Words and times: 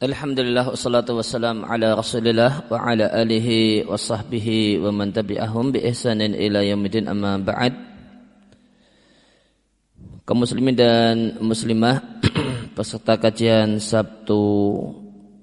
Alhamdulillah 0.00 0.64
wassalatu 0.64 1.20
wassalam 1.20 1.60
ala 1.60 1.92
rasulillah 1.92 2.64
wa 2.72 2.88
ala 2.88 3.12
alihi 3.20 3.84
wa 3.84 4.00
sahbihi 4.00 4.80
wa 4.80 4.88
man 4.96 5.12
tabi'ahum 5.12 5.76
bi 5.76 5.84
ihsanin 5.84 6.32
ila 6.32 6.64
yaumidin 6.64 7.04
amma 7.04 7.36
ba'd. 7.36 7.76
Kaum 10.24 10.40
muslimin 10.40 10.72
dan 10.72 11.36
muslimah 11.44 12.00
peserta 12.80 13.20
kajian 13.20 13.76
Sabtu 13.76 14.40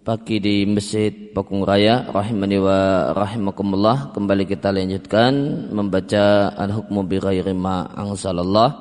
pagi 0.01 0.41
di 0.41 0.65
Masjid 0.65 1.13
Pakung 1.37 1.61
Raya 1.61 2.09
rahimani 2.09 2.57
wa 2.57 3.13
rahimakumullah 3.13 4.09
kembali 4.09 4.49
kita 4.49 4.73
lanjutkan 4.73 5.69
membaca 5.69 6.49
al-hukmu 6.57 7.05
bi 7.05 7.21
ghairi 7.21 7.53
ma 7.53 7.93
anzalallah 7.93 8.73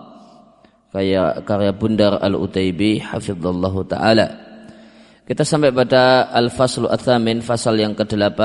karya 0.89 1.45
karya 1.45 1.77
Bundar 1.77 2.17
Al-Utaibi 2.25 2.97
hafizallahu 2.97 3.85
taala 3.85 4.46
kita 5.27 5.43
sampai 5.43 5.75
pada 5.75 6.31
Al-Faslu 6.31 6.87
Athamin, 6.87 7.43
fasal 7.43 7.83
yang 7.83 7.99
ke-8, 7.99 8.39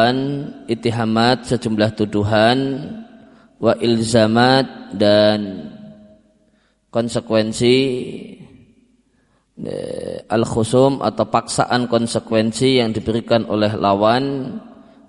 itihamat 0.65 1.45
sejumlah 1.45 1.93
tuduhan, 1.93 2.57
wa 3.61 3.77
ilzamat 3.77 4.97
dan 4.97 5.69
konsekuensi 6.89 7.77
eh, 9.61 10.25
al-khusum 10.25 11.05
atau 11.05 11.29
paksaan 11.29 11.85
konsekuensi 11.85 12.81
yang 12.81 12.89
diberikan 12.89 13.45
oleh 13.45 13.77
lawan 13.77 14.57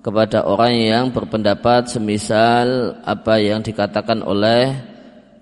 kepada 0.04 0.44
orang 0.44 0.76
yang 0.76 1.04
berpendapat 1.08 1.88
semisal 1.88 3.00
apa 3.00 3.40
yang 3.40 3.64
dikatakan 3.64 4.20
oleh 4.20 4.76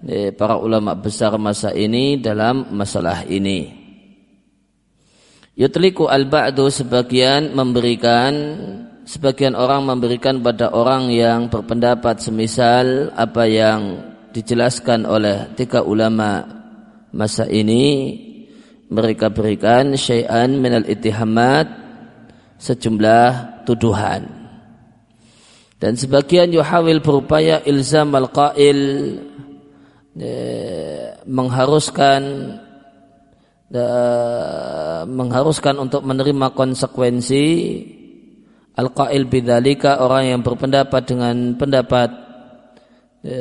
eh, 0.06 0.30
para 0.30 0.54
ulama 0.62 0.94
besar 0.94 1.34
masa 1.42 1.74
ini 1.74 2.22
dalam 2.22 2.70
masalah 2.70 3.26
ini. 3.26 3.79
Yutliku 5.60 6.08
al-ba'du 6.08 6.72
sebagian 6.72 7.52
memberikan 7.52 8.32
sebagian 9.04 9.52
orang 9.52 9.84
memberikan 9.84 10.40
pada 10.40 10.72
orang 10.72 11.12
yang 11.12 11.52
berpendapat 11.52 12.16
semisal 12.16 13.12
apa 13.12 13.44
yang 13.44 13.80
dijelaskan 14.32 15.04
oleh 15.04 15.52
tiga 15.60 15.84
ulama 15.84 16.48
masa 17.12 17.44
ini. 17.44 18.16
Mereka 18.88 19.36
berikan 19.36 20.00
syai'an 20.00 20.56
minal 20.56 20.88
itihamat 20.88 21.68
sejumlah 22.56 23.60
tuduhan. 23.68 24.32
Dan 25.76 25.92
sebagian 25.92 26.56
yuhawil 26.56 27.04
berupaya 27.04 27.60
ilzam 27.68 28.16
al-qail 28.16 28.80
eh, 30.16 31.20
mengharuskan 31.28 32.20
mengharuskan 35.06 35.78
untuk 35.78 36.02
menerima 36.02 36.50
konsekuensi 36.58 37.46
al-qail 38.74 39.30
bidzalika 39.30 40.02
orang 40.02 40.34
yang 40.34 40.40
berpendapat 40.42 41.02
dengan 41.06 41.54
pendapat 41.54 42.08
e, 43.22 43.36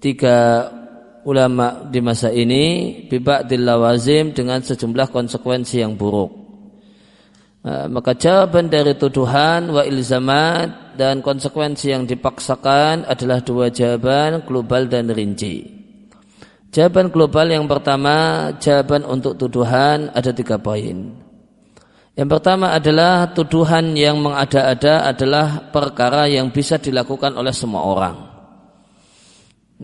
tiga 0.00 0.70
ulama 1.28 1.86
di 1.92 2.00
masa 2.00 2.32
ini 2.32 2.64
bibadil 3.10 3.66
lawazim 3.66 4.32
dengan 4.32 4.64
sejumlah 4.64 5.12
konsekuensi 5.12 5.82
yang 5.82 5.98
buruk. 5.98 6.32
E, 7.60 7.92
maka 7.92 8.16
jawaban 8.16 8.72
dari 8.72 8.94
tuduhan 8.96 9.68
wa 9.74 9.82
ilzamat 9.84 10.96
dan 10.96 11.20
konsekuensi 11.20 11.92
yang 11.92 12.08
dipaksakan 12.08 13.04
adalah 13.04 13.44
dua 13.44 13.68
jawaban 13.68 14.46
global 14.48 14.88
dan 14.88 15.12
rinci. 15.12 15.81
Jawaban 16.72 17.12
global 17.12 17.52
yang 17.52 17.68
pertama, 17.68 18.48
jawaban 18.56 19.04
untuk 19.04 19.36
tuduhan 19.36 20.08
ada 20.16 20.32
tiga 20.32 20.56
poin. 20.56 21.12
Yang 22.16 22.28
pertama 22.32 22.72
adalah 22.72 23.28
tuduhan 23.36 23.92
yang 23.92 24.16
mengada-ada 24.16 25.04
adalah 25.04 25.68
perkara 25.68 26.32
yang 26.32 26.48
bisa 26.48 26.80
dilakukan 26.80 27.36
oleh 27.36 27.52
semua 27.52 27.84
orang. 27.84 28.16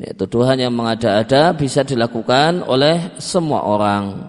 Ya, 0.00 0.16
tuduhan 0.16 0.56
yang 0.56 0.72
mengada-ada 0.72 1.52
bisa 1.52 1.84
dilakukan 1.84 2.64
oleh 2.64 3.20
semua 3.20 3.68
orang. 3.68 4.24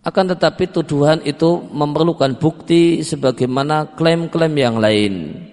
Akan 0.00 0.32
tetapi 0.32 0.64
tuduhan 0.72 1.20
itu 1.28 1.60
memerlukan 1.76 2.40
bukti 2.40 3.04
sebagaimana 3.04 3.96
klaim-klaim 4.00 4.54
yang 4.56 4.80
lain. 4.80 5.44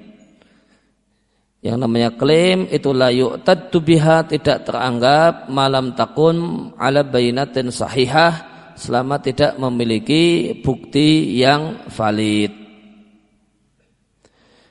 Yang 1.67 1.83
namanya 1.83 2.15
klaim 2.15 2.71
itu 2.71 2.95
la 2.95 3.11
yu'taddu 3.11 3.83
biha 3.83 4.23
tidak 4.23 4.63
teranggap 4.63 5.51
malam 5.51 5.91
takun 5.99 6.71
ala 6.79 7.03
bayinatin 7.03 7.67
sahihah 7.75 8.31
selama 8.79 9.19
tidak 9.19 9.59
memiliki 9.59 10.55
bukti 10.63 11.35
yang 11.35 11.83
valid. 11.91 12.55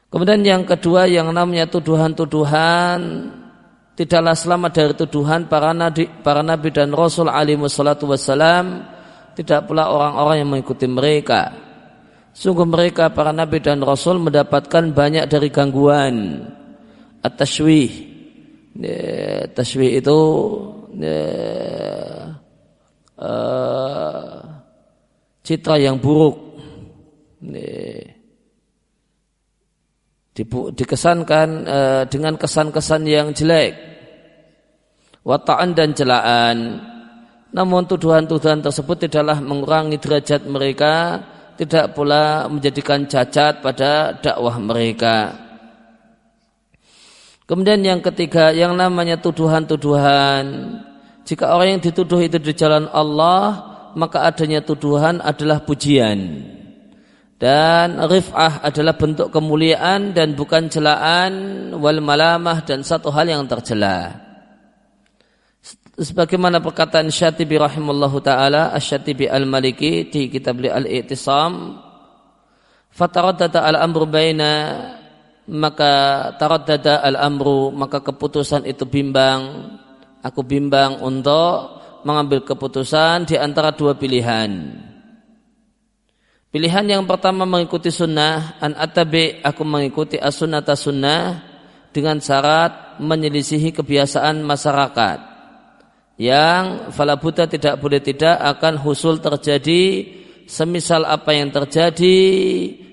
Kemudian 0.08 0.40
yang 0.40 0.64
kedua 0.64 1.04
yang 1.04 1.28
namanya 1.36 1.68
tuduhan-tuduhan 1.68 3.28
tidaklah 3.92 4.32
selamat 4.32 4.70
dari 4.72 4.94
tuduhan 4.96 5.52
para 5.52 5.76
nabi, 5.76 6.08
para 6.24 6.40
nabi 6.40 6.72
dan 6.72 6.96
rasul 6.96 7.28
alaihi 7.28 7.60
wassalatu 7.60 8.08
wassalam 8.08 8.88
tidak 9.36 9.68
pula 9.68 9.92
orang-orang 9.92 10.36
yang 10.40 10.48
mengikuti 10.48 10.88
mereka. 10.88 11.52
Sungguh 12.32 12.64
mereka 12.64 13.12
para 13.12 13.36
nabi 13.36 13.60
dan 13.60 13.84
rasul 13.84 14.16
mendapatkan 14.16 14.96
banyak 14.96 15.28
dari 15.28 15.52
gangguan 15.52 16.40
at-tashwih. 17.26 17.90
Tashwih 19.50 19.98
itu 19.98 20.18
uh, 23.18 24.40
citra 25.42 25.76
yang 25.82 25.98
buruk. 25.98 26.36
Dikesankan 30.76 31.48
uh, 31.64 32.04
dengan 32.06 32.36
kesan-kesan 32.36 33.02
yang 33.08 33.32
jelek. 33.32 33.72
Wataan 35.26 35.72
dan 35.72 35.90
celaan. 35.96 36.58
Namun 37.56 37.88
tuduhan-tuduhan 37.88 38.60
tersebut 38.60 39.08
tidaklah 39.08 39.40
mengurangi 39.40 39.96
derajat 39.96 40.44
mereka, 40.44 41.24
tidak 41.56 41.96
pula 41.96 42.44
menjadikan 42.52 43.08
cacat 43.08 43.64
pada 43.64 44.12
dakwah 44.20 44.60
mereka. 44.60 45.45
Kemudian 47.46 47.78
yang 47.86 48.02
ketiga, 48.02 48.50
yang 48.50 48.74
namanya 48.74 49.22
tuduhan-tuduhan. 49.22 50.44
Jika 51.22 51.54
orang 51.54 51.78
yang 51.78 51.82
dituduh 51.82 52.18
itu 52.18 52.42
di 52.42 52.50
jalan 52.58 52.90
Allah, 52.90 53.62
maka 53.94 54.26
adanya 54.26 54.66
tuduhan 54.66 55.22
adalah 55.22 55.62
pujian. 55.62 56.42
Dan 57.38 58.02
rif'ah 58.02 58.66
adalah 58.66 58.98
bentuk 58.98 59.30
kemuliaan 59.30 60.10
dan 60.10 60.34
bukan 60.34 60.66
celaan 60.66 61.34
wal 61.78 62.02
malamah 62.02 62.66
dan 62.66 62.82
satu 62.82 63.14
hal 63.14 63.30
yang 63.30 63.46
tercela. 63.46 64.26
Sebagaimana 65.96 66.58
perkataan 66.58 67.08
Syatibi 67.14 67.62
rahimallahu 67.62 68.20
taala, 68.20 68.74
Asy-Syatibi 68.74 69.30
Al-Maliki 69.30 70.10
di 70.10 70.28
kitab 70.28 70.60
Al-I'tisam, 70.60 71.78
fataraddada 72.90 73.64
al-amru 73.64 74.04
baina 74.04 74.52
maka 75.46 75.92
taraddada 76.36 77.02
al-amru 77.02 77.70
maka 77.70 78.02
keputusan 78.02 78.66
itu 78.66 78.82
bimbang. 78.86 79.72
Aku 80.26 80.42
bimbang 80.42 80.98
untuk 81.06 81.78
mengambil 82.02 82.42
keputusan 82.42 83.30
di 83.30 83.38
antara 83.38 83.70
dua 83.70 83.94
pilihan. 83.94 84.50
Pilihan 86.50 86.86
yang 86.88 87.04
pertama 87.06 87.46
mengikuti 87.46 87.90
sunnah 87.90 88.58
an 88.58 88.74
atabi 88.74 89.38
aku 89.42 89.62
mengikuti 89.62 90.18
as-sunnata 90.18 90.74
sunnah 90.74 91.42
dengan 91.94 92.18
syarat 92.18 92.98
menyelisihi 92.98 93.70
kebiasaan 93.70 94.42
masyarakat. 94.42 95.18
Yang 96.16 96.96
falabuta 96.96 97.44
tidak 97.44 97.76
boleh 97.76 98.00
tidak 98.00 98.40
akan 98.40 98.80
husul 98.80 99.20
terjadi 99.20 100.08
semisal 100.48 101.04
apa 101.04 101.36
yang 101.36 101.52
terjadi 101.52 102.16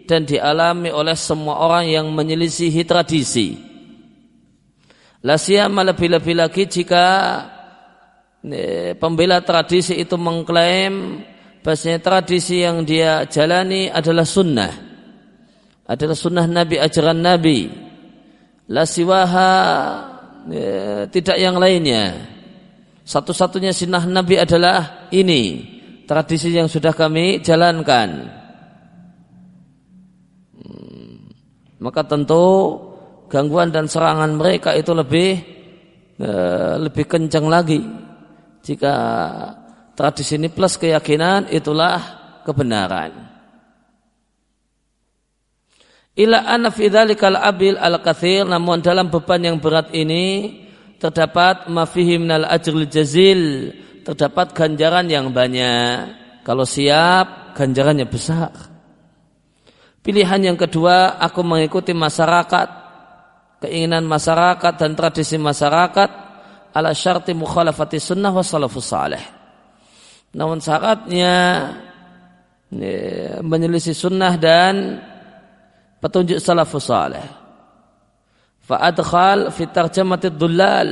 dan 0.03 0.27
dialami 0.27 0.91
oleh 0.91 1.15
semua 1.15 1.63
orang 1.63 1.87
yang 1.87 2.07
menyelisihi 2.11 2.83
tradisi. 2.83 3.55
Lasiyama 5.23 5.87
lebih-lebih 5.87 6.35
lagi 6.35 6.67
jika 6.67 7.05
pembela 8.99 9.39
tradisi 9.39 9.95
itu 9.95 10.19
mengklaim 10.19 11.23
bahasanya 11.63 12.03
tradisi 12.03 12.59
yang 12.59 12.83
dia 12.83 13.23
jalani 13.31 13.87
adalah 13.87 14.27
sunnah. 14.27 14.71
Adalah 15.87 16.15
sunnah 16.15 16.43
Nabi, 16.43 16.75
ajaran 16.75 17.23
Nabi. 17.23 17.71
Lasiwaha 18.67 19.51
tidak 21.07 21.37
yang 21.39 21.55
lainnya. 21.55 22.35
Satu-satunya 23.07 23.71
sunnah 23.71 24.03
Nabi 24.03 24.35
adalah 24.35 25.07
ini. 25.15 25.71
Tradisi 26.03 26.51
yang 26.51 26.67
sudah 26.67 26.91
kami 26.91 27.39
jalankan. 27.39 28.42
Maka 31.83 32.07
tentu 32.07 32.79
gangguan 33.27 33.67
dan 33.75 33.91
serangan 33.91 34.31
mereka 34.39 34.71
itu 34.71 34.95
lebih 34.95 35.29
eh, 36.15 36.73
lebih 36.79 37.03
kencang 37.03 37.51
lagi. 37.51 37.83
Jika 38.63 38.95
tradisi 39.91 40.39
ini 40.39 40.47
plus 40.47 40.79
keyakinan 40.79 41.51
itulah 41.51 41.99
kebenaran. 42.47 43.11
Ila 46.15 46.47
anna 46.47 46.71
fi 46.71 46.87
abil 46.87 47.75
al 47.75 47.99
kathir 47.99 48.47
namun 48.47 48.79
dalam 48.79 49.11
beban 49.11 49.43
yang 49.43 49.57
berat 49.59 49.91
ini 49.91 50.55
terdapat 51.03 51.67
mafihim 51.67 52.29
nal 52.31 52.47
ajrul 52.47 52.87
jazil 52.87 53.75
terdapat 54.07 54.55
ganjaran 54.55 55.11
yang 55.11 55.35
banyak. 55.35 56.23
Kalau 56.47 56.63
siap 56.63 57.57
ganjarannya 57.59 58.07
besar 58.07 58.72
pilihan 60.03 60.53
yang 60.53 60.57
kedua 60.59 61.17
aku 61.17 61.41
mengikuti 61.41 61.95
masyarakat 61.95 62.83
keinginan 63.63 64.03
masyarakat 64.03 64.73
dan 64.75 64.91
tradisi 64.91 65.39
masyarakat 65.39 66.09
ala 66.75 66.91
syarti 66.91 67.31
mukhalafati 67.31 67.95
sunnah 67.95 68.35
wa 68.35 68.43
salafus 68.43 68.91
salih. 68.91 69.23
Namun 70.35 70.59
syaratnya 70.59 71.35
ya, 72.73 73.39
menyelisih 73.39 73.95
sunnah 73.95 74.35
dan 74.35 74.99
petunjuk 76.03 76.43
salafus 76.43 76.91
salih. 76.91 77.23
Fa'adkhal 78.67 79.53
fi 79.55 79.63
tarjamati 79.71 80.33
dhullal 80.33 80.89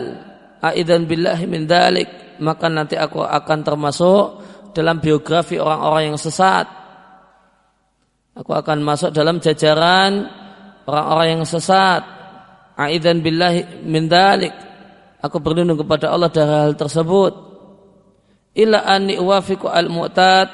aidan 0.63 1.03
billahi 1.09 1.45
min 1.49 1.67
dhalik 1.67 2.39
maka 2.39 2.67
nanti 2.67 2.95
aku 2.95 3.21
akan 3.25 3.59
termasuk 3.61 4.23
dalam 4.71 4.97
biografi 5.03 5.59
orang-orang 5.59 6.13
yang 6.13 6.19
sesat. 6.19 6.80
Aku 8.31 8.55
akan 8.55 8.79
masuk 8.79 9.11
dalam 9.11 9.43
jajaran 9.43 10.23
orang-orang 10.87 11.27
yang 11.35 11.43
sesat. 11.43 11.99
Aidan 12.79 13.19
billahi 13.19 13.83
min 13.83 14.07
dhalik. 14.07 14.55
Aku 15.19 15.43
berlindung 15.43 15.77
kepada 15.77 16.09
Allah 16.09 16.31
dari 16.31 16.49
hal 16.49 16.73
tersebut. 16.79 17.33
Illa 18.55 18.87
anni 18.87 19.19
uwafiqu 19.19 19.67
al-mu'tad 19.67 20.47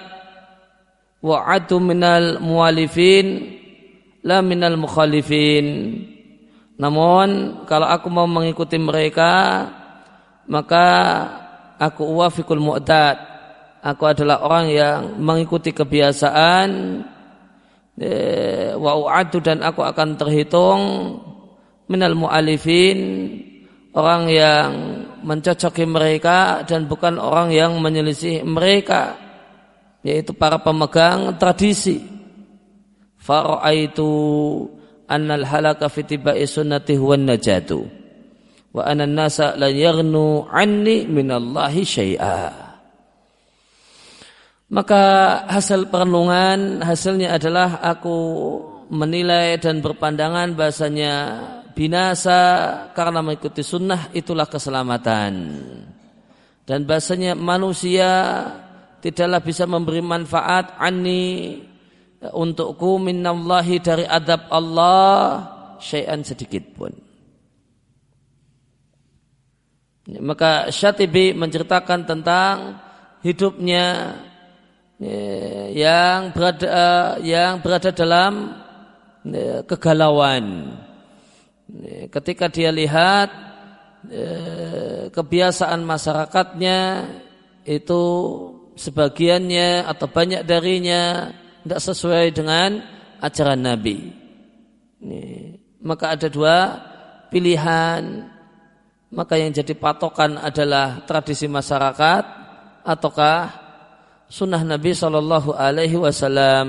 wa 1.18 1.38
adu 1.50 1.82
minal 1.82 2.38
mualifin 2.42 3.58
la 4.26 4.42
minal 4.42 4.78
mukhalifin. 4.78 5.66
Namun 6.78 7.62
kalau 7.66 7.90
aku 7.90 8.10
mau 8.10 8.30
mengikuti 8.30 8.78
mereka 8.78 9.66
maka 10.50 10.86
aku 11.78 12.06
uwafikul 12.06 12.62
mu'tad. 12.62 13.38
Aku 13.86 14.04
adalah 14.10 14.42
orang 14.42 14.68
yang 14.74 15.00
mengikuti 15.22 15.72
kebiasaan 15.72 16.70
wa 18.78 18.92
u'adu 18.94 19.42
dan 19.42 19.66
aku 19.66 19.82
akan 19.82 20.18
terhitung 20.22 20.82
minal 21.90 22.14
mu'alifin 22.14 23.00
orang 23.98 24.30
yang 24.30 24.70
mencocoki 25.26 25.90
mereka 25.90 26.62
dan 26.66 26.86
bukan 26.86 27.18
orang 27.18 27.50
yang 27.50 27.78
menyelisih 27.82 28.46
mereka 28.46 29.18
yaitu 30.06 30.32
para 30.38 30.62
pemegang 30.62 31.36
tradisi. 31.42 32.00
Fara'aitu 33.18 34.08
annal 35.08 35.48
halaka 35.48 35.90
fi 35.90 36.04
tibai 36.04 36.44
sunnati 36.44 36.96
huwa 37.00 37.18
najatu 37.18 37.88
wa 38.76 38.84
anna 38.84 39.08
nasa 39.08 39.56
la 39.56 39.72
yaghnu 39.72 40.46
anni 40.52 41.08
minallahi 41.08 41.82
syai'a 41.88 42.67
maka 44.68 45.04
hasil 45.48 45.88
perenungan 45.88 46.84
hasilnya 46.84 47.40
adalah 47.40 47.80
aku 47.80 48.18
menilai 48.92 49.60
dan 49.60 49.80
berpandangan 49.80 50.56
bahasanya 50.56 51.14
binasa 51.72 52.40
karena 52.92 53.24
mengikuti 53.24 53.64
sunnah 53.64 54.12
itulah 54.12 54.48
keselamatan 54.48 55.34
dan 56.68 56.84
bahasanya 56.84 57.32
manusia 57.32 58.12
tidaklah 59.00 59.40
bisa 59.40 59.64
memberi 59.64 60.04
manfaat 60.04 60.76
ani 60.76 61.64
untukku 62.20 62.98
minallahi 62.98 63.80
dari 63.80 64.04
adab 64.04 64.50
Allah 64.50 65.48
syai'an 65.78 66.26
sedikit 66.26 66.64
pun. 66.74 66.94
Maka 70.08 70.72
Syatibi 70.72 71.36
menceritakan 71.36 72.08
tentang 72.08 72.80
hidupnya 73.24 74.16
ya, 74.16 74.27
yang 75.74 76.34
berada 76.34 77.22
yang 77.22 77.62
berada 77.62 77.94
dalam 77.94 78.58
ya, 79.22 79.62
kegalauan. 79.68 80.74
Ketika 82.10 82.48
dia 82.50 82.74
lihat 82.74 83.30
kebiasaan 85.12 85.84
masyarakatnya 85.84 86.80
itu 87.68 88.04
sebagiannya 88.80 89.84
atau 89.84 90.08
banyak 90.08 90.48
darinya 90.48 91.34
tidak 91.62 91.82
sesuai 91.84 92.26
dengan 92.32 92.80
ajaran 93.20 93.60
Nabi. 93.60 93.98
Maka 95.84 96.16
ada 96.16 96.32
dua 96.32 96.58
pilihan. 97.28 98.34
Maka 99.08 99.40
yang 99.40 99.56
jadi 99.56 99.72
patokan 99.76 100.36
adalah 100.36 101.04
tradisi 101.08 101.48
masyarakat 101.48 102.24
ataukah 102.84 103.67
sunnah 104.28 104.62
Nabi 104.64 104.92
Shallallahu 104.92 105.56
Alaihi 105.56 105.96
Wasallam. 105.96 106.68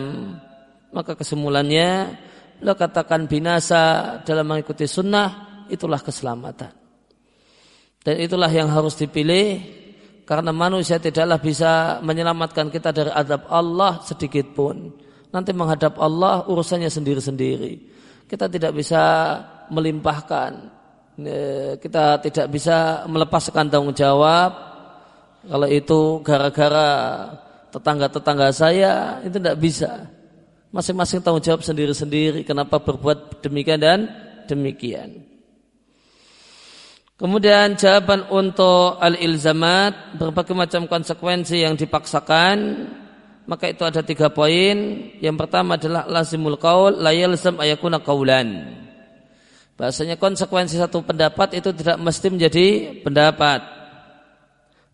Maka 0.88 1.12
kesimpulannya, 1.18 2.16
lo 2.64 2.72
katakan 2.72 3.28
binasa 3.28 4.18
dalam 4.24 4.48
mengikuti 4.48 4.88
sunnah 4.88 5.62
itulah 5.68 6.00
keselamatan. 6.00 6.72
Dan 8.00 8.14
itulah 8.24 8.48
yang 8.48 8.72
harus 8.72 8.96
dipilih 8.96 9.60
karena 10.24 10.48
manusia 10.48 10.96
tidaklah 10.96 11.36
bisa 11.36 12.00
menyelamatkan 12.00 12.72
kita 12.72 12.88
dari 12.94 13.12
adab 13.12 13.44
Allah 13.52 14.00
sedikit 14.00 14.48
pun. 14.56 14.92
Nanti 15.28 15.52
menghadap 15.52 16.00
Allah 16.00 16.48
urusannya 16.48 16.88
sendiri-sendiri. 16.88 17.72
Kita 18.24 18.48
tidak 18.48 18.72
bisa 18.72 19.02
melimpahkan. 19.68 20.72
Kita 21.80 22.22
tidak 22.24 22.46
bisa 22.48 23.04
melepaskan 23.04 23.68
tanggung 23.68 23.92
jawab. 23.92 24.56
Kalau 25.44 25.68
itu 25.68 26.24
gara-gara 26.24 26.88
tetangga-tetangga 27.70 28.48
saya, 28.50 29.22
itu 29.24 29.36
tidak 29.36 29.56
bisa. 29.60 30.08
Masing-masing 30.68 31.24
tanggung 31.24 31.44
jawab 31.44 31.64
sendiri-sendiri. 31.64 32.44
Kenapa 32.44 32.80
berbuat 32.80 33.40
demikian 33.40 33.80
dan 33.80 33.98
demikian. 34.48 35.24
Kemudian 37.18 37.74
jawaban 37.74 38.30
untuk 38.30 39.00
al-ilzamat 39.02 40.20
berbagai 40.20 40.54
macam 40.54 40.86
konsekuensi 40.86 41.66
yang 41.66 41.74
dipaksakan 41.74 42.56
maka 43.48 43.72
itu 43.72 43.82
ada 43.82 44.04
tiga 44.04 44.28
poin. 44.28 45.08
Yang 45.24 45.36
pertama 45.40 45.80
adalah 45.80 46.04
lazimul 46.04 46.60
qaul 46.60 47.00
la 47.00 47.16
yalzam 47.16 47.56
ayakuna 47.56 48.04
qaulan. 48.04 48.76
Bahasanya 49.80 50.20
konsekuensi 50.20 50.76
satu 50.76 51.00
pendapat 51.00 51.56
itu 51.56 51.72
tidak 51.72 51.96
mesti 51.96 52.28
menjadi 52.28 52.66
pendapat. 53.00 53.77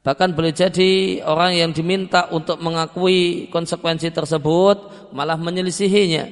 Bahkan 0.04 0.36
boleh 0.36 0.52
jadi 0.52 1.24
orang 1.24 1.56
yang 1.56 1.70
diminta 1.72 2.28
untuk 2.28 2.60
mengakui 2.60 3.48
konsekuensi 3.48 4.12
tersebut 4.12 5.08
malah 5.16 5.40
menyelisihinya. 5.40 6.28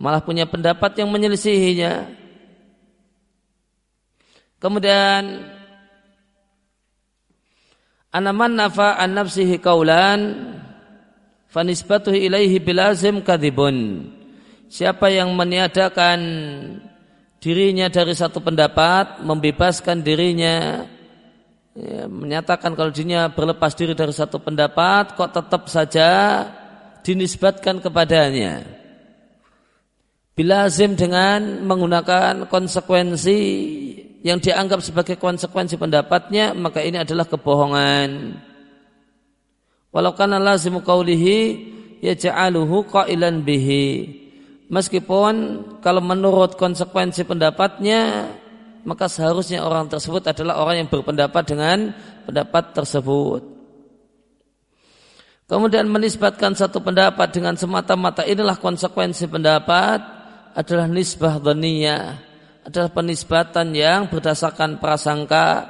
Malah 0.00 0.24
punya 0.24 0.48
pendapat 0.48 0.96
yang 0.98 1.12
menyelisihinya 1.12 2.24
Kemudian 4.64 5.44
anaman 8.08 8.56
nafa 8.56 8.96
an 8.96 9.12
nafsihi 9.12 9.60
kaulan 9.60 10.20
fanisbatuhu 11.52 12.16
ilaihi 12.16 12.64
bilazim 12.64 13.20
kadhibun. 13.20 14.08
Siapa 14.72 15.12
yang 15.12 15.36
meniadakan 15.36 16.20
dirinya 17.44 17.92
dari 17.92 18.16
satu 18.16 18.40
pendapat, 18.40 19.20
membebaskan 19.20 20.00
dirinya, 20.00 20.88
ya, 21.74 22.06
menyatakan 22.06 22.78
kalau 22.78 22.90
dirinya 22.94 23.30
berlepas 23.30 23.74
diri 23.74 23.92
dari 23.92 24.14
satu 24.14 24.38
pendapat, 24.40 25.18
kok 25.18 25.30
tetap 25.34 25.66
saja 25.66 26.08
dinisbatkan 27.04 27.82
kepadanya. 27.82 28.64
Bilazim 30.34 30.98
dengan 30.98 31.62
menggunakan 31.62 32.50
konsekuensi 32.50 33.38
yang 34.26 34.42
dianggap 34.42 34.82
sebagai 34.82 35.14
konsekuensi 35.14 35.78
pendapatnya 35.78 36.56
maka 36.56 36.82
ini 36.82 36.98
adalah 36.98 37.22
kebohongan. 37.28 38.34
Walau 39.94 40.10
kana 40.18 40.42
lazimu 40.42 40.82
qawlihi 40.82 41.38
yaj'aluhu 42.02 42.90
qailan 42.90 43.46
bihi. 43.46 43.86
Meskipun 44.66 45.34
kalau 45.78 46.02
menurut 46.02 46.58
konsekuensi 46.58 47.22
pendapatnya 47.22 48.32
maka 48.84 49.08
seharusnya 49.08 49.64
orang 49.64 49.88
tersebut 49.88 50.20
adalah 50.30 50.60
orang 50.60 50.84
yang 50.84 50.88
berpendapat 50.92 51.42
dengan 51.48 51.90
pendapat 52.28 52.76
tersebut. 52.76 53.42
Kemudian 55.44 55.88
menisbatkan 55.92 56.56
satu 56.56 56.80
pendapat 56.80 57.32
dengan 57.32 57.52
semata-mata 57.56 58.24
inilah 58.24 58.56
konsekuensi 58.56 59.28
pendapat 59.28 60.00
adalah 60.56 60.88
nisbah 60.88 61.36
dhaniyah 61.36 62.32
adalah 62.64 62.88
penisbatan 62.88 63.76
yang 63.76 64.08
berdasarkan 64.08 64.80
prasangka 64.80 65.68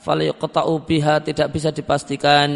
falyuqta'u 0.00 0.72
biha 0.88 1.20
tidak 1.20 1.52
bisa 1.52 1.68
dipastikan 1.68 2.48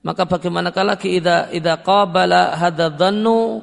maka 0.00 0.24
bagaimanakah 0.24 0.96
lagi 0.96 1.20
idza 1.20 1.52
idza 1.52 1.84
qabala 1.84 2.56
hadza 2.56 2.88
dhannu 2.88 3.60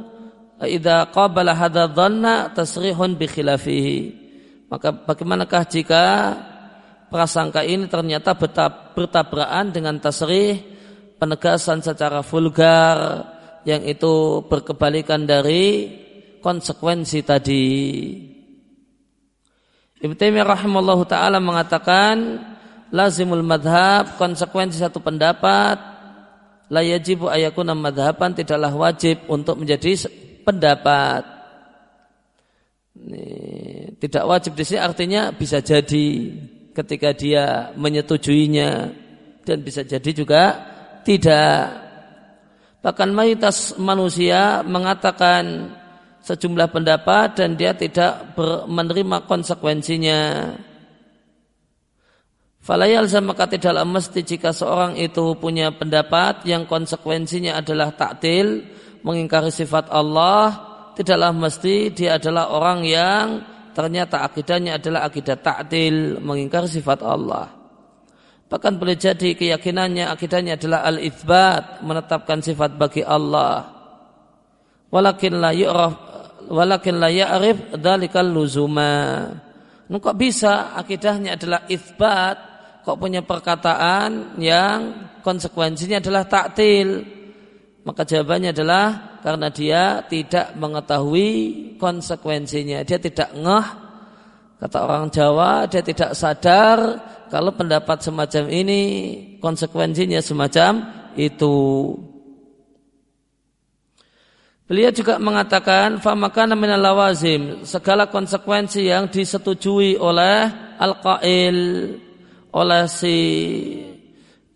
idza 0.61 1.09
qabala 1.09 1.57
hadza 1.57 1.89
dhanna 1.89 2.53
tasrihun 2.53 3.17
bi 3.17 3.25
khilafihi. 3.25 4.26
Maka 4.67 4.91
bagaimanakah 4.91 5.63
jika 5.71 6.03
prasangka 7.07 7.63
ini 7.63 7.87
ternyata 7.87 8.35
bertabrakan 8.91 9.71
dengan 9.71 9.95
tasrih 9.99 10.59
penegasan 11.15 11.79
secara 11.79 12.19
vulgar 12.19 13.23
yang 13.63 13.83
itu 13.87 14.43
berkebalikan 14.47 15.23
dari 15.23 15.91
konsekuensi 16.43 17.19
tadi. 17.23 17.67
Ibnu 19.97 20.13
Taimiyah 20.13 20.45
rahimallahu 20.45 21.03
taala 21.09 21.41
mengatakan 21.41 22.43
lazimul 22.93 23.41
madhab 23.41 24.19
konsekuensi 24.19 24.77
satu 24.77 25.01
pendapat 25.01 25.79
la 26.67 26.83
yajibu 26.83 27.31
ayakuna 27.31 27.73
madhaban 27.73 28.35
tidaklah 28.35 28.71
wajib 28.75 29.23
untuk 29.31 29.57
menjadi 29.57 30.07
pendapat. 30.43 31.23
Ini, 32.97 33.27
tidak 33.97 34.23
wajib 34.29 34.53
di 34.53 34.63
sini 34.65 34.79
artinya 34.81 35.33
bisa 35.33 35.57
jadi 35.57 36.07
ketika 36.77 37.09
dia 37.17 37.73
menyetujuinya 37.73 38.93
dan 39.41 39.57
bisa 39.65 39.81
jadi 39.81 40.09
juga 40.13 40.43
tidak. 41.01 41.87
Bahkan 42.85 43.09
mayoritas 43.09 43.73
manusia 43.81 44.61
mengatakan 44.61 45.73
sejumlah 46.21 46.69
pendapat 46.69 47.41
dan 47.41 47.57
dia 47.57 47.73
tidak 47.73 48.37
menerima 48.69 49.25
konsekuensinya. 49.25 50.53
Falayal 52.61 53.07
maka 53.23 53.47
tidaklah 53.47 53.87
mesti 53.87 54.27
jika 54.27 54.51
seorang 54.51 54.99
itu 54.99 55.39
punya 55.39 55.71
pendapat 55.71 56.43
yang 56.43 56.67
konsekuensinya 56.67 57.57
adalah 57.57 57.95
taktil, 57.95 58.61
mengingkari 59.07 59.49
sifat 59.49 59.87
Allah, 59.87 60.51
tidaklah 60.99 61.31
mesti 61.31 61.95
dia 61.95 62.19
adalah 62.19 62.51
orang 62.51 62.83
yang 62.83 63.25
ternyata 63.77 64.25
akidahnya 64.25 64.81
adalah 64.81 65.05
akidah 65.05 65.37
taktil, 65.37 66.17
mengingkari 66.17 66.65
sifat 66.65 67.05
Allah. 67.05 67.53
Bahkan 68.49 68.73
boleh 68.81 68.97
jadi 68.97 69.37
keyakinannya 69.37 70.09
akidahnya 70.09 70.57
adalah 70.57 70.81
al-itsbat, 70.89 71.85
menetapkan 71.85 72.41
sifat 72.41 72.73
bagi 72.73 73.05
Allah. 73.05 73.69
Walakin 74.89 75.37
la 75.37 75.53
yu'raf 75.53 75.93
walakin 76.47 76.95
la 76.97 77.11
ya'rif 77.11 77.75
dzalikal 77.75 78.31
luzuma. 78.31 79.27
Nu 79.87 79.99
kok 79.99 80.15
bisa 80.15 80.73
akidahnya 80.75 81.35
adalah 81.35 81.67
isbat, 81.67 82.37
kok 82.81 82.97
punya 82.97 83.21
perkataan 83.23 84.39
yang 84.39 85.11
konsekuensinya 85.21 85.99
adalah 85.99 86.23
taktil. 86.25 87.16
Maka 87.87 88.03
jawabannya 88.03 88.51
adalah 88.51 89.15
karena 89.23 89.47
dia 89.47 90.03
tidak 90.11 90.51
mengetahui 90.59 91.31
konsekuensinya. 91.79 92.83
Dia 92.83 92.99
tidak 92.99 93.31
ngeh, 93.31 93.67
kata 94.59 94.77
orang 94.83 95.07
Jawa, 95.07 95.71
dia 95.71 95.79
tidak 95.79 96.11
sadar 96.11 96.99
kalau 97.31 97.55
pendapat 97.55 98.03
semacam 98.03 98.51
ini 98.51 98.81
konsekuensinya 99.39 100.19
semacam 100.19 100.83
itu. 101.15 101.55
Beliau 104.67 104.91
juga 104.91 105.15
mengatakan 105.15 106.03
famakana 106.03 106.59
minal 106.59 106.83
lawazim 106.83 107.63
segala 107.63 108.11
konsekuensi 108.11 108.83
yang 108.83 109.07
disetujui 109.07 109.95
oleh 109.95 110.51
al-qail 110.75 111.59
oleh 112.51 112.83
si 112.91 113.15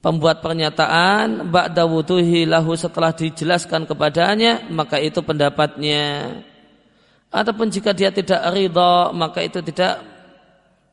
pembuat 0.02 0.42
pernyataan 0.42 1.54
ba'da 1.54 1.86
wuduhi 1.86 2.50
lahu 2.50 2.74
setelah 2.74 3.14
dijelaskan 3.14 3.86
kepadanya 3.86 4.66
maka 4.74 4.98
itu 4.98 5.22
pendapatnya 5.22 6.36
ataupun 7.30 7.70
jika 7.70 7.94
dia 7.94 8.10
tidak 8.10 8.42
ridho 8.52 9.14
maka 9.14 9.46
itu 9.46 9.62
tidak 9.62 10.02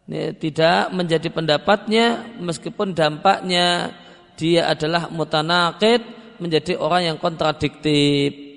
ya, 0.06 0.30
tidak 0.36 0.92
menjadi 0.92 1.28
pendapatnya 1.32 2.36
meskipun 2.38 2.92
dampaknya 2.92 3.96
dia 4.36 4.68
adalah 4.70 5.08
mutanakid 5.08 6.04
menjadi 6.38 6.76
orang 6.78 7.10
yang 7.10 7.18
kontradiktif 7.18 8.48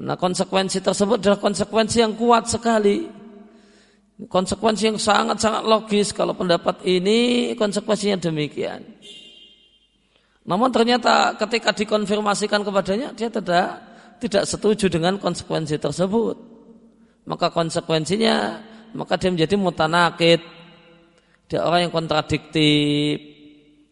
Nah 0.00 0.16
konsekuensi 0.16 0.80
tersebut 0.80 1.20
adalah 1.20 1.36
konsekuensi 1.36 2.00
yang 2.00 2.16
kuat 2.16 2.48
sekali. 2.48 3.04
Konsekuensi 4.28 4.92
yang 4.92 4.98
sangat-sangat 5.00 5.66
logis 5.66 6.14
kalau 6.14 6.36
pendapat 6.36 6.84
ini 6.86 7.50
konsekuensinya 7.58 8.20
demikian. 8.20 8.84
Namun 10.42 10.68
ternyata 10.74 11.38
ketika 11.38 11.70
dikonfirmasikan 11.70 12.66
kepadanya 12.66 13.14
dia 13.14 13.30
tidak 13.30 13.78
tidak 14.22 14.44
setuju 14.46 14.86
dengan 14.90 15.18
konsekuensi 15.18 15.78
tersebut. 15.78 16.36
Maka 17.26 17.50
konsekuensinya 17.50 18.62
maka 18.94 19.18
dia 19.18 19.30
menjadi 19.32 19.54
mutanakid. 19.58 20.40
Dia 21.50 21.66
orang 21.66 21.88
yang 21.88 21.92
kontradiktif. 21.94 23.18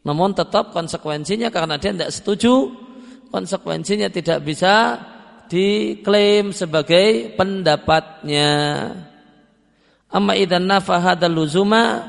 Namun 0.06 0.32
tetap 0.32 0.72
konsekuensinya 0.72 1.52
karena 1.52 1.76
dia 1.76 1.92
tidak 1.92 2.12
setuju, 2.14 2.72
konsekuensinya 3.28 4.08
tidak 4.08 4.40
bisa 4.42 4.96
diklaim 5.50 6.56
sebagai 6.56 7.36
pendapatnya. 7.36 8.50
Amma 10.10 10.34
idan 10.34 10.66
nafahadal 10.66 11.30
luzuma 11.30 12.02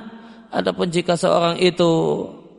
adapun 0.50 0.90
jika 0.90 1.14
seorang 1.14 1.62
itu 1.62 1.94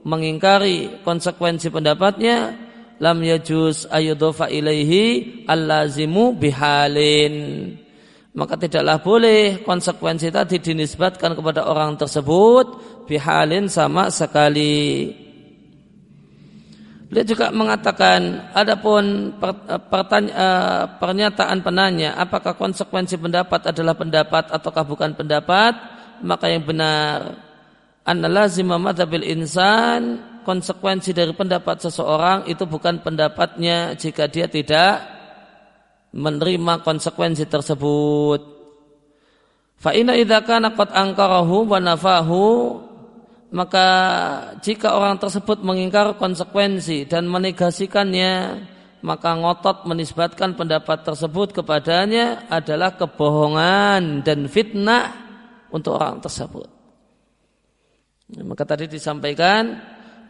mengingkari 0.06 1.02
konsekuensi 1.02 1.70
pendapatnya 1.70 2.54
lam 3.02 3.18
yajuz 3.22 3.90
ayudhofa 3.90 4.46
ilaihi 4.46 5.44
allazimu 5.50 6.38
bihalin. 6.38 7.34
Maka 8.32 8.56
tidaklah 8.56 9.02
boleh 9.02 9.60
konsekuensi 9.66 10.32
tadi 10.32 10.56
dinisbatkan 10.62 11.36
kepada 11.36 11.68
orang 11.68 11.98
tersebut 12.00 12.64
bihalin 13.04 13.68
sama 13.68 14.08
sekali 14.08 15.10
Beliau 17.12 17.28
juga 17.28 17.52
mengatakan, 17.52 18.48
adapun 18.56 19.36
pertanya, 19.92 20.32
eh, 20.32 20.82
pernyataan 20.96 21.60
penanya, 21.60 22.16
apakah 22.16 22.56
konsekuensi 22.56 23.20
pendapat 23.20 23.68
adalah 23.68 23.92
pendapat 23.92 24.48
ataukah 24.48 24.80
bukan 24.88 25.12
pendapat, 25.12 25.76
maka 26.24 26.48
yang 26.48 26.64
benar, 26.64 27.36
analazima 28.08 28.80
madhabil 28.80 29.28
insan, 29.28 30.24
konsekuensi 30.40 31.12
dari 31.12 31.36
pendapat 31.36 31.84
seseorang 31.84 32.48
itu 32.48 32.64
bukan 32.64 33.04
pendapatnya 33.04 33.92
jika 33.92 34.32
dia 34.32 34.48
tidak 34.48 35.04
menerima 36.16 36.80
konsekuensi 36.80 37.44
tersebut. 37.44 38.40
Fa'ina 39.76 40.16
idha 40.16 40.40
kana 40.48 40.72
qad 40.72 40.88
angkarahu 40.96 41.76
wa 41.76 41.76
nafahu 41.76 42.44
maka 43.52 43.86
jika 44.64 44.96
orang 44.96 45.20
tersebut 45.20 45.60
mengingkar 45.60 46.16
konsekuensi 46.16 47.04
dan 47.04 47.28
menegasikannya 47.28 48.64
maka 49.04 49.34
ngotot 49.36 49.84
menisbatkan 49.84 50.56
pendapat 50.56 51.04
tersebut 51.04 51.52
kepadanya 51.52 52.48
adalah 52.48 52.96
kebohongan 52.96 54.24
dan 54.24 54.48
fitnah 54.48 55.10
untuk 55.68 55.98
orang 55.98 56.22
tersebut. 56.22 56.70
Maka 58.40 58.64
tadi 58.64 58.88
disampaikan 58.88 59.76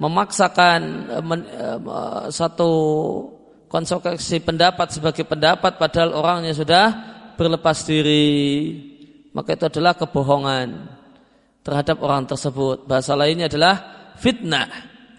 memaksakan 0.03 0.81
men, 1.23 1.47
uh, 1.55 2.27
satu 2.27 2.73
konsekuensi 3.71 4.43
pendapat 4.43 4.99
sebagai 4.99 5.23
pendapat 5.23 5.79
padahal 5.79 6.11
orangnya 6.19 6.51
sudah 6.57 6.87
berlepas 7.39 7.87
diri 7.87 8.29
maka 9.31 9.55
itu 9.55 9.65
adalah 9.71 9.95
kebohongan 9.95 11.01
terhadap 11.63 12.03
orang 12.03 12.27
tersebut. 12.27 12.85
Bahasa 12.85 13.15
lainnya 13.15 13.47
adalah 13.47 13.75
fitnah. 14.19 14.69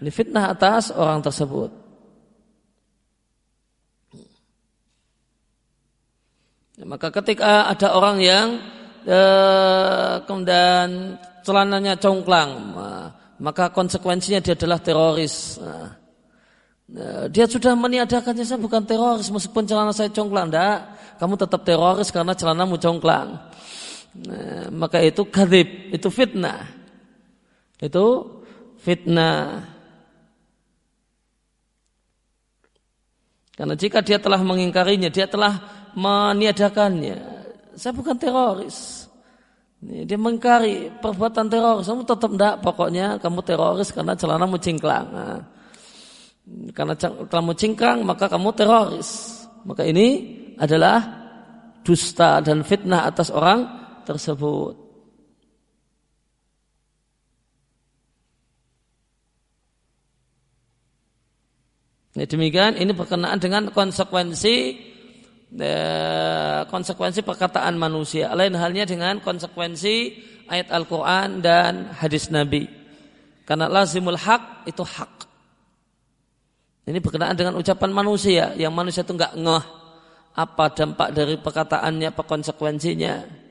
Ini 0.00 0.10
fitnah 0.12 0.52
atas 0.52 0.92
orang 0.92 1.24
tersebut. 1.24 1.84
Ya, 6.74 6.84
maka 6.84 7.08
ketika 7.14 7.70
ada 7.70 7.94
orang 7.94 8.18
yang 8.18 8.48
eh, 9.06 10.14
kemudian 10.26 11.16
celananya 11.46 11.94
congklang, 12.00 12.50
maka 13.38 13.70
konsekuensinya 13.70 14.42
dia 14.42 14.58
adalah 14.58 14.82
teroris. 14.82 15.56
Nah, 15.62 15.94
eh, 16.90 17.24
dia 17.30 17.46
sudah 17.46 17.78
meniadakannya 17.78 18.42
saya 18.42 18.58
bukan 18.58 18.82
teroris 18.82 19.30
meskipun 19.30 19.64
celana 19.64 19.94
saya 19.94 20.10
congklang, 20.10 20.50
enggak. 20.50 20.78
Kamu 21.14 21.38
tetap 21.38 21.62
teroris 21.62 22.10
karena 22.10 22.34
celanamu 22.34 22.74
congklang. 22.74 23.38
Nah, 24.14 24.70
maka 24.70 25.02
itu 25.02 25.26
kadhib, 25.26 25.90
itu 25.90 26.06
fitnah. 26.06 26.70
Itu 27.82 28.38
fitnah. 28.78 29.66
Karena 33.54 33.74
jika 33.74 34.02
dia 34.02 34.22
telah 34.22 34.38
mengingkarinya, 34.38 35.10
dia 35.10 35.26
telah 35.26 35.58
meniadakannya. 35.98 37.18
Saya 37.74 37.90
bukan 37.94 38.14
teroris. 38.14 39.10
Dia 39.82 40.16
mengingkari 40.16 40.94
perbuatan 41.02 41.50
teroris. 41.50 41.86
Kamu 41.90 42.06
tetap 42.06 42.30
tidak, 42.30 42.54
pokoknya 42.62 43.18
kamu 43.18 43.40
teroris 43.42 43.90
karena 43.90 44.14
celanamu 44.14 44.56
cingklang. 44.62 45.06
Nah, 45.10 45.38
karena 46.70 46.94
kamu 47.26 47.52
cingklang, 47.58 48.06
maka 48.06 48.30
kamu 48.30 48.54
teroris. 48.54 49.42
Maka 49.66 49.82
ini 49.86 50.38
adalah 50.54 51.02
dusta 51.82 52.40
dan 52.40 52.62
fitnah 52.64 53.10
atas 53.10 53.28
orang 53.28 53.83
tersebut. 54.04 54.84
Nah, 62.14 62.26
demikian 62.30 62.78
ini 62.78 62.94
berkenaan 62.94 63.42
dengan 63.42 63.74
konsekuensi 63.74 64.56
eh, 65.58 66.60
konsekuensi 66.70 67.26
perkataan 67.26 67.74
manusia. 67.74 68.30
Lain 68.38 68.54
halnya 68.54 68.86
dengan 68.86 69.18
konsekuensi 69.18 70.14
ayat 70.46 70.70
Al-Quran 70.70 71.42
dan 71.42 71.90
hadis 71.90 72.30
Nabi. 72.30 72.70
Karena 73.42 73.66
lazimul 73.66 74.16
hak 74.16 74.70
itu 74.70 74.86
hak. 74.86 75.26
Ini 76.84 77.00
berkenaan 77.00 77.34
dengan 77.34 77.56
ucapan 77.58 77.90
manusia 77.90 78.52
yang 78.54 78.70
manusia 78.70 79.02
itu 79.02 79.16
nggak 79.16 79.34
ngeh 79.40 79.64
apa 80.34 80.64
dampak 80.74 81.08
dari 81.14 81.34
perkataannya, 81.38 82.10
apa 82.14 82.22
konsekuensinya. 82.26 83.43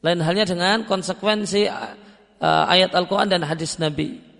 Lain 0.00 0.20
halnya 0.24 0.44
dengan 0.48 0.82
konsekuensi 0.88 1.70
eh, 1.70 1.94
ayat 2.44 2.96
Al-Quran 2.96 3.30
dan 3.30 3.42
hadis 3.46 3.78
Nabi. 3.78 4.30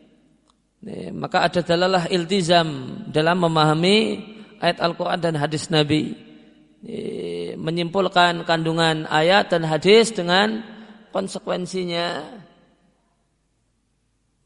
Maka 1.13 1.45
ada 1.45 1.61
dalalah 1.61 2.09
iltizam 2.09 3.05
dalam 3.13 3.45
memahami 3.45 4.17
ayat 4.65 4.81
Al-Quran 4.81 5.21
dan 5.21 5.37
hadis 5.37 5.69
Nabi. 5.69 6.17
Menyimpulkan 7.61 8.49
kandungan 8.49 9.05
ayat 9.05 9.53
dan 9.53 9.69
hadis 9.69 10.09
dengan 10.09 10.65
konsekuensinya. 11.13 12.41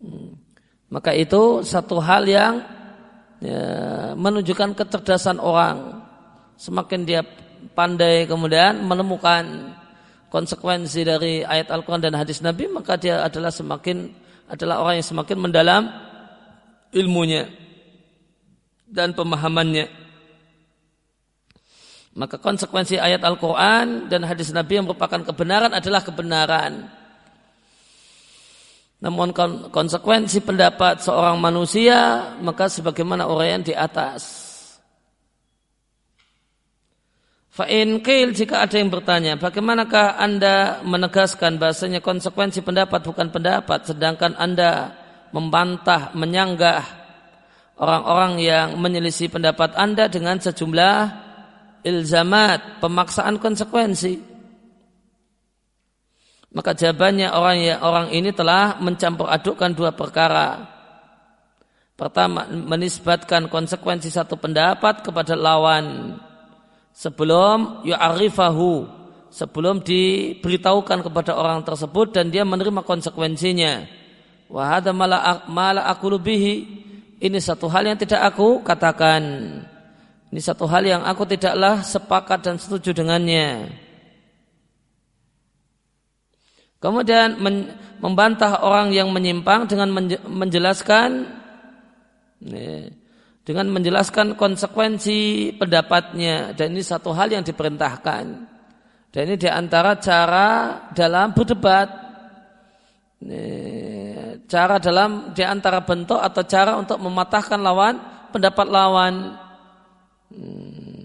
Hmm. 0.03 0.35
Maka 0.91 1.15
itu 1.15 1.63
satu 1.63 2.03
hal 2.03 2.27
yang 2.27 2.67
ya, 3.39 3.63
menunjukkan 4.19 4.75
kecerdasan 4.75 5.39
orang. 5.39 6.03
Semakin 6.59 7.07
dia 7.07 7.23
pandai 7.73 8.29
kemudian 8.29 8.85
menemukan 8.85 9.73
konsekuensi 10.29 11.07
dari 11.07 11.47
ayat 11.47 11.71
Al-Quran 11.71 12.03
dan 12.03 12.19
hadis 12.19 12.43
Nabi, 12.43 12.67
maka 12.67 12.99
dia 12.99 13.23
adalah 13.23 13.55
semakin 13.55 14.11
adalah 14.51 14.83
orang 14.83 15.01
yang 15.01 15.09
semakin 15.09 15.39
mendalam 15.41 15.83
ilmunya 16.91 17.49
dan 18.91 19.15
pemahamannya. 19.15 19.87
Maka 22.15 22.39
konsekuensi 22.39 22.95
ayat 22.95 23.27
Al-Quran 23.27 24.07
dan 24.07 24.23
hadis 24.23 24.55
Nabi 24.55 24.79
yang 24.79 24.87
merupakan 24.87 25.19
kebenaran 25.19 25.75
adalah 25.75 26.03
kebenaran. 26.03 26.87
Namun 29.03 29.35
konsekuensi 29.69 30.41
pendapat 30.47 31.03
seorang 31.03 31.37
manusia 31.43 32.31
maka 32.39 32.71
sebagaimana 32.71 33.27
orang 33.27 33.61
yang 33.61 33.65
di 33.67 33.75
atas. 33.75 34.44
Fa'in 37.55 38.03
kil 38.03 38.35
jika 38.35 38.67
ada 38.67 38.75
yang 38.75 38.91
bertanya, 38.91 39.39
bagaimanakah 39.39 40.19
anda 40.19 40.83
menegaskan 40.83 41.55
bahasanya 41.55 42.03
konsekuensi 42.03 42.67
pendapat 42.67 43.07
bukan 43.07 43.31
pendapat, 43.31 43.95
sedangkan 43.95 44.35
anda 44.35 44.91
membantah, 45.31 46.11
menyanggah 46.19 46.83
orang-orang 47.79 48.39
yang 48.39 48.69
menyelisih 48.79 49.31
pendapat 49.31 49.75
Anda 49.75 50.07
dengan 50.07 50.39
sejumlah 50.39 50.97
ilzamat, 51.83 52.79
pemaksaan 52.79 53.43
konsekuensi. 53.43 54.15
Maka 56.55 56.71
jawabannya 56.71 57.35
orang 57.35 57.59
yang 57.59 57.81
orang 57.83 58.09
ini 58.15 58.31
telah 58.31 58.79
mencampur 58.79 59.27
adukkan 59.27 59.75
dua 59.75 59.91
perkara. 59.91 60.71
Pertama, 61.99 62.47
menisbatkan 62.47 63.51
konsekuensi 63.51 64.11
satu 64.11 64.39
pendapat 64.39 65.03
kepada 65.03 65.35
lawan 65.35 66.15
sebelum 66.95 67.83
yu'arifahu, 67.83 68.87
sebelum 69.35 69.83
diberitahukan 69.83 71.03
kepada 71.03 71.35
orang 71.35 71.67
tersebut 71.67 72.15
dan 72.15 72.31
dia 72.31 72.47
menerima 72.47 72.87
konsekuensinya. 72.87 73.85
Wahada 74.47 74.95
malah 74.95 75.91
aku 75.91 76.15
lebihi. 76.15 76.87
Ini 77.19 77.39
satu 77.43 77.67
hal 77.67 77.91
yang 77.91 77.99
tidak 77.99 78.23
aku 78.23 78.63
katakan. 78.63 79.23
Ini 80.31 80.39
satu 80.39 80.71
hal 80.71 80.87
yang 80.87 81.03
aku 81.03 81.27
tidaklah 81.27 81.83
sepakat 81.83 82.47
dan 82.47 82.57
setuju 82.63 82.95
dengannya. 82.95 83.71
Kemudian 86.79 87.41
membantah 87.99 88.61
orang 88.61 88.93
yang 88.93 89.09
menyimpang 89.09 89.65
dengan 89.65 89.89
menjelaskan 90.29 91.25
dengan 93.45 93.69
menjelaskan 93.69 94.41
konsekuensi 94.41 95.53
pendapatnya 95.61 96.57
dan 96.57 96.73
ini 96.73 96.81
satu 96.81 97.13
hal 97.13 97.29
yang 97.29 97.45
diperintahkan. 97.45 98.25
Dan 99.13 99.23
ini 99.31 99.37
di 99.39 99.47
antara 99.47 100.01
cara 100.01 100.49
dalam 100.91 101.31
berdebat 101.37 102.05
cara 104.45 104.77
dalam 104.77 105.33
di 105.33 105.41
antara 105.41 105.81
bentuk 105.81 106.21
atau 106.21 106.43
cara 106.45 106.77
untuk 106.77 107.01
mematahkan 107.01 107.61
lawan 107.61 107.95
pendapat 108.33 108.67
lawan. 108.69 109.15
Hmm. 110.29 111.05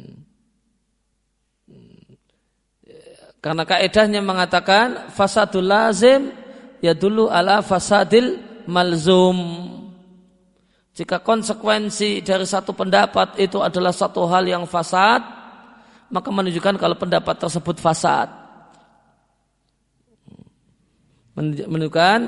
Karena 3.39 3.63
kaedahnya 3.63 4.19
mengatakan 4.19 5.15
fasadul 5.15 5.63
lazim 5.63 6.36
ya 6.84 6.91
dulu 6.91 7.32
ala 7.32 7.63
fasadil 7.63 8.36
malzum. 8.67 9.39
Jika 11.00 11.24
konsekuensi 11.24 12.20
dari 12.20 12.44
satu 12.44 12.76
pendapat 12.76 13.40
itu 13.40 13.64
adalah 13.64 13.96
satu 13.96 14.28
hal 14.28 14.44
yang 14.44 14.68
fasad, 14.68 15.24
maka 16.12 16.28
menunjukkan 16.28 16.76
kalau 16.76 17.00
pendapat 17.00 17.40
tersebut 17.40 17.80
fasad 17.80 18.28
menunjukkan 21.40 22.20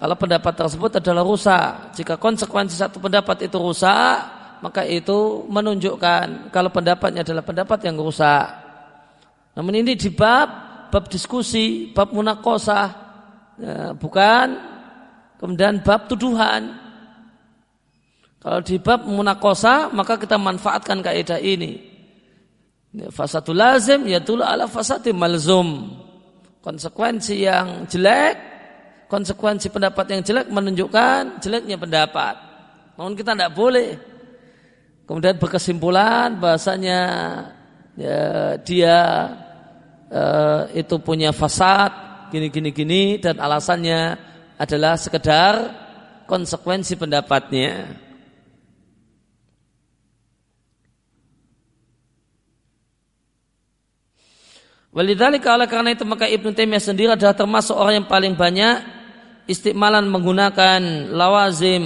kalau 0.00 0.16
pendapat 0.16 0.54
tersebut 0.56 1.02
adalah 1.02 1.26
rusak. 1.26 1.92
Jika 1.98 2.16
konsekuensi 2.16 2.78
satu 2.78 3.02
pendapat 3.02 3.44
itu 3.44 3.56
rusak, 3.60 4.16
maka 4.64 4.86
itu 4.86 5.44
menunjukkan 5.50 6.48
kalau 6.54 6.72
pendapatnya 6.72 7.20
adalah 7.20 7.44
pendapat 7.44 7.84
yang 7.84 8.00
rusak. 8.00 8.48
Namun 9.58 9.84
ini 9.84 9.98
di 9.98 10.08
bab 10.08 10.48
bab 10.88 11.04
diskusi, 11.12 11.92
bab 11.92 12.16
munakosah, 12.16 12.86
ya, 13.60 13.92
bukan 13.92 14.56
kemudian 15.36 15.84
bab 15.84 16.08
tuduhan. 16.08 16.79
Kalau 18.40 18.64
di 18.64 18.80
bab 18.80 19.04
munakosa 19.04 19.92
maka 19.92 20.16
kita 20.16 20.40
manfaatkan 20.40 21.04
kaidah 21.04 21.36
ini. 21.36 21.76
Ya, 22.90 23.06
fasatul 23.12 23.60
lazim 23.60 24.08
ya 24.08 24.18
dulu 24.18 24.40
ala 24.40 24.64
fasatil 24.64 25.14
malzum. 25.14 25.92
Konsekuensi 26.64 27.44
yang 27.44 27.84
jelek 27.84 28.36
konsekuensi 29.12 29.68
pendapat 29.68 30.06
yang 30.14 30.20
jelek 30.24 30.46
menunjukkan 30.48 31.42
jeleknya 31.44 31.76
pendapat. 31.76 32.34
Namun 32.96 33.12
kita 33.12 33.36
tidak 33.36 33.52
boleh 33.52 33.88
kemudian 35.04 35.36
berkesimpulan 35.36 36.38
bahasanya 36.38 37.00
ya, 37.98 38.20
dia 38.62 38.98
uh, 40.08 40.62
itu 40.72 40.96
punya 41.02 41.34
fasad 41.34 41.90
gini 42.30 42.48
gini 42.48 42.70
gini 42.70 43.02
dan 43.18 43.42
alasannya 43.42 44.14
adalah 44.56 44.94
sekedar 44.94 45.54
konsekuensi 46.30 46.94
pendapatnya. 46.94 48.08
Walidhalika 54.90 55.54
oleh 55.54 55.70
karena 55.70 55.94
itu 55.94 56.02
maka 56.02 56.26
Ibnu 56.26 56.50
Taimiyah 56.50 56.82
sendiri 56.82 57.10
adalah 57.14 57.34
termasuk 57.38 57.78
orang 57.78 58.02
yang 58.02 58.08
paling 58.10 58.34
banyak 58.34 58.82
istimalan 59.46 60.10
menggunakan 60.10 61.10
lawazim 61.14 61.84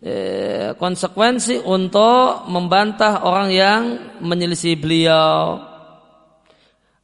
eh, 0.00 0.72
konsekuensi 0.80 1.60
untuk 1.60 2.48
membantah 2.48 3.28
orang 3.28 3.48
yang 3.52 3.82
menyelisih 4.24 4.80
beliau. 4.80 5.60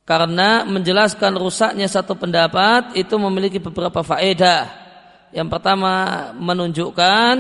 Karena 0.08 0.64
menjelaskan 0.66 1.38
rusaknya 1.38 1.86
satu 1.86 2.16
pendapat 2.16 2.96
itu 2.98 3.14
memiliki 3.20 3.60
beberapa 3.60 4.00
faedah. 4.00 4.66
Yang 5.30 5.48
pertama 5.54 5.92
menunjukkan 6.34 7.34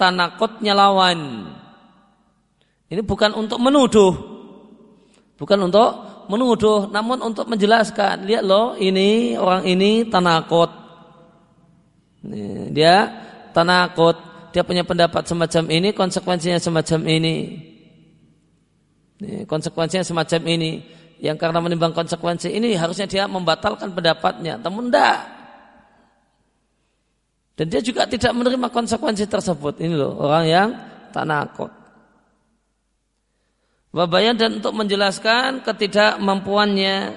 tanakotnya 0.00 0.72
lawan. 0.72 1.50
Ini 2.88 3.02
bukan 3.02 3.34
untuk 3.34 3.58
menuduh 3.58 4.36
bukan 5.36 5.68
untuk 5.68 5.88
menuduh 6.26 6.90
namun 6.90 7.22
untuk 7.22 7.46
menjelaskan 7.46 8.26
lihat 8.26 8.42
loh 8.46 8.74
ini 8.78 9.38
orang 9.38 9.64
ini 9.66 10.06
tanakot 10.06 10.86
dia 12.72 12.94
tanakut, 13.56 14.16
dia 14.50 14.60
punya 14.66 14.82
pendapat 14.84 15.24
semacam 15.24 15.64
ini, 15.72 15.88
konsekuensinya 15.96 16.60
semacam 16.60 17.00
ini. 17.08 17.36
Konsekuensinya 19.48 20.04
semacam 20.04 20.40
ini. 20.44 20.84
Yang 21.16 21.36
karena 21.40 21.64
menimbang 21.64 21.96
konsekuensi 21.96 22.52
ini 22.52 22.76
harusnya 22.76 23.08
dia 23.08 23.24
membatalkan 23.24 23.96
pendapatnya. 23.96 24.60
Namun 24.60 24.92
tidak. 24.92 25.16
Dan 27.56 27.72
dia 27.72 27.80
juga 27.80 28.04
tidak 28.04 28.36
menerima 28.36 28.68
konsekuensi 28.68 29.24
tersebut. 29.24 29.80
Ini 29.80 29.96
loh 29.96 30.20
orang 30.20 30.44
yang 30.44 30.68
tanakut. 31.16 31.72
Wabayan 33.96 34.36
dan 34.36 34.60
untuk 34.60 34.76
menjelaskan 34.76 35.64
ketidakmampuannya. 35.64 37.16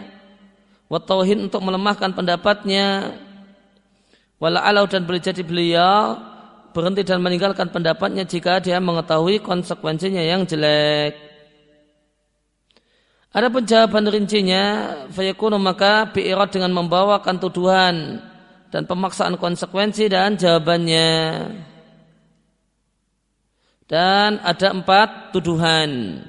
Watauhin 0.87 1.51
untuk 1.51 1.59
melemahkan 1.59 2.15
pendapatnya. 2.15 3.19
Wala 4.39 4.63
alau 4.63 4.87
dan 4.87 5.03
boleh 5.03 5.19
jadi 5.19 5.43
beliau 5.43 6.15
berhenti 6.71 7.03
dan 7.03 7.19
meninggalkan 7.19 7.67
pendapatnya 7.67 8.23
jika 8.23 8.63
dia 8.63 8.79
mengetahui 8.79 9.43
konsekuensinya 9.43 10.23
yang 10.23 10.47
jelek. 10.47 11.19
Ada 13.35 13.51
jawaban 13.51 14.07
rincinya, 14.07 14.95
fayakunu 15.11 15.59
maka 15.59 16.07
bi'irat 16.15 16.49
dengan 16.55 16.73
membawakan 16.73 17.37
tuduhan 17.37 18.23
dan 18.71 18.87
pemaksaan 18.87 19.35
konsekuensi 19.35 20.07
dan 20.07 20.39
jawabannya. 20.39 21.11
Dan 23.85 24.39
ada 24.39 24.67
empat 24.71 25.35
tuduhan. 25.35 26.23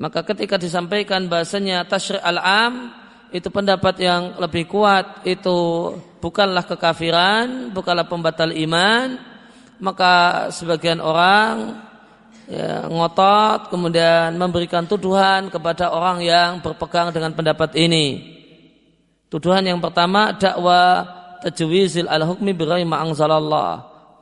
Maka 0.00 0.24
ketika 0.24 0.56
disampaikan 0.56 1.28
bahasanya 1.28 1.84
tasyri' 1.84 2.24
al-am 2.24 2.88
itu 3.36 3.52
pendapat 3.52 4.00
yang 4.00 4.40
lebih 4.40 4.64
kuat 4.64 5.28
itu 5.28 5.92
bukanlah 6.24 6.64
kekafiran, 6.64 7.68
bukanlah 7.68 8.08
pembatal 8.08 8.48
iman, 8.48 9.20
maka 9.76 10.48
sebagian 10.56 11.04
orang 11.04 11.84
ya, 12.48 12.88
ngotot 12.88 13.68
kemudian 13.68 14.40
memberikan 14.40 14.88
tuduhan 14.88 15.52
kepada 15.52 15.92
orang 15.92 16.24
yang 16.24 16.64
berpegang 16.64 17.12
dengan 17.12 17.36
pendapat 17.36 17.76
ini. 17.76 18.40
Tuduhan 19.28 19.68
yang 19.68 19.84
pertama 19.84 20.32
dakwah 20.32 21.04
tajwizil 21.44 22.08
al-hukmi 22.08 22.56
birai 22.56 22.88
ma'angzalallah. 22.88 23.72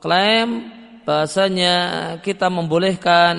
Klaim 0.03 0.69
bahasanya 1.07 1.75
kita 2.19 2.51
membolehkan 2.51 3.35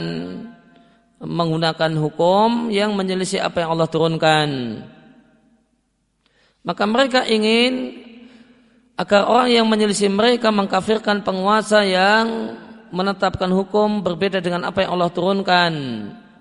menggunakan 1.21 1.93
hukum 2.01 2.73
yang 2.73 2.97
menyelisih 2.97 3.45
apa 3.45 3.61
yang 3.61 3.77
Allah 3.77 3.89
turunkan. 3.93 4.49
Maka 6.65 6.85
mereka 6.89 7.29
ingin 7.29 8.01
agar 8.97 9.29
orang 9.29 9.49
yang 9.53 9.67
menyelisih 9.69 10.09
mereka 10.13 10.49
mengkafirkan 10.53 11.25
penguasa 11.25 11.85
yang 11.85 12.57
menetapkan 12.93 13.49
hukum 13.53 14.01
berbeda 14.05 14.41
dengan 14.41 14.69
apa 14.69 14.85
yang 14.85 14.97
Allah 14.97 15.13
turunkan 15.13 15.73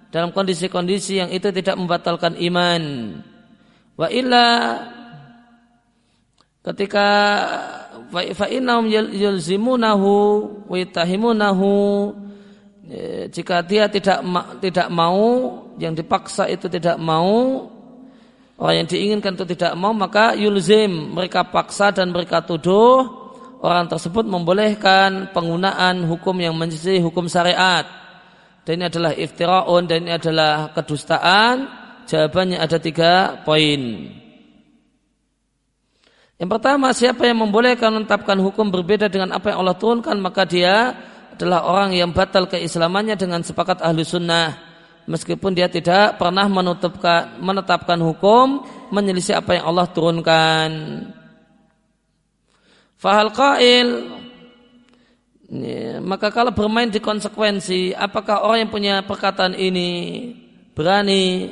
dalam 0.09 0.33
kondisi-kondisi 0.33 1.23
yang 1.23 1.29
itu 1.31 1.51
tidak 1.51 1.75
membatalkan 1.75 2.35
iman. 2.39 2.83
Wa 3.99 4.07
illa 4.11 4.47
ketika 6.63 7.07
fa 8.11 8.47
innahum 8.47 8.87
yulzimunahu 8.91 10.11
wa 10.67 10.75
yatahimunahu 10.75 11.71
Ya, 12.89 13.29
jika 13.29 13.61
dia 13.61 13.85
tidak 13.85 14.25
tidak 14.65 14.89
mau 14.89 15.61
yang 15.77 15.93
dipaksa 15.93 16.49
itu 16.49 16.65
tidak 16.65 16.97
mau 16.97 17.69
orang 18.57 18.81
yang 18.81 18.87
diinginkan 18.89 19.37
itu 19.37 19.45
tidak 19.53 19.77
mau 19.77 19.93
maka 19.93 20.33
yulzim 20.33 21.13
mereka 21.13 21.45
paksa 21.45 21.93
dan 21.93 22.09
mereka 22.09 22.41
tuduh 22.41 23.05
orang 23.61 23.85
tersebut 23.91 24.25
membolehkan 24.25 25.29
penggunaan 25.35 26.07
hukum 26.07 26.35
yang 26.39 26.55
menjadi 26.55 26.97
hukum 27.03 27.27
syariat. 27.29 27.85
Dan 28.63 28.81
ini 28.81 28.85
adalah 28.89 29.11
iftiraun 29.15 29.83
dan 29.89 30.05
ini 30.05 30.13
adalah 30.13 30.73
kedustaan. 30.73 31.55
Jawabannya 32.09 32.57
ada 32.57 32.77
tiga 32.81 33.41
poin. 33.45 33.81
Yang 36.39 36.49
pertama 36.55 36.95
siapa 36.95 37.27
yang 37.27 37.43
membolehkan 37.43 37.91
menetapkan 37.91 38.39
hukum 38.39 38.71
berbeda 38.71 39.11
dengan 39.11 39.35
apa 39.35 39.51
yang 39.51 39.61
Allah 39.61 39.75
turunkan 39.75 40.15
maka 40.23 40.47
dia 40.47 40.95
adalah 41.39 41.63
orang 41.63 41.95
yang 41.95 42.11
batal 42.11 42.51
keislamannya 42.51 43.15
dengan 43.15 43.39
sepakat 43.39 43.79
ahlu 43.79 44.03
sunnah. 44.03 44.59
Meskipun 45.07 45.55
dia 45.55 45.71
tidak 45.71 46.19
pernah 46.19 46.51
menutupkan, 46.51 47.39
menetapkan 47.39 47.95
hukum 48.03 48.67
menyelisih 48.91 49.39
apa 49.39 49.55
yang 49.55 49.71
Allah 49.71 49.87
turunkan. 49.87 50.69
Fahal 52.99 53.31
qail? 53.31 53.87
Maka 56.03 56.27
kalau 56.29 56.51
bermain 56.51 56.91
di 56.91 56.99
konsekuensi 56.99 57.95
apakah 57.95 58.43
orang 58.43 58.67
yang 58.67 58.71
punya 58.75 58.95
perkataan 59.07 59.55
ini 59.55 59.89
berani 60.75 61.49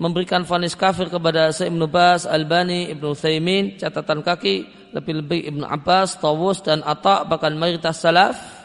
memberikan 0.00 0.42
vonis 0.42 0.74
kafir 0.74 1.12
kepada 1.12 1.52
Syekh 1.52 1.70
Ibnu 1.70 1.86
Bas, 1.86 2.24
Albani, 2.24 2.90
Ibnu 2.90 3.14
Thaymin, 3.14 3.76
catatan 3.78 4.24
kaki, 4.24 4.90
lebih-lebih 4.96 5.54
Ibnu 5.54 5.68
Abbas, 5.68 6.18
Tawus 6.18 6.64
dan 6.66 6.82
Atta 6.82 7.22
bahkan 7.28 7.54
mayoritas 7.54 8.02
salaf 8.02 8.57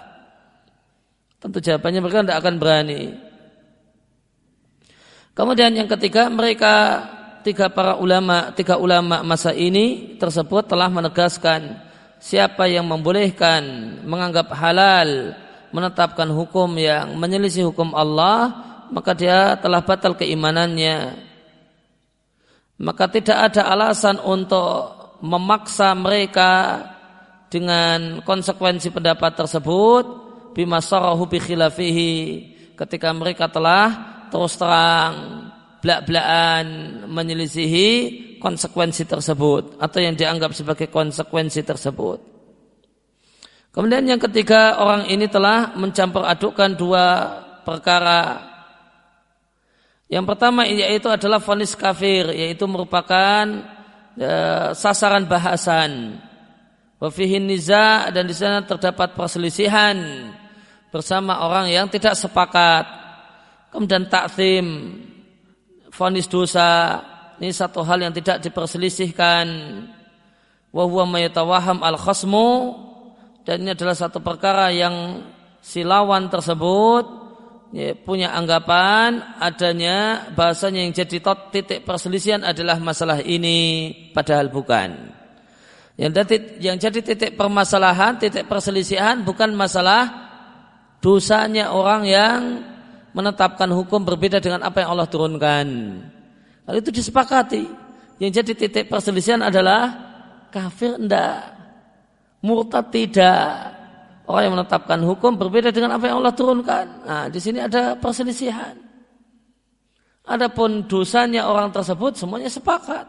Tentu 1.44 1.60
jawabannya 1.60 2.00
mereka 2.00 2.24
tidak 2.24 2.40
akan 2.40 2.56
berani. 2.56 3.02
Kemudian 5.36 5.76
yang 5.76 5.92
ketiga 5.92 6.32
mereka 6.32 7.04
tiga 7.44 7.68
para 7.68 8.00
ulama 8.00 8.56
tiga 8.56 8.80
ulama 8.80 9.20
masa 9.28 9.52
ini 9.52 10.16
tersebut 10.16 10.72
telah 10.72 10.88
menegaskan 10.88 11.84
siapa 12.24 12.72
yang 12.72 12.88
membolehkan 12.88 13.60
menganggap 14.08 14.56
halal 14.56 15.36
menetapkan 15.76 16.32
hukum 16.32 16.80
yang 16.80 17.20
menyelisih 17.20 17.68
hukum 17.68 17.92
Allah 17.92 18.56
maka 18.96 19.12
dia 19.12 19.60
telah 19.60 19.84
batal 19.84 20.16
keimanannya 20.16 21.20
maka 22.80 23.12
tidak 23.12 23.52
ada 23.52 23.68
alasan 23.68 24.24
untuk 24.24 24.96
memaksa 25.20 25.92
mereka 26.00 26.80
dengan 27.52 28.24
konsekuensi 28.24 28.88
pendapat 28.96 29.44
tersebut 29.44 30.23
bima 30.54 30.80
sarahu 30.80 31.26
bi 31.28 31.42
khilafihi 31.42 32.14
ketika 32.78 33.10
mereka 33.14 33.50
telah 33.50 33.90
terus 34.30 34.58
terang 34.58 35.50
belak-belakan 35.84 36.66
menyelisihi 37.12 37.90
konsekuensi 38.40 39.04
tersebut 39.04 39.78
atau 39.84 40.00
yang 40.00 40.16
dianggap 40.16 40.56
sebagai 40.56 40.88
konsekuensi 40.88 41.62
tersebut. 41.68 42.20
Kemudian 43.74 44.06
yang 44.06 44.22
ketiga 44.22 44.80
orang 44.80 45.10
ini 45.12 45.28
telah 45.28 45.76
mencampur 45.76 46.24
adukkan 46.24 46.78
dua 46.78 47.06
perkara. 47.68 48.54
Yang 50.08 50.26
pertama 50.30 50.64
yaitu 50.70 51.10
adalah 51.10 51.42
vonis 51.42 51.74
kafir 51.74 52.32
yaitu 52.32 52.70
merupakan 52.70 53.44
e, 54.14 54.32
sasaran 54.78 55.26
bahasan. 55.26 56.22
Wafihin 57.02 57.50
niza 57.50 58.14
dan 58.14 58.30
di 58.30 58.36
sana 58.38 58.62
terdapat 58.64 59.18
perselisihan 59.18 59.98
bersama 60.94 61.42
orang 61.42 61.74
yang 61.74 61.90
tidak 61.90 62.14
sepakat. 62.14 62.86
Kemudian 63.74 64.06
takzim, 64.06 64.94
fonis 65.90 66.30
dosa, 66.30 67.02
ini 67.42 67.50
satu 67.50 67.82
hal 67.82 68.06
yang 68.06 68.14
tidak 68.14 68.46
diperselisihkan. 68.46 69.46
Wahuwa 70.70 71.10
mayatawaham 71.18 71.82
al 71.82 71.98
khasmu 71.98 72.78
dan 73.46 73.66
ini 73.66 73.74
adalah 73.74 73.98
satu 73.98 74.22
perkara 74.22 74.70
yang 74.74 75.26
silawan 75.62 76.32
tersebut 76.34 77.06
ya, 77.76 77.94
punya 77.94 78.34
anggapan 78.34 79.22
adanya 79.38 80.30
bahasanya 80.34 80.82
yang 80.82 80.94
jadi 80.98 81.18
titik 81.54 81.86
perselisihan 81.86 82.42
adalah 82.42 82.82
masalah 82.82 83.20
ini 83.22 83.92
padahal 84.16 84.50
bukan. 84.50 85.14
Yang 85.94 86.42
yang 86.58 86.82
jadi 86.82 87.00
titik 87.06 87.32
permasalahan, 87.38 88.18
titik 88.18 88.50
perselisihan 88.50 89.22
bukan 89.22 89.54
masalah 89.54 90.23
dosanya 91.04 91.76
orang 91.76 92.02
yang 92.08 92.40
menetapkan 93.12 93.68
hukum 93.70 94.08
berbeda 94.08 94.40
dengan 94.40 94.64
apa 94.64 94.82
yang 94.82 94.96
Allah 94.96 95.12
turunkan. 95.12 95.68
Hal 96.64 96.76
itu 96.80 96.90
disepakati. 96.96 97.68
Yang 98.24 98.32
jadi 98.40 98.52
titik 98.56 98.86
perselisihan 98.88 99.44
adalah 99.44 99.92
kafir 100.48 100.96
enggak, 100.96 101.52
murtad 102.40 102.88
tidak. 102.88 103.76
Orang 104.24 104.42
yang 104.48 104.54
menetapkan 104.56 105.04
hukum 105.04 105.36
berbeda 105.36 105.76
dengan 105.76 106.00
apa 106.00 106.08
yang 106.08 106.24
Allah 106.24 106.32
turunkan. 106.32 106.86
Nah, 107.04 107.26
di 107.28 107.44
sini 107.44 107.60
ada 107.60 108.00
perselisihan. 108.00 108.80
Adapun 110.24 110.88
dosanya 110.88 111.52
orang 111.52 111.76
tersebut 111.76 112.16
semuanya 112.16 112.48
sepakat. 112.48 113.04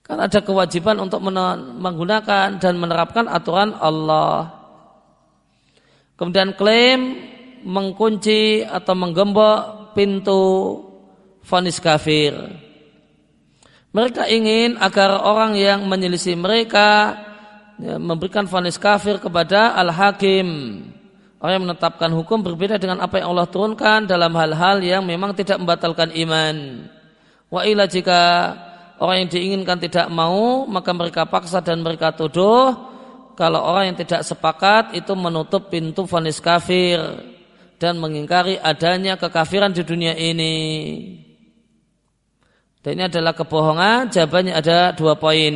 Karena 0.00 0.24
ada 0.24 0.40
kewajiban 0.40 0.96
untuk 1.04 1.20
menggunakan 1.20 2.56
dan 2.56 2.74
menerapkan 2.80 3.28
aturan 3.28 3.76
Allah. 3.76 4.57
Kemudian 6.18 6.58
klaim 6.58 7.14
mengkunci 7.62 8.66
atau 8.66 8.94
menggembok 8.98 9.94
pintu 9.94 10.42
vonis 11.46 11.78
kafir. 11.78 12.34
Mereka 13.94 14.26
ingin 14.26 14.76
agar 14.82 15.22
orang 15.22 15.54
yang 15.54 15.86
menyelisih 15.86 16.34
mereka 16.34 17.16
ya, 17.78 17.96
memberikan 18.02 18.50
vonis 18.50 18.76
kafir 18.76 19.22
kepada 19.22 19.78
al-hakim. 19.78 20.46
Orang 21.38 21.52
yang 21.54 21.64
menetapkan 21.70 22.10
hukum 22.10 22.42
berbeda 22.42 22.82
dengan 22.82 22.98
apa 22.98 23.22
yang 23.22 23.30
Allah 23.30 23.46
turunkan 23.46 24.10
dalam 24.10 24.34
hal-hal 24.34 24.82
yang 24.82 25.06
memang 25.06 25.38
tidak 25.38 25.62
membatalkan 25.62 26.10
iman. 26.18 26.82
Wa 27.46 27.62
ila 27.62 27.86
jika 27.86 28.20
orang 28.98 29.22
yang 29.22 29.28
diinginkan 29.30 29.78
tidak 29.78 30.10
mau, 30.10 30.66
maka 30.66 30.90
mereka 30.90 31.30
paksa 31.30 31.62
dan 31.62 31.78
mereka 31.86 32.10
tuduh 32.10 32.97
kalau 33.38 33.62
orang 33.62 33.94
yang 33.94 33.98
tidak 34.02 34.26
sepakat 34.26 34.98
itu 34.98 35.14
menutup 35.14 35.70
pintu 35.70 36.02
vonis 36.10 36.42
kafir 36.42 36.98
dan 37.78 37.94
mengingkari 38.02 38.58
adanya 38.58 39.14
kekafiran 39.14 39.70
di 39.70 39.86
dunia 39.86 40.18
ini. 40.18 40.56
Dan 42.82 42.98
ini 42.98 43.06
adalah 43.06 43.38
kebohongan, 43.38 44.10
jawabannya 44.10 44.58
ada 44.58 44.90
dua 44.90 45.14
poin. 45.14 45.54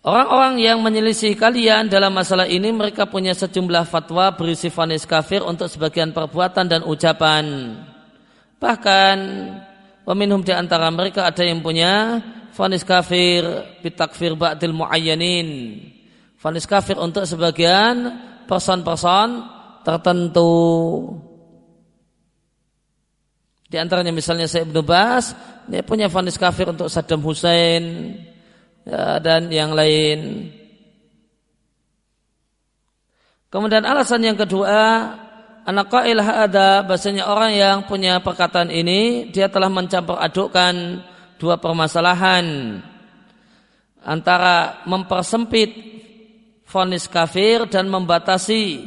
Orang-orang 0.00 0.56
yang 0.56 0.80
menyelisih 0.80 1.36
kalian 1.36 1.92
dalam 1.92 2.16
masalah 2.16 2.48
ini 2.48 2.72
mereka 2.72 3.04
punya 3.04 3.36
sejumlah 3.36 3.84
fatwa 3.92 4.32
berisi 4.32 4.72
vonis 4.72 5.04
kafir 5.04 5.44
untuk 5.44 5.68
sebagian 5.68 6.16
perbuatan 6.16 6.64
dan 6.64 6.80
ucapan. 6.80 7.76
Bahkan 8.56 9.16
peminum 10.08 10.40
di 10.40 10.56
antara 10.56 10.88
mereka 10.88 11.28
ada 11.28 11.44
yang 11.44 11.60
punya 11.60 12.24
vonis 12.58 12.82
kafir 12.82 13.46
bitakfir 13.86 14.34
ba'dil 14.34 14.74
muayyanin. 14.74 15.78
Vonis 16.42 16.66
kafir 16.66 16.98
untuk 16.98 17.22
sebagian 17.22 18.18
person-person 18.50 19.46
tertentu. 19.86 20.58
Di 23.70 23.78
antaranya 23.78 24.10
misalnya 24.10 24.50
saya 24.50 24.66
Ibnu 24.66 24.82
Bas, 24.82 25.38
dia 25.70 25.86
punya 25.86 26.10
vonis 26.10 26.34
kafir 26.34 26.66
untuk 26.66 26.90
Saddam 26.90 27.22
Hussein 27.22 28.16
ya, 28.82 29.22
dan 29.22 29.46
yang 29.54 29.70
lain. 29.76 30.50
Kemudian 33.52 33.86
alasan 33.86 34.24
yang 34.24 34.36
kedua, 34.36 35.14
anak 35.62 35.92
ada 35.92 36.82
bahasanya 36.82 37.28
orang 37.28 37.52
yang 37.54 37.76
punya 37.84 38.18
perkataan 38.24 38.72
ini 38.72 39.30
dia 39.30 39.52
telah 39.52 39.68
mencampur 39.68 40.16
adukkan 40.16 41.04
dua 41.38 41.56
permasalahan 41.56 42.78
antara 44.02 44.82
mempersempit 44.84 45.70
vonis 46.68 47.08
kafir 47.08 47.64
dan 47.70 47.88
membatasi 47.88 48.84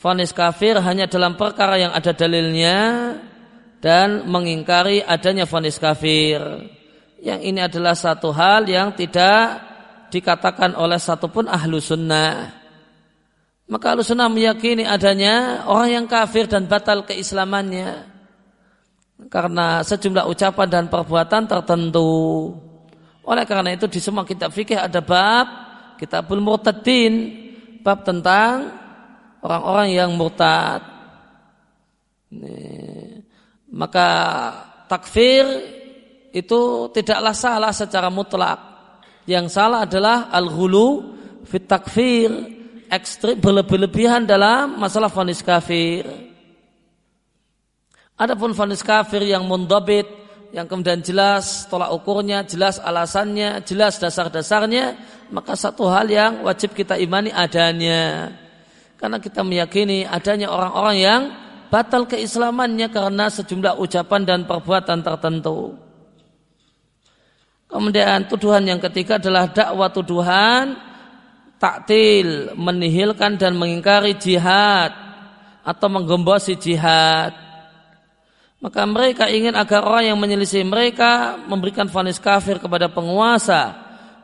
vonis 0.00 0.32
kafir 0.34 0.80
hanya 0.82 1.06
dalam 1.06 1.38
perkara 1.38 1.78
yang 1.78 1.92
ada 1.94 2.10
dalilnya 2.12 2.76
dan 3.80 4.26
mengingkari 4.26 5.04
adanya 5.04 5.44
vonis 5.44 5.78
kafir. 5.78 6.40
Yang 7.22 7.40
ini 7.42 7.60
adalah 7.62 7.94
satu 7.96 8.30
hal 8.34 8.68
yang 8.68 8.92
tidak 8.92 9.62
dikatakan 10.10 10.76
oleh 10.76 11.00
satupun 11.00 11.48
ahlu 11.48 11.80
sunnah. 11.80 12.54
Maka 13.66 13.94
ahlu 13.94 14.02
sunnah 14.06 14.30
meyakini 14.30 14.86
adanya 14.86 15.66
orang 15.66 16.02
yang 16.02 16.06
kafir 16.06 16.46
dan 16.46 16.70
batal 16.70 17.02
keislamannya. 17.02 18.15
Karena 19.16 19.80
sejumlah 19.80 20.28
ucapan 20.28 20.68
dan 20.68 20.84
perbuatan 20.92 21.48
tertentu. 21.48 22.52
Oleh 23.24 23.44
karena 23.48 23.72
itu 23.72 23.88
di 23.88 23.98
semua 23.98 24.28
kitab 24.28 24.52
fikih 24.52 24.76
ada 24.76 25.00
bab 25.00 25.46
kitabul 25.96 26.44
murtadin. 26.44 27.44
Bab 27.80 28.04
tentang 28.04 28.76
orang-orang 29.40 29.88
yang 29.96 30.10
murtad. 30.14 30.84
Maka 33.72 34.08
takfir 34.86 35.46
itu 36.36 36.92
tidaklah 36.92 37.32
salah 37.32 37.72
secara 37.72 38.12
mutlak. 38.12 38.60
Yang 39.24 39.56
salah 39.56 39.88
adalah 39.88 40.28
al-ghulu 40.30 41.16
fit 41.48 41.64
takfir, 41.64 42.30
ekstrim 42.92 43.40
berlebih-lebihan 43.40 44.28
dalam 44.28 44.76
masalah 44.76 45.08
vonis 45.08 45.40
kafir. 45.40 46.04
Adapun 48.16 48.56
vonis 48.56 48.80
kafir 48.80 49.20
yang 49.28 49.44
mundabit, 49.44 50.08
yang 50.48 50.64
kemudian 50.64 51.04
jelas 51.04 51.68
tolak 51.68 51.92
ukurnya, 51.92 52.48
jelas 52.48 52.80
alasannya, 52.80 53.60
jelas 53.68 54.00
dasar-dasarnya, 54.00 54.96
maka 55.28 55.52
satu 55.52 55.84
hal 55.92 56.08
yang 56.08 56.40
wajib 56.40 56.72
kita 56.72 56.96
imani 56.96 57.28
adanya. 57.28 58.32
Karena 58.96 59.20
kita 59.20 59.44
meyakini 59.44 60.08
adanya 60.08 60.48
orang-orang 60.48 60.96
yang 60.96 61.22
batal 61.68 62.08
keislamannya 62.08 62.88
karena 62.88 63.28
sejumlah 63.28 63.76
ucapan 63.76 64.22
dan 64.24 64.40
perbuatan 64.48 65.04
tertentu. 65.04 65.76
Kemudian 67.68 68.24
tuduhan 68.32 68.64
yang 68.64 68.80
ketiga 68.80 69.20
adalah 69.20 69.52
dakwah 69.52 69.92
tuduhan 69.92 70.72
taktil, 71.60 72.56
menihilkan 72.56 73.36
dan 73.36 73.60
mengingkari 73.60 74.16
jihad 74.16 74.92
atau 75.60 75.88
menggembosi 75.92 76.56
jihad. 76.56 77.45
Maka 78.56 78.88
mereka 78.88 79.28
ingin 79.28 79.52
agar 79.52 79.84
orang 79.84 80.12
yang 80.12 80.18
menyelisih 80.18 80.64
mereka 80.64 81.36
memberikan 81.44 81.92
vonis 81.92 82.16
kafir 82.16 82.56
kepada 82.56 82.88
penguasa 82.88 83.76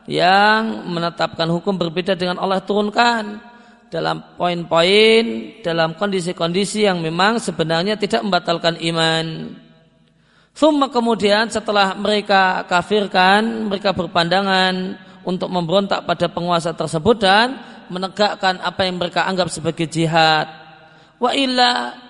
yang 0.09 0.89
menetapkan 0.89 1.45
hukum 1.53 1.77
berbeda 1.77 2.17
dengan 2.17 2.41
Allah 2.41 2.59
turunkan 2.65 3.39
dalam 3.93 4.25
poin-poin, 4.33 5.53
dalam 5.61 5.93
kondisi-kondisi 5.93 6.89
yang 6.89 6.97
memang 6.97 7.37
sebenarnya 7.37 7.93
tidak 7.93 8.25
membatalkan 8.25 8.81
iman. 8.81 9.53
Summa 10.53 10.89
kemudian 10.89 11.49
setelah 11.53 11.93
mereka 11.93 12.65
kafirkan, 12.65 13.69
mereka 13.69 13.93
berpandangan 13.93 14.97
untuk 15.21 15.49
memberontak 15.53 16.09
pada 16.09 16.25
penguasa 16.25 16.73
tersebut 16.73 17.21
dan 17.21 17.57
menegakkan 17.93 18.57
apa 18.65 18.81
yang 18.81 18.97
mereka 18.97 19.29
anggap 19.29 19.53
sebagai 19.53 19.85
jihad. 19.85 20.49
Wa 21.21 21.37
illa 21.37 22.02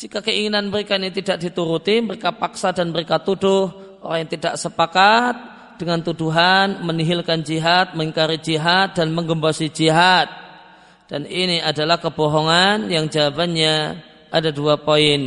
jika 0.00 0.24
keinginan 0.24 0.72
mereka 0.72 0.96
ini 0.96 1.12
tidak 1.12 1.44
dituruti, 1.44 2.00
mereka 2.00 2.32
paksa 2.32 2.72
dan 2.72 2.88
mereka 2.88 3.20
tuduh 3.20 3.68
orang 4.00 4.24
yang 4.24 4.30
tidak 4.32 4.54
sepakat 4.56 5.34
dengan 5.76 6.00
tuduhan 6.00 6.80
menihilkan 6.80 7.44
jihad, 7.44 7.92
mengingkari 7.92 8.40
jihad 8.40 8.96
dan 8.96 9.12
menggembosi 9.12 9.68
jihad 9.68 10.40
dan 11.10 11.26
ini 11.26 11.58
adalah 11.58 11.98
kebohongan 11.98 12.86
yang 12.86 13.10
jawabannya 13.10 13.98
ada 14.30 14.50
dua 14.54 14.78
poin. 14.78 15.18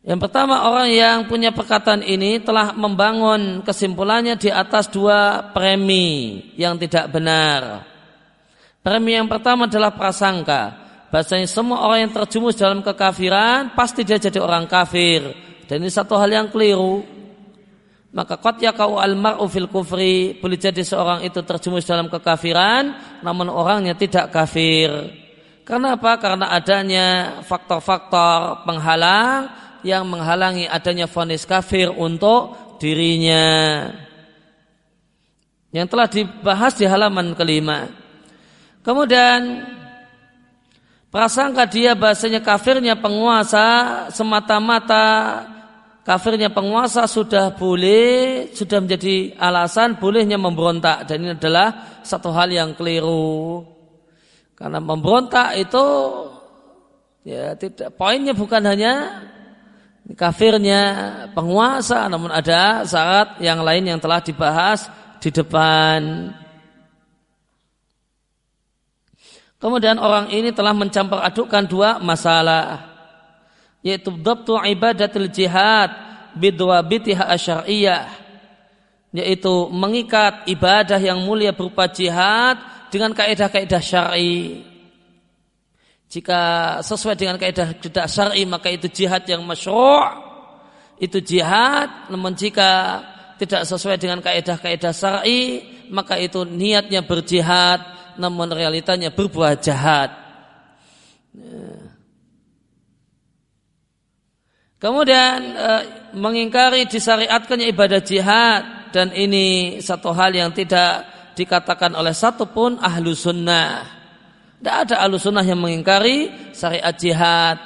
Yang 0.00 0.20
pertama 0.24 0.64
orang 0.64 0.88
yang 0.88 1.16
punya 1.28 1.52
perkataan 1.52 2.00
ini 2.00 2.40
telah 2.40 2.72
membangun 2.72 3.60
kesimpulannya 3.60 4.40
di 4.40 4.48
atas 4.48 4.88
dua 4.88 5.52
premi 5.52 6.40
yang 6.56 6.80
tidak 6.80 7.12
benar. 7.12 7.84
Premi 8.80 9.12
yang 9.12 9.28
pertama 9.28 9.68
adalah 9.68 9.92
prasangka. 9.92 10.89
Bahasanya 11.10 11.50
semua 11.50 11.82
orang 11.82 12.06
yang 12.06 12.12
terjumus 12.14 12.54
dalam 12.54 12.86
kekafiran 12.86 13.74
pasti 13.74 14.06
dia 14.06 14.18
jadi 14.18 14.38
orang 14.38 14.70
kafir. 14.70 15.34
Dan 15.66 15.82
ini 15.82 15.90
satu 15.90 16.14
hal 16.18 16.30
yang 16.30 16.46
keliru 16.50 17.02
maka 18.10 18.42
kot 18.42 18.58
kau 18.74 18.98
al 18.98 19.14
mar'u 19.14 19.46
fil 19.46 19.70
kufri 19.70 20.34
boleh 20.34 20.58
jadi 20.58 20.82
seorang 20.82 21.22
itu 21.22 21.46
terjumus 21.46 21.86
dalam 21.86 22.10
kekafiran 22.10 22.94
namun 23.22 23.46
orangnya 23.46 23.94
tidak 23.94 24.34
kafir. 24.34 24.90
Karena 25.62 25.94
apa? 25.94 26.18
Karena 26.18 26.50
adanya 26.50 27.06
faktor-faktor 27.46 28.66
penghalang 28.66 29.46
yang 29.86 30.02
menghalangi 30.10 30.66
adanya 30.66 31.06
vonis 31.06 31.46
kafir 31.46 31.94
untuk 31.94 32.58
dirinya. 32.82 33.86
Yang 35.70 35.86
telah 35.86 36.08
dibahas 36.10 36.72
di 36.74 36.90
halaman 36.90 37.38
kelima. 37.38 37.86
Kemudian 38.82 39.62
prasangka 41.10 41.66
dia 41.66 41.98
bahasanya 41.98 42.40
kafirnya 42.40 42.94
penguasa 42.96 44.08
semata-mata 44.14 45.44
kafirnya 46.10 46.50
penguasa 46.50 47.04
sudah 47.06 47.54
boleh, 47.54 48.50
sudah 48.50 48.82
menjadi 48.82 49.36
alasan 49.36 50.00
bolehnya 50.00 50.40
memberontak 50.40 51.06
dan 51.06 51.22
ini 51.22 51.36
adalah 51.36 52.00
satu 52.02 52.32
hal 52.34 52.50
yang 52.50 52.74
keliru. 52.74 53.62
Karena 54.58 54.82
memberontak 54.82 55.56
itu 55.56 55.84
ya 57.24 57.54
tidak 57.56 57.96
poinnya 57.96 58.34
bukan 58.34 58.62
hanya 58.64 59.22
kafirnya 60.16 60.82
penguasa 61.36 62.08
namun 62.10 62.32
ada 62.32 62.82
syarat 62.82 63.38
yang 63.38 63.62
lain 63.62 63.88
yang 63.88 64.00
telah 64.02 64.20
dibahas 64.20 64.88
di 65.20 65.30
depan. 65.30 66.32
Kemudian 69.60 70.00
orang 70.00 70.32
ini 70.32 70.56
telah 70.56 70.72
mencampur 70.72 71.20
adukkan 71.20 71.68
dua 71.68 72.00
masalah 72.00 72.88
yaitu 73.84 74.08
dhabtu 74.08 74.56
ibadatil 74.56 75.28
jihad 75.28 75.92
bidwabitiha 76.32 77.28
asyariyah 77.28 78.08
yaitu 79.12 79.68
mengikat 79.68 80.48
ibadah 80.48 80.96
yang 80.96 81.20
mulia 81.20 81.52
berupa 81.52 81.92
jihad 81.92 82.56
dengan 82.88 83.12
kaidah-kaidah 83.12 83.82
syar'i. 83.84 84.64
Jika 86.08 86.40
sesuai 86.80 87.20
dengan 87.20 87.36
kaidah 87.36 87.76
tidak 87.76 88.08
syar'i 88.08 88.48
maka 88.48 88.72
itu 88.72 88.88
jihad 88.88 89.28
yang 89.28 89.44
masyru' 89.44 90.08
itu 90.96 91.20
jihad 91.20 92.08
namun 92.08 92.32
jika 92.32 93.04
tidak 93.36 93.68
sesuai 93.68 94.00
dengan 94.00 94.24
kaidah-kaidah 94.24 94.92
syar'i 94.96 95.68
maka 95.92 96.16
itu 96.16 96.48
niatnya 96.48 97.04
berjihad 97.04 97.99
namun 98.20 98.52
realitanya 98.52 99.08
berbuat 99.08 99.64
jahat. 99.64 100.12
Kemudian 104.80 105.38
e, 105.56 105.70
mengingkari 106.16 106.88
disyariatkannya 106.88 107.68
ibadah 107.68 108.00
jihad 108.00 108.62
dan 108.96 109.12
ini 109.12 109.76
satu 109.80 110.12
hal 110.12 110.32
yang 110.32 110.52
tidak 110.56 111.04
dikatakan 111.36 111.92
oleh 111.92 112.16
satupun 112.16 112.80
ahlu 112.80 113.12
sunnah. 113.12 114.00
Tidak 114.60 114.76
ada 114.76 115.00
alusunah 115.04 115.40
yang 115.40 115.56
mengingkari 115.56 116.52
syariat 116.52 116.92
jihad. 116.92 117.56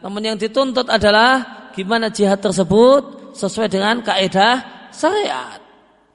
Namun 0.00 0.32
yang 0.32 0.36
dituntut 0.40 0.88
adalah 0.88 1.68
gimana 1.76 2.08
jihad 2.08 2.40
tersebut 2.40 3.36
sesuai 3.36 3.68
dengan 3.68 4.00
kaidah 4.00 4.88
syariat. 4.88 5.60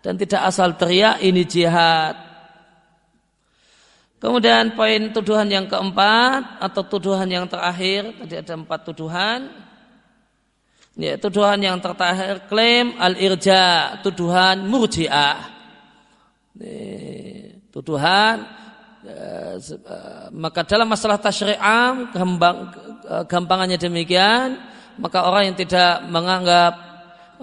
Dan 0.01 0.17
tidak 0.17 0.41
asal 0.49 0.73
teriak 0.73 1.21
ini 1.21 1.45
jihad. 1.45 2.32
Kemudian 4.23 4.71
poin 4.71 5.11
tuduhan 5.11 5.51
yang 5.51 5.67
keempat 5.67 6.63
atau 6.63 6.79
tuduhan 6.87 7.27
yang 7.27 7.43
terakhir, 7.43 8.15
tadi 8.23 8.39
ada 8.39 8.55
empat 8.55 8.79
tuduhan. 8.87 9.51
Ya, 10.95 11.19
tuduhan 11.19 11.59
yang 11.59 11.75
terakhir 11.83 12.47
klaim 12.47 12.95
al-irja, 13.03 13.99
tuduhan 13.99 14.63
murji'ah. 14.63 15.51
Tuduhan 17.75 18.47
eh, 19.03 19.59
eh, 19.59 20.25
maka 20.31 20.63
dalam 20.63 20.87
masalah 20.87 21.19
tasyri'am 21.19 22.15
gampang, 22.15 22.57
eh, 23.03 23.23
gampangannya 23.27 23.75
demikian, 23.75 24.55
maka 25.03 25.27
orang 25.27 25.51
yang 25.51 25.57
tidak 25.59 25.99
menganggap 26.07 26.73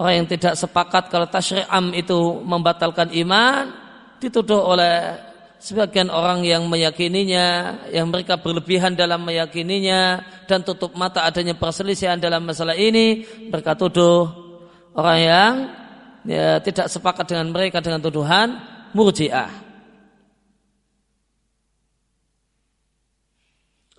orang 0.01 0.25
yang 0.25 0.27
tidak 0.33 0.57
sepakat 0.57 1.13
kalau 1.13 1.29
tasyri'am 1.29 1.93
itu 1.93 2.41
membatalkan 2.41 3.13
iman 3.21 3.69
dituduh 4.17 4.65
oleh 4.65 5.29
sebagian 5.61 6.09
orang 6.09 6.41
yang 6.41 6.65
meyakininya, 6.65 7.77
yang 7.93 8.09
mereka 8.09 8.41
berlebihan 8.41 8.97
dalam 8.97 9.21
meyakininya 9.21 10.25
dan 10.49 10.65
tutup 10.65 10.97
mata 10.97 11.21
adanya 11.21 11.53
perselisihan 11.53 12.17
dalam 12.17 12.41
masalah 12.41 12.73
ini, 12.73 13.23
mereka 13.53 13.77
tuduh 13.77 14.25
orang 14.97 15.19
yang 15.21 15.53
ya, 16.25 16.57
tidak 16.65 16.89
sepakat 16.89 17.29
dengan 17.29 17.53
mereka 17.53 17.77
dengan 17.77 18.01
tuduhan 18.01 18.57
murjiah. 18.97 19.53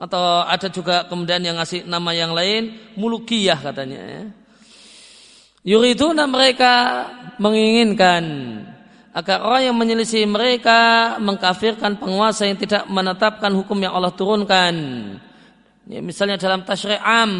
Atau 0.03 0.19
ada 0.43 0.67
juga 0.67 1.07
kemudian 1.07 1.47
yang 1.47 1.63
ngasih 1.63 1.87
nama 1.87 2.11
yang 2.11 2.35
lain 2.35 2.75
mulukiyah 2.99 3.63
katanya 3.63 4.03
ya. 4.03 4.23
Yuriduna 5.63 6.27
mereka 6.27 7.07
menginginkan 7.39 8.23
agar 9.13 9.45
orang 9.45 9.63
yang 9.69 9.77
menyelisih 9.77 10.25
mereka 10.25 11.15
mengkafirkan 11.21 12.01
penguasa 12.01 12.49
yang 12.49 12.57
tidak 12.57 12.89
menetapkan 12.89 13.53
hukum 13.53 13.77
yang 13.77 13.93
Allah 13.93 14.13
turunkan. 14.17 14.75
Ya, 15.85 16.01
misalnya 16.01 16.41
dalam 16.41 16.65
tasyri'am. 16.65 17.33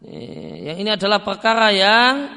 Ya, 0.00 0.72
yang 0.72 0.76
ini 0.80 0.90
adalah 0.96 1.20
perkara 1.20 1.68
yang 1.76 2.32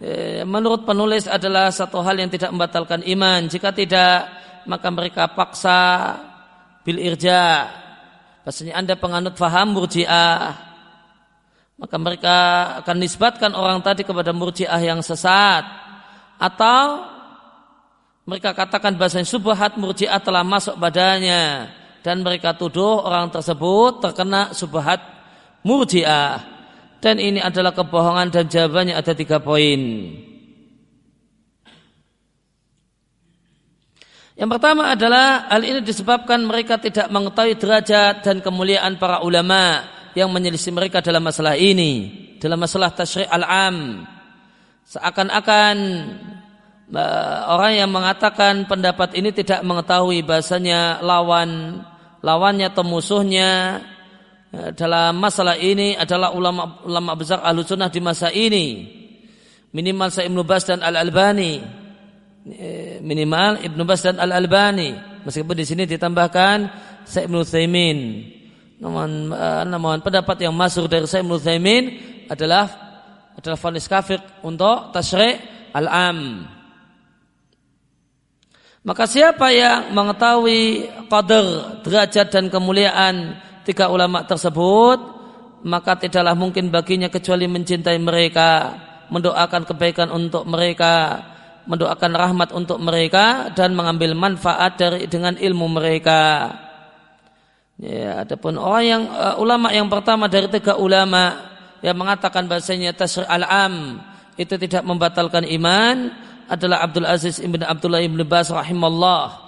ya, 0.00 0.48
menurut 0.48 0.88
penulis 0.88 1.28
adalah 1.28 1.68
satu 1.68 2.00
hal 2.00 2.16
yang 2.16 2.32
tidak 2.32 2.48
membatalkan 2.48 3.04
iman. 3.04 3.44
Jika 3.52 3.76
tidak, 3.76 4.24
maka 4.64 4.88
mereka 4.88 5.28
paksa 5.28 6.16
bil 6.80 6.96
irja. 6.96 7.68
Pastinya 8.40 8.80
Anda 8.80 8.96
penganut 8.96 9.36
faham 9.36 9.76
murji'ah. 9.76 10.72
Maka 11.76 11.96
mereka 11.96 12.36
akan 12.84 12.96
nisbatkan 12.96 13.52
orang 13.52 13.84
tadi 13.84 14.00
kepada 14.00 14.32
murji'ah 14.32 14.80
yang 14.80 15.04
sesat. 15.04 15.64
Atau 16.40 17.04
mereka 18.30 18.54
katakan 18.54 18.94
bahasa 18.94 19.18
subhat 19.26 19.74
murji'ah 19.74 20.22
telah 20.22 20.46
masuk 20.46 20.78
badannya 20.78 21.66
dan 22.06 22.22
mereka 22.22 22.54
tuduh 22.54 23.02
orang 23.02 23.26
tersebut 23.26 23.98
terkena 23.98 24.54
subhat 24.54 25.02
murji'ah 25.66 26.38
dan 27.02 27.18
ini 27.18 27.42
adalah 27.42 27.74
kebohongan 27.74 28.30
dan 28.30 28.46
jawabannya 28.46 28.94
ada 28.94 29.12
tiga 29.18 29.42
poin. 29.42 29.82
Yang 34.38 34.50
pertama 34.56 34.94
adalah 34.94 35.50
hal 35.50 35.62
ini 35.66 35.80
disebabkan 35.82 36.46
mereka 36.46 36.78
tidak 36.78 37.10
mengetahui 37.10 37.58
derajat 37.58 38.22
dan 38.22 38.38
kemuliaan 38.38 38.94
para 38.94 39.26
ulama 39.26 39.84
yang 40.14 40.30
menyelisih 40.30 40.70
mereka 40.70 41.02
dalam 41.02 41.26
masalah 41.26 41.58
ini, 41.58 42.14
dalam 42.38 42.62
masalah 42.62 42.94
tasyri' 42.94 43.26
al-am. 43.26 44.06
Seakan-akan 44.86 45.76
orang 47.46 47.78
yang 47.78 47.90
mengatakan 47.90 48.66
pendapat 48.66 49.14
ini 49.14 49.30
tidak 49.30 49.62
mengetahui 49.62 50.26
bahasanya 50.26 50.98
lawan 50.98 51.82
lawannya 52.18 52.66
atau 52.74 52.82
musuhnya 52.82 53.78
ya, 54.50 54.74
dalam 54.74 55.14
masalah 55.22 55.54
ini 55.54 55.94
adalah 55.94 56.34
ulama 56.34 56.82
ulama 56.82 57.14
besar 57.14 57.40
ahlu 57.46 57.62
sunnah 57.62 57.88
di 57.88 58.00
masa 58.02 58.34
ini. 58.34 58.98
Minimal 59.70 60.10
saya 60.10 60.26
Ibnu 60.26 60.42
Bas 60.42 60.66
dan 60.66 60.82
Al 60.82 60.98
Albani 60.98 61.62
ya, 62.42 62.98
minimal 62.98 63.62
Ibnu 63.62 63.82
Bas 63.86 64.02
dan 64.02 64.18
Al 64.18 64.34
Albani 64.34 64.90
meskipun 65.22 65.54
di 65.54 65.62
sini 65.62 65.86
ditambahkan 65.86 66.58
saya 67.06 67.30
Ibnu 67.30 67.46
Thaimin 67.46 67.98
namun, 68.82 69.30
eh, 69.30 69.62
namun 69.68 70.02
pendapat 70.02 70.42
yang 70.42 70.58
masuk 70.58 70.90
dari 70.90 71.06
saya 71.06 71.22
Ibnu 71.22 71.38
Thaimin 71.38 71.84
adalah 72.26 72.66
adalah 73.38 73.54
fonis 73.54 73.86
kafir 73.86 74.18
untuk 74.42 74.90
tasyri' 74.90 75.38
al-am 75.70 76.50
maka 78.80 79.04
siapa 79.04 79.52
yang 79.52 79.92
mengetahui 79.92 80.88
qadar, 81.12 81.80
derajat 81.84 82.32
dan 82.32 82.48
kemuliaan 82.48 83.36
tiga 83.68 83.92
ulama 83.92 84.24
tersebut, 84.24 84.98
maka 85.68 86.00
tidaklah 86.00 86.32
mungkin 86.32 86.72
baginya 86.72 87.12
kecuali 87.12 87.44
mencintai 87.44 88.00
mereka, 88.00 88.50
mendoakan 89.12 89.68
kebaikan 89.68 90.08
untuk 90.08 90.48
mereka, 90.48 91.20
mendoakan 91.68 92.12
rahmat 92.16 92.48
untuk 92.56 92.80
mereka 92.80 93.52
dan 93.52 93.76
mengambil 93.76 94.16
manfaat 94.16 94.80
dari 94.80 95.04
dengan 95.04 95.36
ilmu 95.36 95.66
mereka. 95.68 96.48
Ya, 97.80 98.24
adapun 98.24 98.56
orang 98.60 98.84
yang 98.84 99.02
uh, 99.08 99.36
ulama 99.40 99.72
yang 99.72 99.88
pertama 99.88 100.28
dari 100.28 100.48
tiga 100.48 100.76
ulama 100.76 101.36
yang 101.80 101.96
mengatakan 101.96 102.44
bahasanya 102.44 102.92
tasri 102.92 103.24
al-am 103.24 104.04
itu 104.36 104.56
tidak 104.56 104.84
membatalkan 104.84 105.44
iman, 105.48 106.12
adalah 106.50 106.82
Abdul 106.82 107.06
Aziz 107.06 107.38
ibn 107.38 107.62
Abdullah 107.62 108.02
ibn 108.02 108.18
Bas 108.26 108.50
rahimallah. 108.50 109.38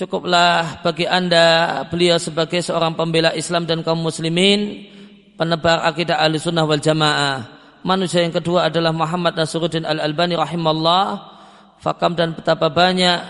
Cukuplah 0.00 0.80
bagi 0.80 1.04
anda 1.04 1.84
beliau 1.92 2.16
sebagai 2.16 2.64
seorang 2.64 2.96
pembela 2.96 3.36
Islam 3.36 3.68
dan 3.68 3.84
kaum 3.84 4.00
muslimin, 4.00 4.88
penebar 5.36 5.84
akidah 5.84 6.20
ahli 6.20 6.40
sunnah 6.40 6.64
wal 6.64 6.80
jamaah. 6.80 7.44
Manusia 7.84 8.24
yang 8.24 8.32
kedua 8.32 8.72
adalah 8.72 8.90
Muhammad 8.96 9.36
Nasruddin 9.36 9.84
al-Albani 9.84 10.34
rahimallah. 10.40 11.36
Fakam 11.76 12.16
dan 12.16 12.32
betapa 12.32 12.72
banyak 12.72 13.20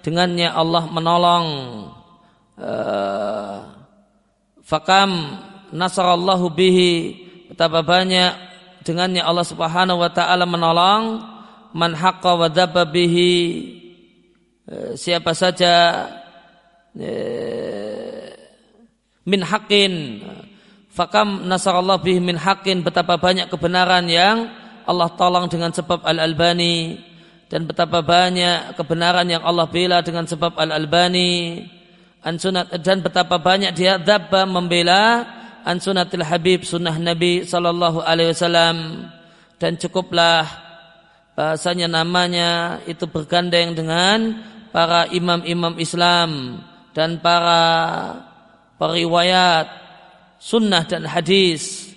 dengannya 0.00 0.48
Allah 0.48 0.88
menolong 0.88 1.46
uh, 2.56 3.60
fakam 4.64 5.36
nasarallahu 5.70 6.48
bihi 6.56 6.92
betapa 7.52 7.84
banyak 7.84 8.32
dengannya 8.82 9.20
Allah 9.20 9.44
Subhanahu 9.44 10.00
wa 10.00 10.10
taala 10.10 10.48
menolong 10.48 11.20
man 11.76 11.94
haqqa 11.94 12.32
wa 12.34 12.48
bihi 12.86 13.32
eh, 14.66 14.90
siapa 14.98 15.34
saja 15.34 16.06
eh, 16.98 18.30
min 19.26 19.40
haqqin 19.46 20.24
fakam 20.90 21.46
nasarallah 21.46 22.02
bihi 22.02 22.18
min 22.18 22.34
haqqin 22.34 22.82
betapa 22.82 23.16
banyak 23.16 23.46
kebenaran 23.46 24.10
yang 24.10 24.50
Allah 24.88 25.12
tolong 25.14 25.46
dengan 25.46 25.70
sebab 25.70 26.02
Al-Albani 26.02 26.98
dan 27.46 27.66
betapa 27.66 28.02
banyak 28.02 28.74
kebenaran 28.74 29.26
yang 29.30 29.42
Allah 29.46 29.70
bela 29.70 30.02
dengan 30.02 30.26
sebab 30.26 30.58
Al-Albani 30.58 31.62
dan 32.20 32.98
betapa 33.00 33.38
banyak 33.38 33.72
dia 33.72 33.96
dabba 33.96 34.44
membela 34.44 35.24
an 35.64 35.78
sunatil 35.78 36.26
habib 36.26 36.66
sunnah 36.66 36.96
Nabi 36.98 37.46
sallallahu 37.46 38.02
alaihi 38.04 38.32
wasallam 38.34 39.08
dan 39.60 39.76
cukuplah 39.76 40.69
bahasanya 41.40 41.88
namanya 41.88 42.84
itu 42.84 43.08
bergandeng 43.08 43.72
dengan 43.72 44.44
para 44.76 45.08
imam-imam 45.08 45.72
Islam 45.80 46.60
dan 46.92 47.16
para 47.24 47.64
periwayat 48.76 49.64
sunnah 50.36 50.84
dan 50.84 51.08
hadis. 51.08 51.88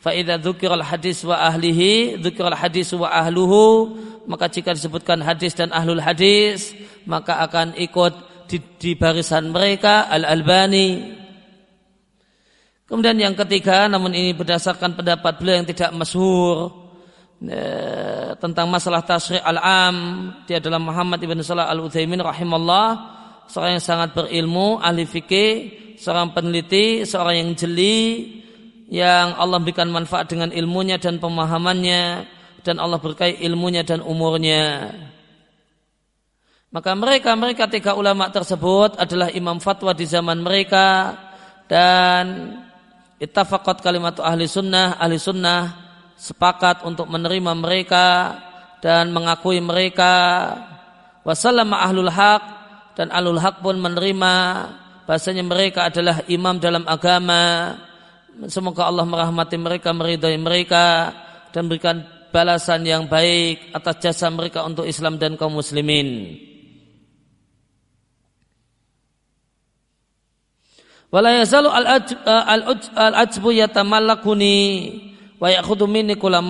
Faidah 0.00 0.40
al 0.40 0.84
hadis 0.88 1.20
wa 1.20 1.36
ahlihi, 1.36 2.16
al 2.16 2.56
hadis 2.56 2.96
wa 2.96 3.12
ahluhu, 3.12 3.92
maka 4.24 4.48
jika 4.48 4.72
disebutkan 4.72 5.20
hadis 5.20 5.52
dan 5.52 5.68
ahlul 5.68 6.00
hadis, 6.00 6.72
maka 7.04 7.44
akan 7.44 7.76
ikut 7.76 8.16
di, 8.48 8.56
di 8.80 8.90
barisan 8.96 9.52
mereka 9.52 10.08
Al-Albani. 10.08 11.12
Kemudian 12.88 13.20
yang 13.20 13.36
ketiga, 13.36 13.84
namun 13.84 14.16
ini 14.16 14.32
berdasarkan 14.32 14.96
pendapat 14.96 15.36
beliau 15.36 15.60
yang 15.60 15.68
tidak 15.68 15.92
masyhur, 15.92 16.87
tentang 18.38 18.66
masalah 18.66 19.06
tasri' 19.06 19.38
al-am 19.38 20.30
dia 20.50 20.58
adalah 20.58 20.82
Muhammad 20.82 21.22
ibn 21.22 21.38
Salah 21.46 21.70
al-Utsaimin 21.70 22.18
rahimallah 22.18 22.88
seorang 23.46 23.78
yang 23.78 23.84
sangat 23.84 24.10
berilmu 24.10 24.82
ahli 24.82 25.06
fikih 25.06 25.54
seorang 26.02 26.34
peneliti 26.34 27.06
seorang 27.06 27.46
yang 27.46 27.50
jeli 27.54 27.98
yang 28.88 29.38
Allah 29.38 29.62
berikan 29.62 29.86
manfaat 29.92 30.32
dengan 30.32 30.50
ilmunya 30.50 30.98
dan 30.98 31.22
pemahamannya 31.22 32.26
dan 32.64 32.76
Allah 32.82 32.98
berkahi 32.98 33.44
ilmunya 33.44 33.84
dan 33.86 34.00
umurnya. 34.02 34.92
Maka 36.68 36.92
mereka 36.92 37.32
mereka 37.32 37.64
tiga 37.64 37.96
ulama 37.96 38.28
tersebut 38.28 39.00
adalah 39.00 39.32
imam 39.32 39.56
fatwa 39.56 39.96
di 39.96 40.04
zaman 40.04 40.40
mereka 40.44 41.16
dan 41.64 42.56
ittafaqat 43.16 43.80
kalimat 43.80 44.20
ahli 44.20 44.44
sunnah 44.44 45.00
ahli 45.00 45.16
sunnah 45.16 45.87
sepakat 46.18 46.82
untuk 46.82 47.06
menerima 47.06 47.54
mereka 47.54 48.34
dan 48.82 49.14
mengakui 49.14 49.62
mereka. 49.62 50.50
Wasallama 51.22 51.78
ahlul 51.86 52.10
haq 52.10 52.42
dan 52.98 53.14
ahlul 53.14 53.38
haq 53.38 53.62
pun 53.62 53.78
menerima 53.78 54.34
bahasanya 55.06 55.46
mereka 55.46 55.86
adalah 55.86 56.26
imam 56.26 56.58
dalam 56.58 56.82
agama. 56.90 57.74
Semoga 58.50 58.90
Allah 58.90 59.06
merahmati 59.06 59.56
mereka 59.58 59.94
meridai 59.94 60.34
mereka 60.38 61.14
dan 61.54 61.70
berikan 61.70 62.02
balasan 62.28 62.84
yang 62.84 63.08
baik 63.08 63.72
atas 63.72 63.96
jasa 64.02 64.28
mereka 64.28 64.62
untuk 64.66 64.84
Islam 64.84 65.16
dan 65.16 65.38
kaum 65.38 65.54
muslimin. 65.56 66.38
Wala 71.08 71.40
yazalu 71.40 71.72
al-ajbu 72.92 73.48
yatamallakuni 73.56 74.60
wa 75.38 75.48
yakhudhu 75.48 75.86
minni 75.86 76.18
kula 76.18 76.42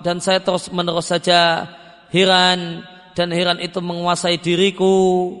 dan 0.00 0.20
saya 0.20 0.40
terus 0.40 0.72
menerus 0.72 1.12
saja 1.12 1.68
heran 2.08 2.84
dan 3.14 3.30
heran 3.30 3.62
itu 3.62 3.78
menguasai 3.78 4.42
diriku. 4.42 5.38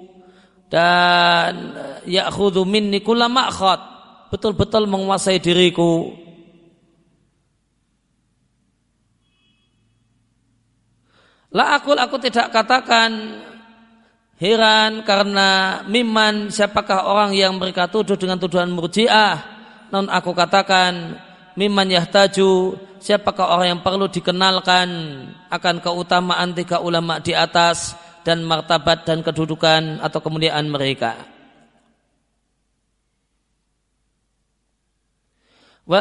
Dan 0.70 1.74
yakhudhu 2.06 2.62
minni 2.64 3.02
kula 3.02 3.26
ma'khad. 3.26 3.92
Betul-betul 4.30 4.86
menguasai 4.90 5.38
diriku. 5.38 6.10
La 11.54 11.78
akul 11.78 11.94
aku 11.94 12.18
tidak 12.18 12.50
katakan 12.50 13.38
heran 14.42 15.06
karena 15.06 15.82
miman 15.86 16.50
siapakah 16.50 17.06
orang 17.06 17.30
yang 17.30 17.54
mereka 17.54 17.86
tuduh 17.86 18.18
dengan 18.18 18.42
tuduhan 18.42 18.74
murjiah. 18.74 19.38
Non 19.94 20.10
aku 20.10 20.34
katakan 20.34 21.14
miman 21.54 21.90
yahtaju 21.90 22.78
siapakah 22.98 23.54
orang 23.54 23.78
yang 23.78 23.82
perlu 23.82 24.10
dikenalkan 24.10 24.88
akan 25.50 25.76
keutamaan 25.82 26.56
tiga 26.56 26.82
ulama 26.82 27.22
di 27.22 27.36
atas 27.36 27.94
dan 28.24 28.42
martabat 28.42 29.04
dan 29.04 29.20
kedudukan 29.20 30.00
atau 30.00 30.18
kemuliaan 30.24 30.66
mereka. 30.66 31.34
Wa, 35.84 36.00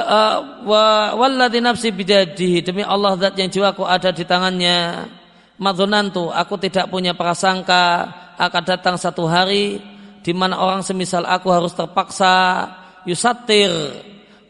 wa 0.63 0.83
walladhi 1.19 1.59
nafsi 1.59 1.91
bidadihi 1.91 2.63
demi 2.63 2.87
Allah 2.87 3.19
zat 3.19 3.35
yang 3.35 3.51
jiwaku 3.51 3.83
ada 3.83 4.15
di 4.15 4.23
tangannya 4.23 5.11
madhunantu 5.59 6.31
aku 6.31 6.55
tidak 6.55 6.87
punya 6.87 7.11
prasangka 7.11 8.07
akan 8.39 8.63
datang 8.63 8.95
satu 8.95 9.27
hari 9.27 9.83
di 10.23 10.31
mana 10.31 10.55
orang 10.55 10.87
semisal 10.87 11.27
aku 11.27 11.51
harus 11.51 11.75
terpaksa 11.75 12.63
yusatir 13.03 13.69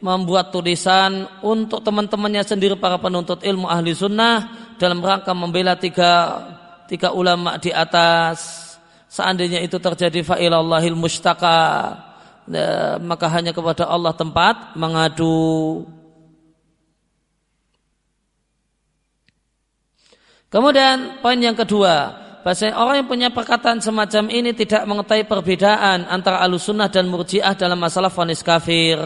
membuat 0.03 0.51
tulisan 0.51 1.31
untuk 1.39 1.79
teman-temannya 1.79 2.43
sendiri 2.43 2.75
para 2.75 2.99
penuntut 2.99 3.39
ilmu 3.39 3.71
ahli 3.71 3.95
sunnah 3.95 4.51
dalam 4.75 4.99
rangka 4.99 5.31
membela 5.31 5.79
tiga 5.79 6.43
tiga 6.91 7.15
ulama 7.15 7.55
di 7.55 7.71
atas. 7.71 8.67
Seandainya 9.07 9.63
itu 9.63 9.79
terjadi 9.79 10.19
fa'ilallahil 10.25 10.99
mustaka. 10.99 11.95
Ya, 12.43 12.99
maka 12.99 13.31
hanya 13.31 13.55
kepada 13.55 13.87
Allah 13.87 14.11
tempat 14.11 14.75
mengadu. 14.75 15.87
Kemudian 20.51 21.23
poin 21.23 21.39
yang 21.39 21.55
kedua, 21.55 22.11
bahasa 22.43 22.75
orang 22.75 23.01
yang 23.01 23.07
punya 23.07 23.29
perkataan 23.31 23.79
semacam 23.79 24.27
ini 24.27 24.51
tidak 24.51 24.83
mengetahui 24.83 25.25
perbedaan 25.25 26.03
antara 26.11 26.43
alusunnah 26.43 26.91
dan 26.91 27.07
murjiah 27.07 27.55
dalam 27.55 27.79
masalah 27.79 28.11
fonis 28.11 28.43
kafir. 28.43 28.99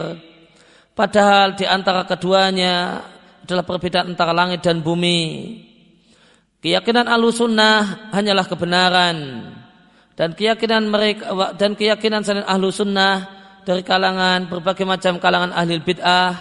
Padahal 0.98 1.54
di 1.54 1.62
antara 1.62 2.02
keduanya 2.02 3.06
adalah 3.46 3.62
perbedaan 3.62 4.18
antara 4.18 4.34
langit 4.34 4.66
dan 4.66 4.82
bumi. 4.82 5.54
Keyakinan 6.58 7.06
alusunnah 7.06 8.10
hanyalah 8.10 8.42
kebenaran 8.50 9.16
dan 10.18 10.34
keyakinan 10.34 10.90
mereka 10.90 11.54
dan 11.54 11.78
keyakinan 11.78 12.26
selain 12.26 12.42
ahlu 12.50 12.74
sunnah 12.74 13.30
dari 13.62 13.86
kalangan 13.86 14.50
berbagai 14.50 14.82
macam 14.82 15.22
kalangan 15.22 15.54
ahli 15.54 15.78
bid'ah 15.78 16.34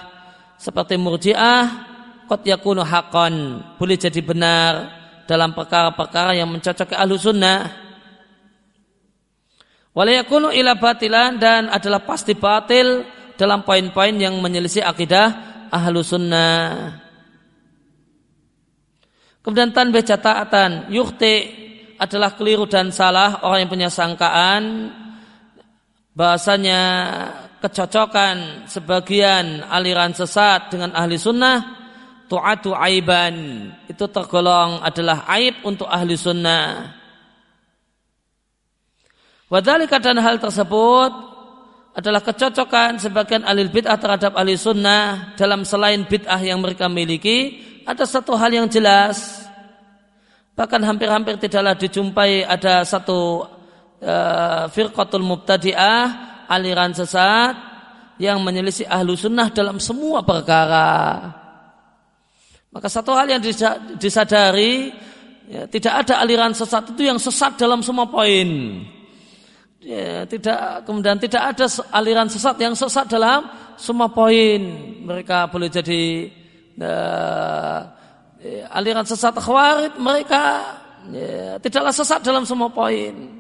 seperti 0.58 0.98
murjiah 0.98 1.86
kot 2.26 2.42
yakunu 2.42 2.82
hakon 2.82 3.62
boleh 3.78 3.94
jadi 3.94 4.18
benar 4.26 4.90
dalam 5.30 5.54
perkara-perkara 5.54 6.34
yang 6.34 6.50
mencocoki 6.50 6.98
ahlu 6.98 7.22
sunnah 7.22 7.70
walayakunu 9.94 10.50
ila 10.50 10.74
batilan 10.82 11.38
dan 11.38 11.70
adalah 11.70 12.02
pasti 12.02 12.34
batil 12.34 13.06
dalam 13.38 13.62
poin-poin 13.64 14.12
yang 14.18 14.36
menyelisih 14.42 14.84
akidah 14.84 15.32
ahlu 15.70 16.02
sunnah. 16.02 16.98
Kemudian 19.46 19.72
tanbih 19.72 20.04
catatan 20.04 20.92
yukti 20.92 21.56
adalah 21.96 22.36
keliru 22.36 22.68
dan 22.68 22.92
salah 22.92 23.40
orang 23.48 23.64
yang 23.64 23.72
punya 23.72 23.90
sangkaan. 23.94 24.92
Bahasanya 26.18 26.82
kecocokan 27.62 28.68
sebagian 28.68 29.64
aliran 29.70 30.12
sesat 30.12 30.74
dengan 30.74 30.92
ahli 30.98 31.16
sunnah. 31.16 31.78
Tu'atu 32.28 32.76
aiban. 32.76 33.70
Itu 33.88 34.12
tergolong 34.12 34.84
adalah 34.84 35.24
aib 35.40 35.64
untuk 35.64 35.88
ahli 35.88 36.20
sunnah. 36.20 36.92
Wadhalika 39.48 39.96
dan 40.04 40.20
hal 40.20 40.44
tersebut 40.44 41.37
adalah 41.98 42.22
kecocokan 42.22 43.02
sebagian 43.02 43.42
ahli 43.42 43.66
bid'ah 43.74 43.98
terhadap 43.98 44.38
ahli 44.38 44.54
sunnah 44.54 45.34
dalam 45.34 45.66
selain 45.66 46.06
bid'ah 46.06 46.38
yang 46.38 46.62
mereka 46.62 46.86
miliki 46.86 47.58
ada 47.90 48.06
satu 48.06 48.38
hal 48.38 48.54
yang 48.54 48.70
jelas 48.70 49.50
bahkan 50.54 50.78
hampir-hampir 50.86 51.42
tidaklah 51.42 51.74
dijumpai 51.74 52.46
ada 52.46 52.86
satu 52.86 53.50
uh, 54.06 54.70
firqatul 54.70 55.26
mubtadi'ah 55.26 56.46
aliran 56.46 56.94
sesat 56.94 57.58
yang 58.22 58.46
menyelisih 58.46 58.86
ahlu 58.86 59.18
sunnah 59.18 59.50
dalam 59.50 59.82
semua 59.82 60.22
perkara 60.22 60.94
maka 62.78 62.94
satu 62.94 63.18
hal 63.18 63.26
yang 63.26 63.42
disadari 63.98 64.94
ya, 65.50 65.66
tidak 65.66 66.06
ada 66.06 66.22
aliran 66.22 66.54
sesat 66.54 66.94
itu 66.94 67.10
yang 67.10 67.18
sesat 67.18 67.58
dalam 67.58 67.82
semua 67.82 68.06
poin. 68.06 68.46
Ya, 69.88 70.28
tidak 70.28 70.84
kemudian 70.84 71.16
tidak 71.16 71.56
ada 71.56 71.64
aliran 71.96 72.28
sesat 72.28 72.60
yang 72.60 72.76
sesat 72.76 73.08
dalam 73.08 73.48
semua 73.80 74.12
poin. 74.12 74.60
Mereka 75.08 75.48
boleh 75.48 75.72
jadi 75.72 76.28
uh, 76.76 77.80
aliran 78.76 79.08
sesat 79.08 79.32
khawarid 79.40 79.96
mereka 79.96 80.76
ya, 81.08 81.56
tidaklah 81.64 81.96
sesat 81.96 82.20
dalam 82.20 82.44
semua 82.44 82.68
poin. 82.68 83.40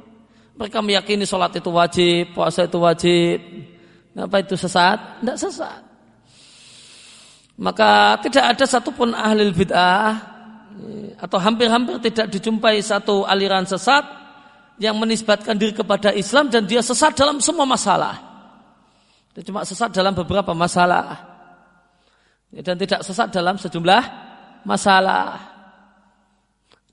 Mereka 0.55 0.79
meyakini 0.79 1.27
sholat 1.27 1.51
itu 1.51 1.67
wajib, 1.67 2.31
puasa 2.31 2.63
itu 2.63 2.79
wajib. 2.79 3.37
Apa 4.15 4.39
itu 4.39 4.55
sesat? 4.55 5.19
Tidak 5.19 5.35
sesat. 5.35 5.81
Maka 7.59 8.23
tidak 8.23 8.55
ada 8.55 8.63
satupun 8.63 9.11
ahli 9.11 9.51
bid'ah 9.51 10.15
atau 11.19 11.37
hampir-hampir 11.43 11.99
tidak 12.07 12.31
dijumpai 12.31 12.79
satu 12.79 13.27
aliran 13.27 13.67
sesat 13.67 14.26
yang 14.77 14.97
menisbatkan 14.97 15.57
diri 15.57 15.73
kepada 15.73 16.13
Islam 16.13 16.53
dan 16.53 16.65
dia 16.69 16.81
sesat 16.85 17.17
dalam 17.17 17.41
semua 17.41 17.65
masalah. 17.65 18.15
Dia 19.33 19.43
cuma 19.45 19.65
sesat 19.65 19.93
dalam 19.93 20.13
beberapa 20.13 20.53
masalah. 20.53 21.37
Dan 22.47 22.79
tidak 22.79 23.03
sesat 23.03 23.29
dalam 23.29 23.59
sejumlah 23.59 24.03
masalah. 24.63 25.57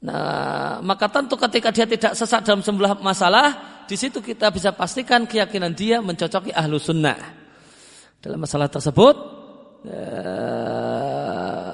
Nah, 0.05 0.85
maka 0.85 1.09
tentu 1.09 1.39
ketika 1.41 1.73
dia 1.73 1.89
tidak 1.89 2.13
sesat 2.13 2.45
dalam 2.45 2.61
sejumlah 2.61 3.01
masalah, 3.01 3.49
di 3.89 3.97
situ 3.97 4.21
kita 4.21 4.53
bisa 4.53 4.73
pastikan 4.77 5.25
keyakinan 5.25 5.73
dia 5.73 6.01
mencocoki 6.05 6.53
ahlu 6.53 6.77
sunnah. 6.77 7.17
Dalam 8.21 8.41
masalah 8.41 8.69
tersebut, 8.69 9.45
Eh, 9.85 11.73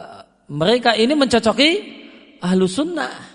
mereka 0.51 0.99
ini 0.99 1.15
mencocoki 1.15 1.71
ahlu 2.43 2.67
sunnah 2.67 3.30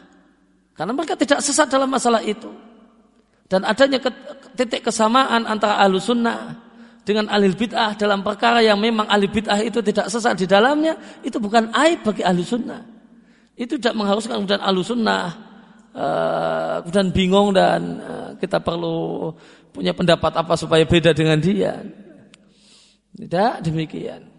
karena 0.76 0.92
mereka 0.92 1.16
tidak 1.16 1.40
sesat 1.40 1.72
dalam 1.72 1.88
masalah 1.88 2.20
itu. 2.20 2.52
Dan 3.48 3.64
adanya 3.64 4.04
titik 4.60 4.84
kesamaan 4.84 5.48
antara 5.48 5.80
ahlu 5.80 6.02
sunnah 6.02 6.60
dengan 7.08 7.32
ahli 7.32 7.54
bid'ah 7.56 7.96
dalam 7.96 8.26
perkara 8.26 8.60
yang 8.60 8.76
memang 8.76 9.08
ahli 9.08 9.32
bid'ah 9.32 9.64
itu 9.64 9.80
tidak 9.80 10.12
sesat 10.12 10.36
di 10.36 10.44
dalamnya 10.50 11.00
itu 11.24 11.40
bukan 11.40 11.72
aib 11.72 12.04
bagi 12.04 12.28
ahlu 12.28 12.44
sunnah. 12.44 12.84
Itu 13.56 13.80
tidak 13.80 13.96
mengharuskan 13.96 14.44
kemudian 14.44 14.60
ahlu 14.60 14.84
sunnah 14.84 15.26
uh, 15.96 16.76
kemudian 16.84 17.08
bingung 17.16 17.56
dan 17.56 17.82
uh, 18.04 18.30
kita 18.36 18.60
perlu 18.60 19.32
punya 19.72 19.96
pendapat 19.96 20.36
apa 20.36 20.54
supaya 20.60 20.84
beda 20.84 21.16
dengan 21.16 21.40
dia. 21.40 21.80
Tidak 23.16 23.64
demikian 23.64 24.35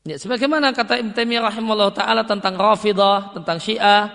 Ya, 0.00 0.16
sebagaimana 0.16 0.72
kata 0.72 0.96
Ibn 0.96 1.12
Taimiyah 1.12 1.52
rahimahullah 1.52 1.92
taala 1.92 2.24
tentang 2.24 2.56
Rafidah, 2.56 3.36
tentang 3.36 3.60
Syiah. 3.60 4.08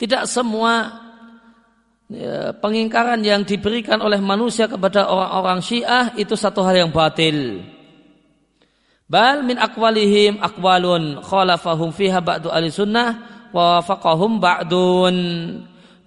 Tidak 0.00 0.24
semua 0.24 0.88
ya, 2.08 2.56
pengingkaran 2.56 3.20
yang 3.20 3.44
diberikan 3.44 4.00
oleh 4.00 4.16
manusia 4.24 4.64
kepada 4.64 5.04
orang-orang 5.04 5.60
Syiah 5.60 6.16
itu 6.16 6.32
satu 6.32 6.64
hal 6.64 6.88
yang 6.88 6.90
batil. 6.96 7.60
Bal 9.04 9.44
min 9.44 9.60
akwalihim 9.60 10.40
akwalun 10.40 11.20
khalafahum 11.20 11.92
fiha 11.92 12.24
ba'du 12.24 12.48
ahli 12.48 12.72
sunnah 12.72 13.10
wa 13.52 13.84
faqahum 13.84 14.40
ba'dun. 14.40 15.16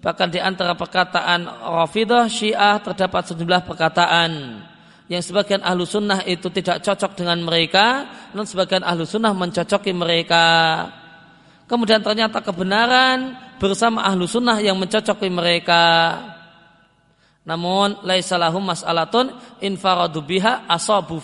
Bahkan 0.02 0.28
di 0.34 0.42
antara 0.42 0.74
perkataan 0.74 1.46
Rafidah 1.46 2.26
Syiah 2.26 2.82
terdapat 2.82 3.30
sejumlah 3.30 3.70
perkataan 3.70 4.32
yang 5.08 5.24
sebagian 5.24 5.64
ahlu 5.64 5.88
sunnah 5.88 6.20
itu 6.28 6.52
tidak 6.52 6.84
cocok 6.84 7.16
dengan 7.16 7.40
mereka, 7.40 8.12
namun 8.36 8.44
sebagian 8.44 8.84
ahlu 8.84 9.08
sunnah 9.08 9.32
mencocoki 9.32 9.96
mereka. 9.96 10.46
Kemudian 11.64 12.04
ternyata 12.04 12.44
kebenaran 12.44 13.36
bersama 13.56 14.04
ahlu 14.04 14.28
sunnah 14.28 14.60
yang 14.60 14.76
mencocoki 14.76 15.32
mereka. 15.32 15.84
Namun 17.48 18.04
laisalahum 18.04 18.68
mas'alatun 18.68 19.32
infaradu 19.64 20.20
biha 20.28 20.68
asabu. 20.68 21.24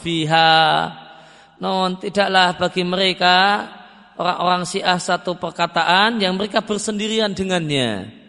Namun 1.60 2.00
tidaklah 2.00 2.56
bagi 2.56 2.88
mereka 2.88 3.68
orang-orang 4.16 4.64
Syiah 4.64 4.96
satu 4.96 5.36
perkataan 5.36 6.24
yang 6.24 6.40
mereka 6.40 6.64
bersendirian 6.64 7.36
dengannya 7.36 8.22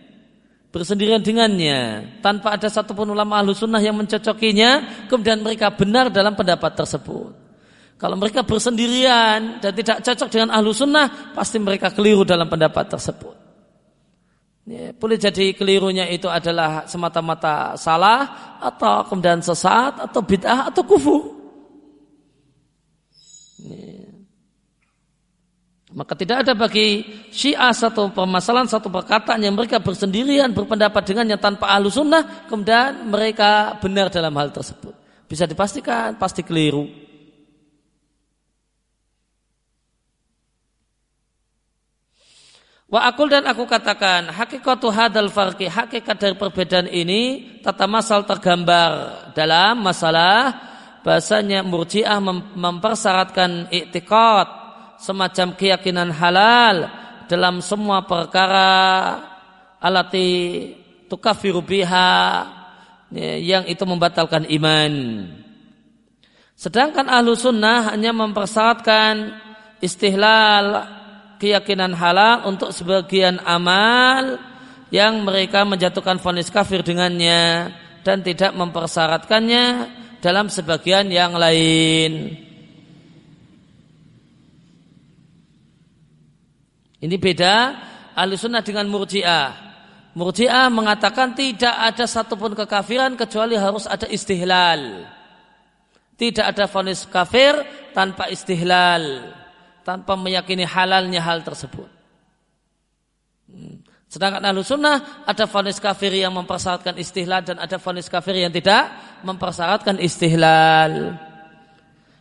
bersendirian 0.74 1.22
dengannya. 1.22 2.02
Tanpa 2.18 2.58
ada 2.58 2.66
satupun 2.66 3.14
ulama 3.14 3.38
ahlu 3.38 3.54
sunnah 3.54 3.78
yang 3.78 3.94
mencocokinya 3.94 5.06
kemudian 5.06 5.38
mereka 5.38 5.70
benar 5.70 6.10
dalam 6.10 6.34
pendapat 6.34 6.74
tersebut. 6.74 7.30
Kalau 7.94 8.18
mereka 8.18 8.42
bersendirian 8.42 9.62
dan 9.62 9.70
tidak 9.70 10.02
cocok 10.02 10.26
dengan 10.26 10.50
ahlu 10.50 10.74
sunnah 10.74 11.30
pasti 11.30 11.62
mereka 11.62 11.94
keliru 11.94 12.26
dalam 12.26 12.50
pendapat 12.50 12.90
tersebut. 12.90 13.38
Ya, 14.64 14.90
boleh 14.96 15.20
jadi 15.20 15.54
kelirunya 15.54 16.10
itu 16.10 16.26
adalah 16.26 16.90
semata-mata 16.90 17.78
salah 17.78 18.56
atau 18.58 19.06
kemudian 19.06 19.38
sesat 19.44 20.10
atau 20.10 20.20
bid'ah 20.24 20.72
atau 20.72 20.82
kufur. 20.82 21.22
Ya. 23.62 24.03
Maka 25.94 26.18
tidak 26.18 26.42
ada 26.42 26.58
bagi 26.58 27.06
syiah 27.30 27.70
satu 27.70 28.10
permasalahan, 28.10 28.66
satu 28.66 28.90
perkataan 28.90 29.38
yang 29.38 29.54
mereka 29.54 29.78
bersendirian 29.78 30.50
berpendapat 30.50 31.06
dengannya 31.06 31.38
tanpa 31.38 31.70
ahlu 31.70 31.86
sunnah, 31.86 32.50
kemudian 32.50 33.06
mereka 33.06 33.78
benar 33.78 34.10
dalam 34.10 34.34
hal 34.34 34.50
tersebut. 34.50 34.90
Bisa 35.30 35.46
dipastikan, 35.46 36.18
pasti 36.18 36.42
keliru. 36.42 36.90
Wa 42.90 43.10
akul 43.10 43.30
dan 43.30 43.46
aku 43.46 43.62
katakan 43.62 44.34
hakikatu 44.34 44.90
hadal 44.90 45.30
farqi 45.30 45.70
hakikat 45.70 46.14
dari 46.14 46.34
perbedaan 46.34 46.90
ini 46.90 47.54
tata 47.62 47.90
masal 47.90 48.22
tergambar 48.22 49.30
dalam 49.34 49.82
masalah 49.82 50.54
bahasanya 51.02 51.66
murjiah 51.66 52.22
mempersyaratkan 52.54 53.66
iktikad 53.74 54.63
semacam 55.04 55.52
keyakinan 55.52 56.08
halal 56.16 56.88
dalam 57.28 57.60
semua 57.60 58.08
perkara 58.08 58.72
alati 59.76 60.72
tukafiru 61.12 61.60
biha 61.60 62.16
ya, 63.12 63.36
yang 63.36 63.64
itu 63.68 63.84
membatalkan 63.84 64.48
iman. 64.48 64.92
Sedangkan 66.56 67.04
ahlu 67.12 67.36
sunnah 67.36 67.92
hanya 67.92 68.16
mempersyaratkan 68.16 69.36
istihlal 69.84 70.88
keyakinan 71.36 71.92
halal 71.92 72.48
untuk 72.48 72.72
sebagian 72.72 73.44
amal 73.44 74.40
yang 74.88 75.20
mereka 75.20 75.68
menjatuhkan 75.68 76.16
vonis 76.16 76.48
kafir 76.48 76.80
dengannya 76.80 77.74
dan 78.00 78.24
tidak 78.24 78.56
mempersyaratkannya 78.56 79.64
dalam 80.24 80.48
sebagian 80.48 81.12
yang 81.12 81.36
lain. 81.36 82.40
Ini 87.04 87.20
beda 87.20 87.54
ahli 88.16 88.40
sunnah 88.40 88.64
dengan 88.64 88.88
murjiah. 88.88 89.52
Murjiah 90.16 90.72
mengatakan 90.72 91.36
tidak 91.36 91.74
ada 91.76 92.08
satupun 92.08 92.56
kekafiran 92.56 93.12
kecuali 93.12 93.60
harus 93.60 93.84
ada 93.84 94.08
istihlal. 94.08 95.04
Tidak 96.16 96.46
ada 96.46 96.64
vonis 96.64 97.04
kafir 97.04 97.60
tanpa 97.92 98.32
istihlal. 98.32 99.36
Tanpa 99.84 100.16
meyakini 100.16 100.64
halalnya 100.64 101.20
hal 101.20 101.44
tersebut. 101.44 101.90
Hmm. 103.52 103.84
Sedangkan 104.08 104.40
ahlu 104.46 104.62
sunnah 104.64 105.26
ada 105.28 105.44
vonis 105.44 105.76
kafir 105.82 106.14
yang 106.14 106.32
mempersyaratkan 106.32 106.96
istihlal 106.96 107.44
dan 107.44 107.60
ada 107.60 107.76
vonis 107.76 108.08
kafir 108.08 108.38
yang 108.38 108.54
tidak 108.54 108.88
mempersyaratkan 109.26 110.00
istihlal. 110.00 111.18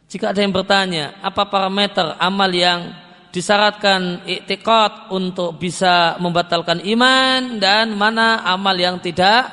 Jika 0.09 0.33
ada 0.33 0.41
yang 0.43 0.51
bertanya, 0.51 1.21
apa 1.23 1.47
parameter 1.47 2.17
amal 2.17 2.49
yang 2.49 3.02
disyaratkan 3.33 4.29
iktikad 4.29 5.09
untuk 5.09 5.57
bisa 5.57 6.21
membatalkan 6.21 6.85
iman 6.85 7.57
dan 7.57 7.97
mana 7.97 8.45
amal 8.45 8.77
yang 8.77 9.01
tidak 9.01 9.49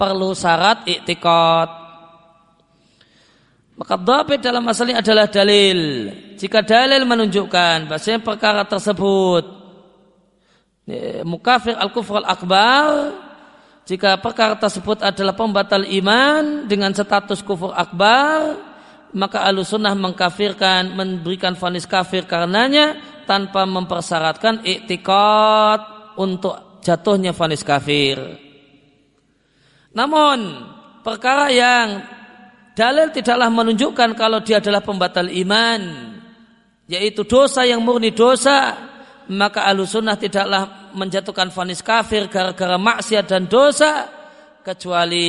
perlu 0.00 0.32
syarat 0.32 0.88
iktikad. 0.88 1.68
Maka 3.76 3.96
dhabit 4.00 4.40
dalam 4.40 4.64
masalah 4.64 5.04
adalah 5.04 5.28
dalil. 5.28 6.08
Jika 6.40 6.64
dalil 6.64 7.04
menunjukkan 7.04 7.88
bahasanya 7.88 8.24
perkara 8.24 8.64
tersebut 8.64 9.44
ya, 10.88 11.20
mukafir 11.24 11.76
al-kufr 11.76 12.24
al-akbar 12.24 13.12
jika 13.84 14.20
perkara 14.22 14.54
tersebut 14.54 15.02
adalah 15.02 15.34
pembatal 15.34 15.82
iman 15.82 16.68
dengan 16.70 16.94
status 16.94 17.42
kufur 17.42 17.74
akbar 17.74 18.69
maka 19.14 19.42
alusunah 19.42 19.94
mengkafirkan 19.98 20.94
memberikan 20.94 21.58
vonis 21.58 21.86
kafir 21.86 22.26
karenanya 22.26 22.94
tanpa 23.26 23.66
mempersyaratkan 23.66 24.62
iktikad 24.62 25.80
untuk 26.18 26.82
jatuhnya 26.82 27.34
vonis 27.34 27.62
kafir. 27.66 28.18
Namun 29.90 30.38
perkara 31.02 31.50
yang 31.50 32.06
dalil 32.78 33.10
tidaklah 33.10 33.50
menunjukkan 33.50 34.14
kalau 34.14 34.38
dia 34.42 34.62
adalah 34.62 34.82
pembatal 34.82 35.26
iman 35.26 35.82
yaitu 36.90 37.22
dosa 37.26 37.66
yang 37.66 37.82
murni 37.82 38.10
dosa 38.14 38.74
maka 39.30 39.66
alusunah 39.66 40.18
tidaklah 40.18 40.90
menjatuhkan 40.94 41.54
vonis 41.54 41.82
kafir 41.86 42.26
gara-gara 42.26 42.74
maksiat 42.74 43.26
dan 43.30 43.46
dosa 43.46 44.10
kecuali 44.66 45.28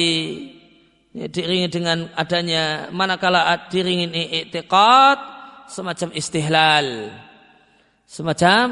ya, 1.16 1.28
diringi 1.28 1.68
dengan 1.72 2.08
adanya 2.16 2.88
manakala 2.92 3.68
diringin 3.68 4.12
i'tiqad 4.12 5.20
semacam 5.68 6.10
istihlal. 6.16 6.88
Semacam 8.08 8.66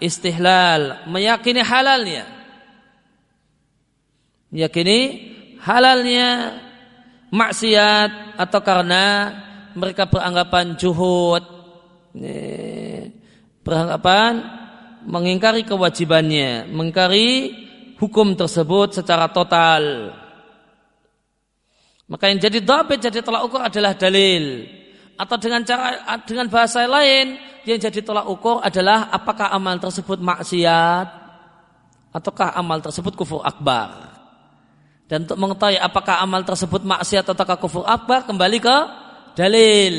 istihlal 0.00 1.04
meyakini 1.08 1.60
halalnya. 1.60 2.24
Meyakini 4.48 4.98
halalnya 5.60 6.56
maksiat 7.28 8.40
atau 8.40 8.60
karena 8.64 9.04
mereka 9.76 10.08
beranggapan 10.08 10.80
juhud. 10.80 11.44
Beranggapan 13.60 14.32
mengingkari 15.04 15.68
kewajibannya 15.68 16.66
mengingkari 16.72 17.52
hukum 18.00 18.32
tersebut 18.32 18.96
secara 18.96 19.28
total 19.28 20.12
maka 22.06 22.30
yang 22.30 22.38
jadi 22.38 22.62
dhabit 22.62 23.02
jadi 23.02 23.18
tolak 23.22 23.42
ukur 23.46 23.62
adalah 23.62 23.98
dalil. 23.98 24.66
Atau 25.16 25.36
dengan 25.40 25.64
cara 25.66 26.20
dengan 26.22 26.46
bahasa 26.46 26.86
lain 26.86 27.34
yang 27.66 27.78
jadi 27.82 27.98
tolak 28.04 28.30
ukur 28.30 28.62
adalah 28.62 29.10
apakah 29.10 29.50
amal 29.50 29.80
tersebut 29.82 30.22
maksiat 30.22 31.08
ataukah 32.14 32.54
amal 32.54 32.78
tersebut 32.78 33.12
kufur 33.18 33.42
akbar. 33.42 34.14
Dan 35.06 35.26
untuk 35.26 35.38
mengetahui 35.38 35.78
apakah 35.78 36.22
amal 36.22 36.46
tersebut 36.46 36.82
maksiat 36.86 37.26
ataukah 37.26 37.58
kufur 37.58 37.82
akbar 37.82 38.22
kembali 38.22 38.58
ke 38.62 38.76
dalil. 39.34 39.94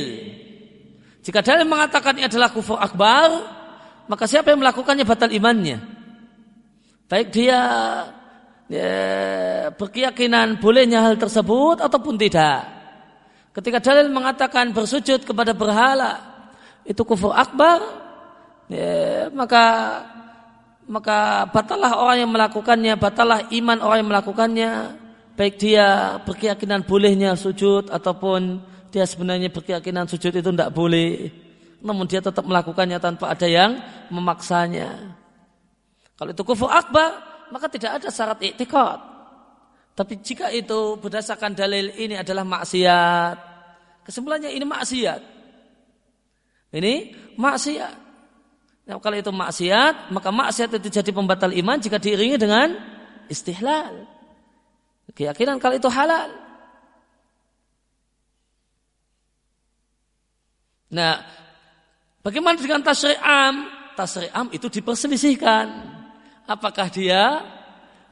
Jika 1.28 1.44
dalil 1.44 1.68
mengatakan 1.68 2.16
ini 2.16 2.32
adalah 2.32 2.56
kufur 2.56 2.80
akbar, 2.80 3.28
maka 4.08 4.24
siapa 4.32 4.56
yang 4.56 4.64
melakukannya 4.64 5.04
batal 5.04 5.28
imannya. 5.28 5.84
Baik 7.08 7.36
dia 7.36 7.60
ya, 8.72 9.72
berkeyakinan 9.76 10.60
bolehnya 10.60 11.04
hal 11.04 11.16
tersebut 11.20 11.84
ataupun 11.84 12.16
tidak. 12.16 12.68
Ketika 13.52 13.82
dalil 13.82 14.14
mengatakan 14.14 14.70
bersujud 14.70 15.26
kepada 15.26 15.52
berhala 15.58 16.22
itu 16.86 17.02
kufur 17.02 17.34
akbar, 17.34 17.82
ya, 18.70 19.28
maka 19.34 19.66
maka 20.88 21.50
batalah 21.52 22.00
orang 22.00 22.24
yang 22.24 22.32
melakukannya, 22.32 22.94
batalah 22.96 23.44
iman 23.52 23.84
orang 23.84 23.98
yang 24.06 24.12
melakukannya, 24.14 24.72
baik 25.36 25.60
dia 25.60 26.16
berkeyakinan 26.24 26.88
bolehnya 26.88 27.36
sujud 27.36 27.92
ataupun 27.92 28.64
dia 28.88 29.04
sebenarnya 29.04 29.52
berkeyakinan 29.52 30.08
sujud 30.08 30.32
itu 30.32 30.48
tidak 30.48 30.72
boleh. 30.72 31.28
Namun 31.84 32.08
dia 32.08 32.24
tetap 32.24 32.48
melakukannya 32.48 32.98
tanpa 33.04 33.36
ada 33.36 33.46
yang 33.46 33.84
memaksanya. 34.08 35.14
Kalau 36.18 36.32
itu 36.34 36.42
kufur 36.48 36.72
akbar, 36.72 37.27
maka 37.50 37.68
tidak 37.72 38.02
ada 38.02 38.10
syarat 38.14 38.40
iktikad. 38.44 39.00
Tapi 39.98 40.14
jika 40.22 40.54
itu 40.54 41.02
berdasarkan 41.02 41.58
dalil 41.58 41.90
ini 41.98 42.14
adalah 42.14 42.46
maksiat, 42.46 43.36
kesimpulannya 44.06 44.54
ini 44.54 44.62
maksiat. 44.62 45.22
Ini 46.70 46.94
maksiat. 47.34 47.96
Nah, 48.88 49.02
kalau 49.02 49.18
itu 49.20 49.34
maksiat, 49.34 50.14
maka 50.14 50.30
maksiat 50.30 50.78
itu 50.78 50.88
jadi 50.94 51.12
pembatal 51.12 51.50
iman 51.50 51.82
jika 51.82 51.98
diiringi 51.98 52.38
dengan 52.38 52.78
istihlal. 53.26 54.06
Keyakinan 55.18 55.58
kalau 55.58 55.76
itu 55.76 55.90
halal. 55.90 56.30
Nah, 60.94 61.20
bagaimana 62.22 62.56
dengan 62.56 62.86
tasri'am? 62.86 63.66
Tasri'am 63.98 64.54
itu 64.54 64.70
diperselisihkan. 64.70 65.97
Apakah 66.48 66.88
dia 66.88 67.44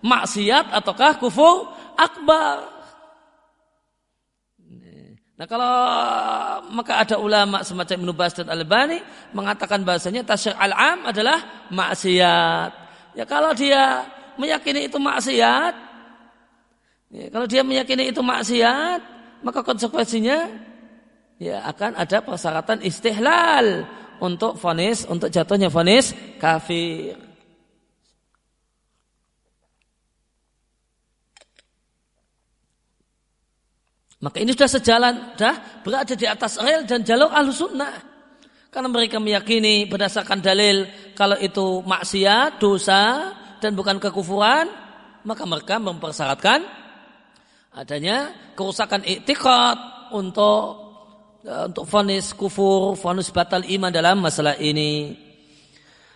maksiat 0.03 0.75
ataukah 0.75 1.15
kufur 1.17 1.71
akbar? 1.95 2.75
Nah 5.35 5.45
kalau 5.51 5.75
maka 6.71 7.03
ada 7.03 7.15
ulama 7.19 7.59
semacam 7.59 8.07
Ibnu 8.07 8.13
Bas 8.15 8.31
dan 8.31 8.47
Al-Bani 8.47 9.03
mengatakan 9.35 9.83
bahasanya 9.83 10.23
tasyri' 10.23 10.55
al-am 10.55 11.11
adalah 11.11 11.67
maksiat. 11.75 12.71
Ya 13.19 13.23
kalau 13.27 13.51
dia 13.51 14.07
meyakini 14.39 14.87
itu 14.87 14.95
maksiat, 14.95 15.73
ya, 17.11 17.25
kalau 17.31 17.47
dia 17.47 17.67
meyakini 17.67 18.15
itu 18.15 18.23
maksiat, 18.23 18.99
maka 19.43 19.59
konsekuensinya 19.59 20.47
ya 21.35 21.67
akan 21.67 21.99
ada 21.99 22.23
persyaratan 22.23 22.79
istihlal 22.79 23.83
untuk 24.23 24.55
vonis 24.55 25.03
untuk 25.03 25.27
jatuhnya 25.27 25.67
vonis 25.67 26.15
kafir. 26.39 27.24
Maka 34.25 34.41
ini 34.41 34.57
sudah 34.57 34.69
sejalan, 34.69 35.13
sudah 35.37 35.85
berada 35.85 36.13
di 36.17 36.25
atas 36.25 36.57
rel 36.57 36.81
dan 36.89 37.05
jalur 37.05 37.29
ahlu 37.29 37.53
sunnah. 37.53 37.93
Karena 38.73 38.89
mereka 38.89 39.21
meyakini 39.21 39.85
berdasarkan 39.85 40.41
dalil 40.41 40.89
kalau 41.13 41.37
itu 41.37 41.85
maksiat, 41.85 42.57
dosa, 42.57 43.31
dan 43.61 43.77
bukan 43.77 44.01
kekufuran, 44.01 44.65
maka 45.21 45.45
mereka 45.45 45.77
mempersyaratkan 45.77 46.65
adanya 47.77 48.33
kerusakan 48.57 49.05
iktikad 49.05 49.77
untuk 50.11 50.85
Eh, 51.45 51.69
untuk 51.69 51.85
vonis 51.85 52.33
kufur, 52.33 52.97
vonis 52.97 53.29
batal 53.29 53.61
iman 53.61 53.93
dalam 53.93 54.17
masalah 54.17 54.57
ini. 54.57 55.13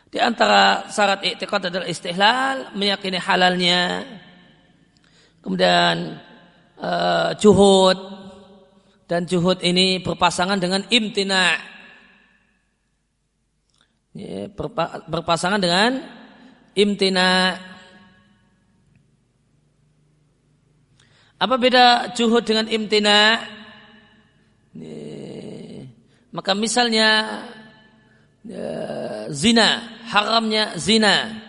Di 0.09 0.17
antara 0.17 0.89
syarat 0.89 1.21
i'tiqad 1.21 1.69
adalah 1.69 1.85
istihlal, 1.85 2.73
meyakini 2.73 3.21
halalnya. 3.21 4.09
Kemudian 5.45 6.17
uh, 6.79 7.35
juhud 7.37 7.97
dan 9.09 9.25
juhud 9.25 9.59
ini 9.61 9.99
berpasangan 10.01 10.57
dengan 10.57 10.85
imtina. 10.89 11.57
Berpa, 14.53 15.05
berpasangan 15.07 15.61
dengan 15.61 16.03
imtina. 16.75 17.55
Apa 21.39 21.55
beda 21.55 22.11
juhud 22.13 22.43
dengan 22.43 22.67
imtina? 22.67 23.39
Maka 26.29 26.51
misalnya 26.53 27.41
ya, 28.45 28.69
zina, 29.33 29.81
haramnya 30.05 30.77
zina. 30.77 31.41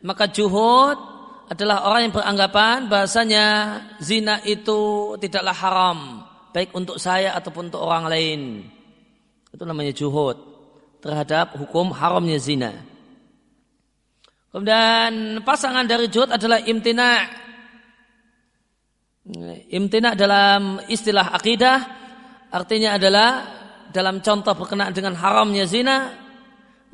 Maka 0.00 0.30
juhud 0.30 1.15
adalah 1.46 1.86
orang 1.86 2.10
yang 2.10 2.14
beranggapan 2.14 2.90
bahasanya 2.90 3.46
zina 4.02 4.42
itu 4.42 5.14
tidaklah 5.22 5.54
haram. 5.54 5.98
Baik 6.50 6.74
untuk 6.74 6.98
saya 6.98 7.36
ataupun 7.38 7.70
untuk 7.70 7.82
orang 7.84 8.10
lain. 8.10 8.40
Itu 9.54 9.62
namanya 9.62 9.92
juhud. 9.94 10.36
Terhadap 10.98 11.54
hukum 11.54 11.94
haramnya 11.94 12.40
zina. 12.42 12.74
Kemudian 14.50 15.44
pasangan 15.46 15.86
dari 15.86 16.10
juhud 16.10 16.32
adalah 16.32 16.58
imtina. 16.64 17.28
Imtina 19.70 20.14
dalam 20.18 20.80
istilah 20.90 21.34
akidah 21.34 21.78
artinya 22.50 22.94
adalah 22.96 23.30
dalam 23.90 24.22
contoh 24.22 24.54
berkenaan 24.54 24.94
dengan 24.94 25.14
haramnya 25.18 25.66
zina, 25.66 26.14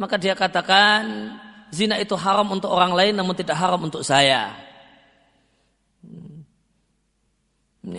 maka 0.01 0.17
dia 0.17 0.33
katakan 0.33 1.35
zina 1.73 1.97
itu 1.97 2.13
haram 2.15 2.47
untuk 2.53 2.69
orang 2.69 2.93
lain 2.93 3.15
namun 3.17 3.33
tidak 3.33 3.57
haram 3.57 3.81
untuk 3.81 4.05
saya. 4.05 4.53
Hmm. 6.05 6.45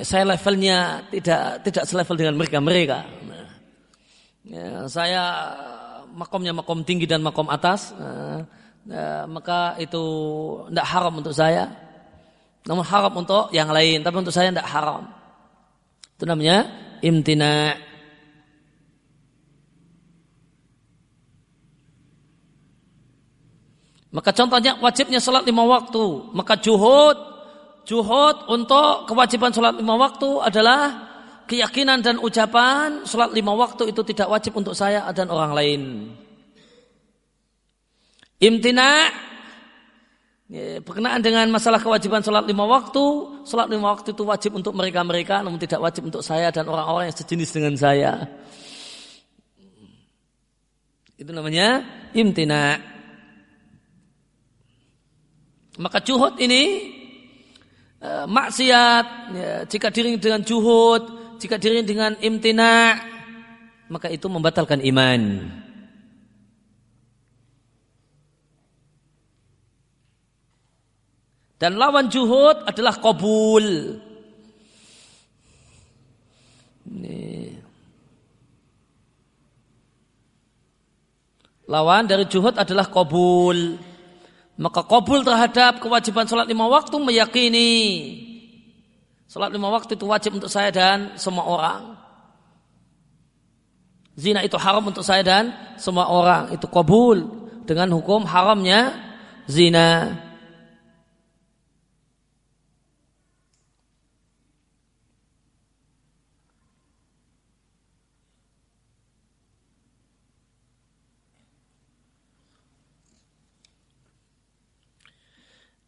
Saya 0.06 0.24
levelnya 0.24 1.10
tidak 1.12 1.66
tidak 1.68 1.84
selevel 1.90 2.16
dengan 2.16 2.38
mereka 2.40 2.58
mereka. 2.64 3.00
Nah, 3.04 3.50
ya, 4.48 4.88
saya 4.88 5.24
makomnya 6.14 6.54
makom 6.54 6.86
tinggi 6.86 7.10
dan 7.10 7.26
makom 7.26 7.50
atas, 7.50 7.92
nah, 7.98 8.46
ya, 8.86 9.26
maka 9.26 9.76
itu 9.82 10.06
tidak 10.70 10.88
haram 10.88 11.14
untuk 11.20 11.34
saya. 11.34 11.68
Namun 12.64 12.86
haram 12.88 13.12
untuk 13.12 13.52
yang 13.52 13.68
lain, 13.68 14.00
tapi 14.06 14.16
untuk 14.24 14.32
saya 14.32 14.48
tidak 14.48 14.70
haram. 14.72 15.04
Itu 16.16 16.24
namanya 16.24 16.72
imtina. 17.04 17.76
Maka 24.14 24.30
contohnya 24.30 24.78
wajibnya 24.78 25.18
sholat 25.18 25.42
lima 25.42 25.66
waktu. 25.66 26.30
Maka 26.38 26.54
juhud, 26.62 27.18
juhud 27.82 28.46
untuk 28.46 29.10
kewajiban 29.10 29.50
sholat 29.50 29.74
lima 29.74 29.98
waktu 29.98 30.30
adalah 30.38 31.10
keyakinan 31.50 32.06
dan 32.06 32.22
ucapan 32.22 33.10
sholat 33.10 33.34
lima 33.34 33.58
waktu 33.58 33.90
itu 33.90 34.06
tidak 34.06 34.30
wajib 34.30 34.54
untuk 34.54 34.78
saya 34.78 35.10
dan 35.18 35.34
orang 35.34 35.52
lain. 35.58 35.82
Imtina 38.38 39.10
ya, 40.46 40.78
berkenaan 40.86 41.26
dengan 41.26 41.50
masalah 41.50 41.82
kewajiban 41.82 42.22
sholat 42.22 42.46
lima 42.46 42.70
waktu, 42.70 43.04
sholat 43.50 43.66
lima 43.66 43.98
waktu 43.98 44.14
itu 44.14 44.22
wajib 44.30 44.54
untuk 44.54 44.78
mereka-mereka, 44.78 45.42
namun 45.42 45.58
tidak 45.58 45.82
wajib 45.82 46.06
untuk 46.06 46.22
saya 46.22 46.54
dan 46.54 46.70
orang-orang 46.70 47.10
yang 47.10 47.18
sejenis 47.18 47.50
dengan 47.50 47.74
saya. 47.74 48.30
Itu 51.18 51.34
namanya 51.34 51.82
imtina. 52.14 52.93
Maka 55.82 55.98
juhud 56.06 56.38
ini 56.38 56.94
e, 57.98 58.10
maksiat 58.30 59.06
ya, 59.34 59.54
jika 59.66 59.90
diri 59.90 60.22
dengan 60.22 60.46
juhud, 60.46 61.02
jika 61.42 61.58
diri 61.58 61.82
dengan 61.82 62.14
imtina, 62.22 63.00
maka 63.90 64.10
itu 64.14 64.30
membatalkan 64.30 64.86
iman. 64.86 65.22
Dan 71.58 71.80
lawan 71.80 72.12
juhud 72.12 72.68
adalah 72.68 73.00
kabul. 73.00 73.98
Lawan 81.64 82.04
dari 82.06 82.28
juhud 82.28 82.60
adalah 82.60 82.92
kabul. 82.92 83.80
Maka 84.54 84.86
kabul 84.86 85.26
terhadap 85.26 85.82
kewajiban 85.82 86.30
sholat 86.30 86.46
lima 86.46 86.70
waktu 86.70 86.94
meyakini 87.02 87.74
sholat 89.26 89.50
lima 89.50 89.74
waktu 89.74 89.98
itu 89.98 90.06
wajib 90.06 90.38
untuk 90.38 90.52
saya 90.54 90.70
dan 90.70 91.18
semua 91.18 91.50
orang. 91.50 91.82
Zina 94.14 94.46
itu 94.46 94.54
haram 94.62 94.86
untuk 94.86 95.02
saya 95.02 95.26
dan 95.26 95.50
semua 95.82 96.06
orang. 96.06 96.54
Itu 96.54 96.70
kabul 96.70 97.50
dengan 97.66 97.90
hukum 97.98 98.30
haramnya 98.30 98.94
zina. 99.50 100.22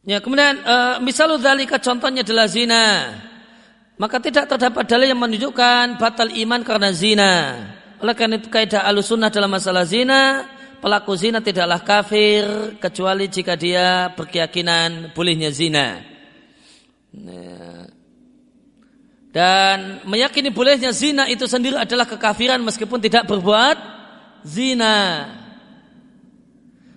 Ya, 0.06 0.22
kemudian 0.22 0.62
uh, 0.62 1.02
misalnya 1.02 1.42
dalika 1.42 1.82
contohnya 1.82 2.22
adalah 2.22 2.46
zina. 2.46 2.86
Maka 3.98 4.22
tidak 4.22 4.46
terdapat 4.46 4.86
dalil 4.86 5.10
yang 5.10 5.18
menunjukkan 5.18 5.98
batal 5.98 6.30
iman 6.30 6.62
karena 6.62 6.94
zina. 6.94 7.34
Oleh 7.98 8.14
karena 8.14 8.38
itu 8.38 8.54
kaidah 8.54 8.86
alusunnah 8.86 9.34
dalam 9.34 9.50
masalah 9.50 9.82
zina, 9.88 10.46
pelaku 10.78 11.16
zina 11.18 11.42
tidaklah 11.42 11.82
kafir 11.82 12.78
kecuali 12.78 13.26
jika 13.32 13.58
dia 13.58 14.14
berkeyakinan 14.14 15.16
bolehnya 15.16 15.50
zina. 15.50 16.04
Dan 19.32 20.06
meyakini 20.06 20.54
bolehnya 20.54 20.94
zina 20.94 21.26
itu 21.32 21.50
sendiri 21.50 21.80
adalah 21.80 22.06
kekafiran 22.06 22.62
meskipun 22.62 23.00
tidak 23.02 23.26
berbuat 23.26 23.78
zina. 24.44 25.28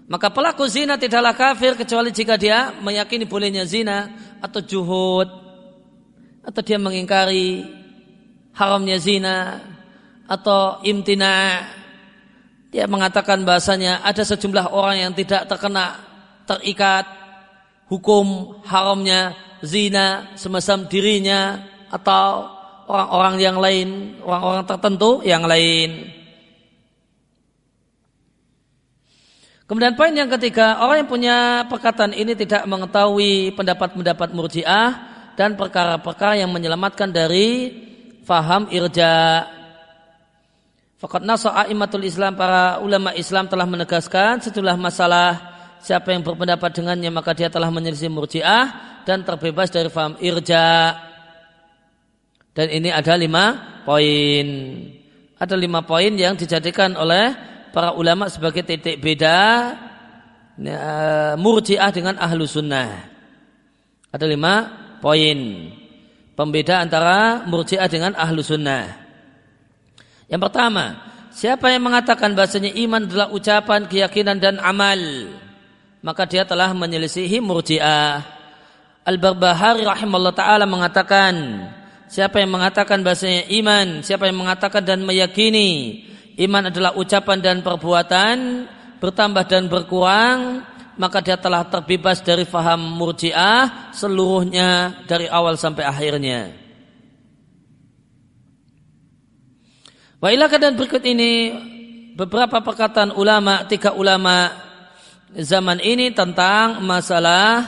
Maka 0.08 0.32
pelaku 0.32 0.64
zina 0.64 0.96
tidaklah 0.96 1.36
kafir 1.36 1.76
kecuali 1.76 2.08
jika 2.08 2.40
dia 2.40 2.72
meyakini 2.80 3.28
bolehnya 3.28 3.68
zina 3.68 4.08
atau 4.40 4.64
juhud. 4.64 5.28
Atau 6.40 6.64
dia 6.64 6.80
mengingkari 6.80 7.68
haramnya 8.56 8.96
zina 8.96 9.60
atau 10.24 10.80
imtina. 10.80 11.60
Dia 12.72 12.88
mengatakan 12.88 13.44
bahasanya 13.44 14.00
ada 14.00 14.24
sejumlah 14.24 14.72
orang 14.72 14.96
yang 15.08 15.12
tidak 15.12 15.44
terkena 15.44 16.00
terikat 16.48 17.04
hukum 17.92 18.56
haramnya 18.64 19.36
zina 19.60 20.32
semacam 20.40 20.88
dirinya 20.88 21.40
atau 21.92 22.48
orang-orang 22.88 23.36
yang 23.40 23.56
lain 23.60 23.88
orang-orang 24.24 24.64
tertentu 24.64 25.10
yang 25.24 25.44
lain 25.44 26.17
Kemudian 29.68 29.92
poin 30.00 30.16
yang 30.16 30.32
ketiga, 30.32 30.80
orang 30.80 31.04
yang 31.04 31.10
punya 31.12 31.36
perkataan 31.68 32.16
ini 32.16 32.32
tidak 32.32 32.64
mengetahui 32.64 33.52
pendapat-pendapat 33.52 34.32
murjiah 34.32 34.96
dan 35.36 35.60
perkara-perkara 35.60 36.40
yang 36.40 36.48
menyelamatkan 36.48 37.12
dari 37.12 37.76
faham 38.24 38.72
irja. 38.72 39.44
Fakat 40.96 41.20
nasa 41.20 41.52
aimatul 41.52 42.08
Islam, 42.08 42.32
para 42.32 42.80
ulama 42.80 43.12
Islam 43.12 43.44
telah 43.44 43.68
menegaskan 43.68 44.40
setelah 44.40 44.72
masalah 44.72 45.36
siapa 45.84 46.16
yang 46.16 46.24
berpendapat 46.24 46.72
dengannya 46.72 47.12
maka 47.12 47.36
dia 47.36 47.52
telah 47.52 47.68
menyelisih 47.68 48.08
murjiah 48.08 48.72
dan 49.04 49.20
terbebas 49.20 49.68
dari 49.68 49.92
faham 49.92 50.16
irja. 50.24 50.96
Dan 52.56 52.72
ini 52.72 52.88
ada 52.88 53.20
lima 53.20 53.84
poin. 53.84 54.48
Ada 55.36 55.60
lima 55.60 55.84
poin 55.84 56.16
yang 56.16 56.40
dijadikan 56.40 56.96
oleh 56.96 57.57
para 57.72 57.94
ulama 57.94 58.28
sebagai 58.32 58.64
titik 58.64 59.00
beda 59.00 59.38
ya, 60.58 60.82
murjiah 61.38 61.90
dengan 61.92 62.16
ahlu 62.18 62.44
sunnah. 62.44 63.08
Ada 64.08 64.24
lima 64.24 64.54
poin 64.98 65.38
pembeda 66.32 66.82
antara 66.82 67.44
murjiah 67.44 67.86
dengan 67.90 68.14
ahlu 68.16 68.40
sunnah. 68.40 69.06
Yang 70.28 70.40
pertama, 70.48 70.84
siapa 71.32 71.72
yang 71.72 71.88
mengatakan 71.88 72.36
bahasanya 72.36 72.72
iman 72.84 73.08
adalah 73.08 73.28
ucapan, 73.32 73.88
keyakinan 73.88 74.36
dan 74.36 74.60
amal, 74.60 75.00
maka 76.04 76.28
dia 76.28 76.44
telah 76.44 76.70
menyelisihi 76.76 77.40
murjiah. 77.40 78.22
Al-Barbahari 79.08 79.88
rahimahullah 79.88 80.36
ta'ala 80.36 80.68
mengatakan, 80.68 81.32
siapa 82.12 82.44
yang 82.44 82.52
mengatakan 82.52 83.00
bahasanya 83.00 83.48
iman, 83.56 84.04
siapa 84.04 84.28
yang 84.28 84.36
mengatakan 84.36 84.84
dan 84.84 85.00
meyakini 85.00 86.04
iman 86.38 86.70
adalah 86.70 86.94
ucapan 86.94 87.38
dan 87.42 87.56
perbuatan 87.60 88.36
bertambah 88.98 89.44
dan 89.46 89.66
berkurang 89.66 90.62
maka 90.98 91.22
dia 91.22 91.38
telah 91.38 91.62
terbebas 91.70 92.18
dari 92.20 92.42
faham 92.42 92.98
murjiah 92.98 93.94
seluruhnya 93.94 95.02
dari 95.06 95.30
awal 95.30 95.54
sampai 95.54 95.86
akhirnya. 95.86 96.50
Baiklah 100.18 100.50
dan 100.58 100.74
berikut 100.74 100.98
ini 101.06 101.54
beberapa 102.18 102.58
perkataan 102.58 103.14
ulama, 103.14 103.62
tiga 103.70 103.94
ulama 103.94 104.50
zaman 105.30 105.78
ini 105.78 106.10
tentang 106.10 106.82
masalah 106.82 107.62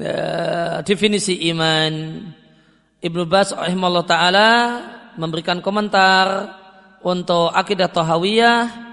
uh, 0.00 0.80
definisi 0.80 1.36
iman. 1.52 1.92
Ibnu 3.04 3.28
Bas 3.28 3.52
rahimahullah 3.52 4.06
taala 4.08 4.50
memberikan 5.20 5.60
komentar 5.60 6.56
untuk 7.02 7.50
akidah 7.54 7.90
Tohawiyah 7.90 8.88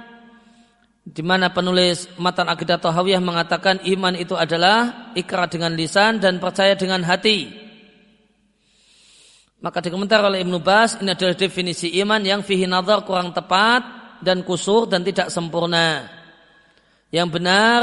di 1.06 1.22
mana 1.22 1.54
penulis 1.54 2.10
matan 2.18 2.50
akidah 2.50 2.82
Tohawiyah 2.82 3.22
mengatakan 3.22 3.78
iman 3.86 4.18
itu 4.18 4.34
adalah 4.34 5.14
ikrar 5.14 5.46
dengan 5.46 5.78
lisan 5.78 6.18
dan 6.18 6.42
percaya 6.42 6.74
dengan 6.74 7.06
hati. 7.06 7.66
Maka 9.62 9.82
dikomentar 9.82 10.22
oleh 10.22 10.46
Ibnu 10.46 10.62
Bas 10.62 10.98
ini 11.02 11.14
adalah 11.14 11.34
definisi 11.34 11.94
iman 12.02 12.22
yang 12.22 12.46
fihi 12.46 12.70
nazar 12.70 13.02
kurang 13.02 13.34
tepat 13.34 13.82
dan 14.22 14.46
kusur 14.46 14.86
dan 14.86 15.02
tidak 15.02 15.34
sempurna. 15.34 16.06
Yang 17.10 17.28
benar 17.34 17.82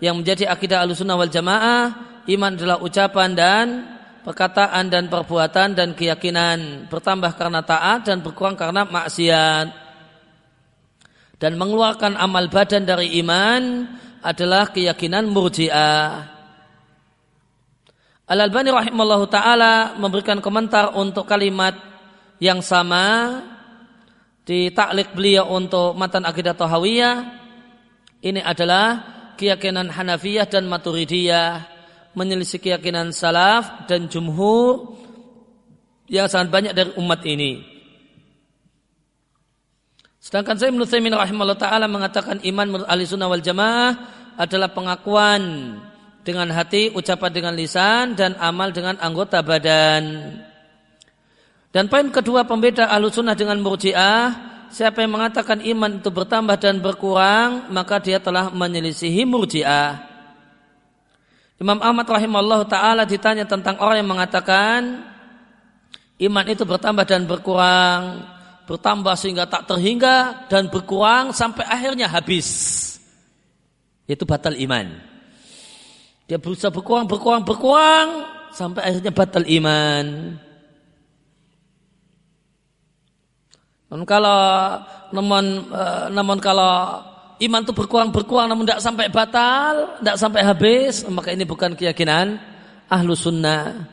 yang 0.00 0.16
menjadi 0.16 0.48
akidah 0.48 0.84
Ahlussunnah 0.84 1.16
wal 1.20 1.28
Jamaah 1.28 1.84
iman 2.24 2.52
adalah 2.56 2.78
ucapan 2.80 3.30
dan 3.36 3.66
perkataan 4.24 4.92
dan 4.92 5.08
perbuatan 5.08 5.72
dan 5.72 5.96
keyakinan 5.96 6.88
bertambah 6.92 7.32
karena 7.36 7.64
taat 7.64 8.04
dan 8.04 8.20
berkurang 8.20 8.56
karena 8.56 8.84
maksiat 8.84 9.90
dan 11.40 11.52
mengeluarkan 11.56 12.20
amal 12.20 12.52
badan 12.52 12.84
dari 12.84 13.16
iman 13.24 13.88
adalah 14.20 14.68
keyakinan 14.68 15.24
murjiah. 15.24 16.28
Al-Albani 18.28 18.70
rahimallahu 18.70 19.26
taala 19.26 19.96
memberikan 19.96 20.38
komentar 20.38 20.94
untuk 20.94 21.24
kalimat 21.26 21.74
yang 22.38 22.60
sama 22.62 23.40
di 24.44 24.70
taklik 24.70 25.16
beliau 25.16 25.48
untuk 25.50 25.96
matan 25.96 26.28
akidah 26.28 26.54
Tahawiyah. 26.54 27.16
Ini 28.20 28.44
adalah 28.44 29.00
keyakinan 29.40 29.88
Hanafiyah 29.88 30.44
dan 30.44 30.68
Maturidiyah 30.68 31.69
menyelisih 32.14 32.58
keyakinan 32.58 33.14
salaf 33.14 33.86
dan 33.86 34.10
jumhur 34.10 34.98
yang 36.10 36.26
sangat 36.26 36.50
banyak 36.50 36.72
dari 36.74 36.90
umat 36.98 37.22
ini. 37.22 37.62
Sedangkan 40.20 40.58
saya 40.58 40.68
menurut 40.74 40.90
saya 40.90 41.00
rahimahullah 41.00 41.56
ta'ala 41.56 41.86
mengatakan 41.88 42.42
iman 42.44 42.66
menurut 42.68 42.88
ahli 42.90 43.08
sunnah 43.08 43.30
wal 43.30 43.40
jamaah 43.40 43.92
adalah 44.36 44.68
pengakuan 44.74 45.42
dengan 46.20 46.52
hati, 46.52 46.92
ucapan 46.92 47.30
dengan 47.32 47.54
lisan, 47.56 48.18
dan 48.18 48.36
amal 48.36 48.74
dengan 48.74 49.00
anggota 49.00 49.40
badan. 49.40 50.36
Dan 51.70 51.86
poin 51.86 52.10
kedua 52.10 52.42
pembeda 52.44 52.90
ahlu 52.90 53.08
sunnah 53.08 53.38
dengan 53.38 53.62
murjiah, 53.62 54.34
siapa 54.74 55.06
yang 55.06 55.14
mengatakan 55.14 55.62
iman 55.62 56.02
itu 56.02 56.10
bertambah 56.10 56.58
dan 56.58 56.82
berkurang, 56.82 57.70
maka 57.70 58.02
dia 58.02 58.18
telah 58.18 58.50
menyelisihi 58.50 59.22
murjiah. 59.22 60.09
Imam 61.60 61.76
Ahmad 61.84 62.08
rahimahullah 62.08 62.64
ta'ala 62.64 63.04
ditanya 63.04 63.44
tentang 63.44 63.76
orang 63.84 64.00
yang 64.00 64.08
mengatakan 64.08 65.04
iman 66.16 66.46
itu 66.48 66.64
bertambah 66.64 67.04
dan 67.04 67.28
berkurang. 67.28 68.24
Bertambah 68.64 69.12
sehingga 69.18 69.44
tak 69.44 69.68
terhingga 69.68 70.48
dan 70.48 70.72
berkurang 70.72 71.36
sampai 71.36 71.68
akhirnya 71.68 72.08
habis. 72.08 72.48
Itu 74.08 74.24
batal 74.24 74.56
iman. 74.56 74.88
Dia 76.24 76.40
berusaha 76.40 76.72
berkurang, 76.72 77.04
berkurang, 77.04 77.44
berkurang 77.44 78.08
sampai 78.56 78.80
akhirnya 78.80 79.12
batal 79.12 79.44
iman. 79.44 80.06
Namun 83.90 84.06
kalau 84.06 84.40
namun, 85.12 85.44
eh, 85.66 86.04
namun 86.14 86.38
kalau 86.38 87.02
iman 87.40 87.60
itu 87.64 87.72
berkurang 87.72 88.12
berkurang 88.12 88.52
namun 88.52 88.68
tidak 88.68 88.84
sampai 88.84 89.06
batal, 89.08 89.96
tidak 90.00 90.16
sampai 90.20 90.40
habis, 90.44 91.04
maka 91.08 91.32
ini 91.32 91.48
bukan 91.48 91.72
keyakinan 91.72 92.36
ahlu 92.90 93.16
sunnah. 93.16 93.88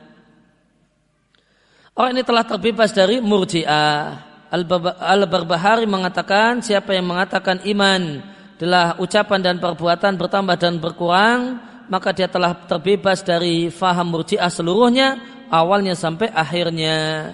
Orang 1.98 2.14
ini 2.14 2.22
telah 2.22 2.46
terbebas 2.46 2.94
dari 2.94 3.18
murjiah. 3.24 4.26
Al-Barbahari 4.48 5.84
mengatakan 5.90 6.64
siapa 6.64 6.96
yang 6.96 7.10
mengatakan 7.10 7.60
iman 7.68 8.22
adalah 8.58 8.96
ucapan 9.02 9.40
dan 9.44 9.56
perbuatan 9.60 10.14
bertambah 10.16 10.56
dan 10.56 10.78
berkurang, 10.80 11.60
maka 11.90 12.14
dia 12.14 12.30
telah 12.32 12.54
terbebas 12.68 13.26
dari 13.26 13.74
faham 13.74 14.14
murjiah 14.14 14.48
seluruhnya, 14.48 15.20
awalnya 15.52 15.98
sampai 15.98 16.32
akhirnya. 16.32 17.34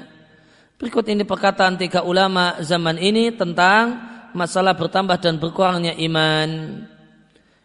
Berikut 0.80 1.06
ini 1.08 1.24
perkataan 1.24 1.78
tiga 1.78 2.04
ulama 2.04 2.60
zaman 2.60 2.98
ini 3.00 3.32
tentang 3.36 4.13
masalah 4.34 4.74
bertambah 4.74 5.18
dan 5.22 5.38
berkurangnya 5.38 5.94
iman. 5.98 6.82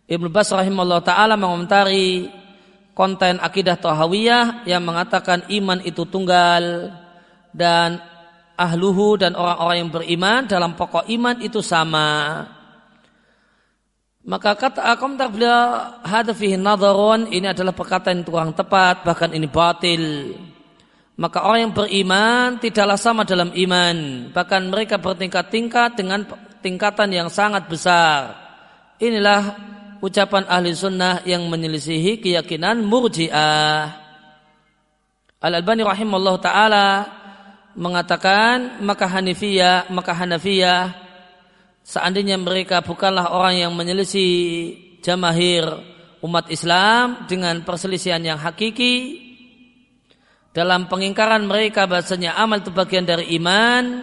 Ibnu 0.09 0.29
Bas 0.33 0.49
rahimahullah 0.49 1.05
taala 1.05 1.37
mengomentari 1.37 2.33
konten 2.97 3.37
akidah 3.43 3.77
Tahawiyah 3.77 4.65
yang 4.65 4.81
mengatakan 4.85 5.45
iman 5.53 5.81
itu 5.85 6.09
tunggal 6.09 6.93
dan 7.53 8.01
ahluhu 8.59 9.21
dan 9.21 9.39
orang-orang 9.39 9.77
yang 9.87 9.91
beriman 9.93 10.41
dalam 10.51 10.75
pokok 10.75 11.07
iman 11.07 11.37
itu 11.45 11.63
sama. 11.63 12.43
Maka 14.29 14.59
kata 14.59 14.93
komentar 15.01 15.33
beliau 15.33 15.95
hadza 16.05 16.37
fihi 16.37 16.59
ini 16.59 17.47
adalah 17.49 17.73
perkataan 17.73 18.21
yang 18.21 18.29
kurang 18.29 18.53
tepat 18.53 19.07
bahkan 19.07 19.33
ini 19.33 19.49
batil. 19.49 20.37
Maka 21.19 21.43
orang 21.43 21.71
yang 21.71 21.75
beriman 21.75 22.63
tidaklah 22.63 22.95
sama 22.95 23.27
dalam 23.27 23.51
iman, 23.51 24.29
bahkan 24.31 24.63
mereka 24.71 25.03
bertingkat-tingkat 25.03 25.99
dengan 25.99 26.23
tingkatan 26.61 27.11
yang 27.11 27.29
sangat 27.29 27.67
besar. 27.67 28.35
Inilah 28.99 29.55
ucapan 30.03 30.47
ahli 30.47 30.75
sunnah 30.75 31.23
yang 31.27 31.47
menyelisihi 31.47 32.23
keyakinan 32.23 32.83
murjiah. 32.83 33.95
Al-Albani 35.39 35.87
rahimahullah 35.87 36.37
ta'ala 36.43 36.89
mengatakan 37.79 38.83
maka 38.83 39.07
Hanifiyah 39.07 39.87
maka 39.95 40.11
Hanafiyah 40.11 40.99
seandainya 41.87 42.35
mereka 42.35 42.83
bukanlah 42.83 43.31
orang 43.31 43.63
yang 43.63 43.73
menyelisih 43.79 44.75
jamahir 44.99 45.63
umat 46.27 46.51
Islam 46.51 47.31
dengan 47.31 47.63
perselisihan 47.63 48.19
yang 48.19 48.35
hakiki 48.35 49.23
dalam 50.51 50.91
pengingkaran 50.91 51.47
mereka 51.47 51.87
bahasanya 51.87 52.35
amal 52.35 52.59
itu 52.59 52.75
bagian 52.75 53.07
dari 53.07 53.31
iman 53.39 54.03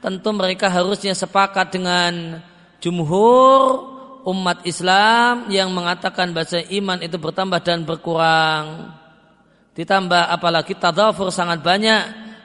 tentu 0.00 0.32
mereka 0.32 0.72
harusnya 0.72 1.12
sepakat 1.12 1.76
dengan 1.76 2.40
jumhur 2.80 3.84
umat 4.24 4.64
Islam 4.68 5.48
yang 5.48 5.72
mengatakan 5.72 6.32
bahasa 6.32 6.60
iman 6.60 7.00
itu 7.00 7.16
bertambah 7.16 7.60
dan 7.60 7.84
berkurang. 7.84 8.96
Ditambah 9.76 10.28
apalagi 10.28 10.76
tadafur 10.76 11.32
sangat 11.32 11.64
banyak 11.64 12.02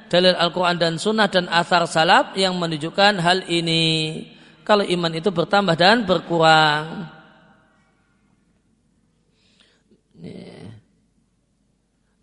dalil 0.08 0.38
Al-Quran 0.38 0.78
dan 0.78 0.94
Sunnah 1.02 1.28
dan 1.28 1.50
asar 1.50 1.84
salaf 1.90 2.38
yang 2.38 2.56
menunjukkan 2.56 3.20
hal 3.20 3.44
ini. 3.50 4.24
Kalau 4.64 4.86
iman 4.86 5.14
itu 5.14 5.30
bertambah 5.30 5.76
dan 5.76 6.06
berkurang. 6.08 7.12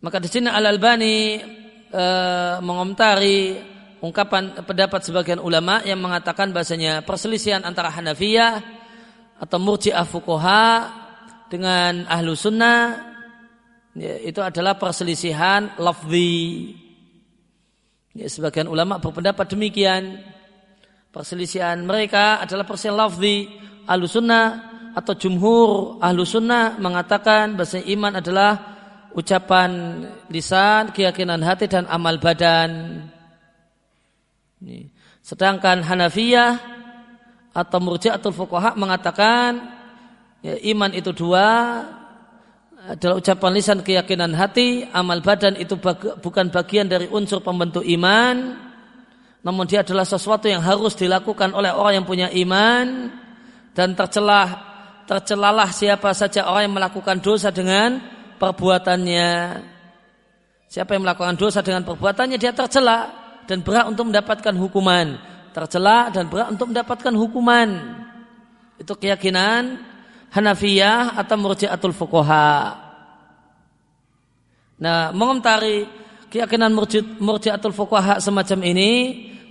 Maka 0.02 0.18
di 0.18 0.26
sini 0.26 0.50
Al 0.50 0.66
Albani 0.66 1.38
e, 1.86 2.04
mengomentari 2.58 3.54
ungkapan 4.02 4.66
pendapat 4.66 5.00
sebagian 5.06 5.38
ulama 5.38 5.78
yang 5.86 6.02
mengatakan 6.02 6.50
bahasanya 6.50 7.06
perselisihan 7.06 7.62
antara 7.62 7.88
Hanafiyah 7.88 8.58
atau 9.38 9.58
Murji'ah 9.62 10.02
Fukoha 10.02 10.90
dengan 11.46 12.04
ahlu 12.10 12.34
sunnah 12.34 12.98
ya, 13.94 14.18
itu 14.26 14.42
adalah 14.42 14.74
perselisihan 14.74 15.78
lafzi. 15.78 16.74
Ya, 18.12 18.26
sebagian 18.28 18.68
ulama 18.68 18.98
berpendapat 18.98 19.48
demikian. 19.54 20.20
Perselisihan 21.14 21.80
mereka 21.86 22.42
adalah 22.42 22.66
perselisihan 22.66 22.98
lafzi. 22.98 23.48
Ahlu 23.86 24.06
sunnah 24.10 24.72
atau 24.92 25.16
jumhur 25.16 25.98
ahlu 26.02 26.22
sunnah 26.26 26.76
mengatakan 26.76 27.56
bahasa 27.56 27.80
iman 27.80 28.20
adalah 28.20 28.52
ucapan 29.12 30.04
lisan, 30.28 30.92
keyakinan 30.92 31.40
hati 31.40 31.68
dan 31.68 31.84
amal 31.88 32.16
badan. 32.16 33.00
Sedangkan 35.22 35.82
Hanafiyah 35.82 36.58
atau 37.52 37.78
Murji'atul 37.82 38.34
Fuqaha 38.34 38.78
mengatakan 38.78 39.60
ya, 40.40 40.56
iman 40.72 40.90
itu 40.94 41.12
dua 41.12 41.46
adalah 42.82 43.22
ucapan 43.22 43.50
lisan 43.54 43.78
keyakinan 43.86 44.34
hati, 44.34 44.82
amal 44.90 45.22
badan 45.22 45.54
itu 45.54 45.78
bag, 45.78 46.18
bukan 46.18 46.50
bagian 46.50 46.90
dari 46.90 47.06
unsur 47.06 47.38
pembentuk 47.38 47.86
iman, 47.86 48.58
namun 49.46 49.64
dia 49.70 49.86
adalah 49.86 50.02
sesuatu 50.02 50.50
yang 50.50 50.58
harus 50.58 50.98
dilakukan 50.98 51.54
oleh 51.54 51.70
orang 51.70 52.02
yang 52.02 52.06
punya 52.06 52.26
iman 52.34 53.14
dan 53.70 53.94
tercelah 53.94 54.74
tercelalah 55.06 55.70
siapa 55.70 56.10
saja 56.10 56.50
orang 56.50 56.70
yang 56.70 56.76
melakukan 56.78 57.22
dosa 57.22 57.54
dengan 57.54 58.02
perbuatannya. 58.42 59.30
Siapa 60.66 60.96
yang 60.96 61.04
melakukan 61.04 61.36
dosa 61.38 61.62
dengan 61.62 61.86
perbuatannya 61.86 62.40
dia 62.40 62.50
tercela 62.50 63.21
dan 63.46 63.60
berhak 63.60 63.86
untuk 63.90 64.10
mendapatkan 64.10 64.54
hukuman. 64.54 65.18
Tercela 65.52 66.08
dan 66.08 66.32
berhak 66.32 66.48
untuk 66.54 66.72
mendapatkan 66.72 67.12
hukuman. 67.12 67.68
Itu 68.80 68.96
keyakinan 68.96 69.78
Hanafiyah 70.32 71.20
atau 71.20 71.36
Murji'atul 71.36 71.92
Fuqaha. 71.92 72.52
Nah, 74.80 75.12
mengomentari 75.12 75.84
keyakinan 76.32 76.72
Murji'atul 77.20 77.76
Fuqaha 77.76 78.16
semacam 78.16 78.64
ini, 78.64 78.92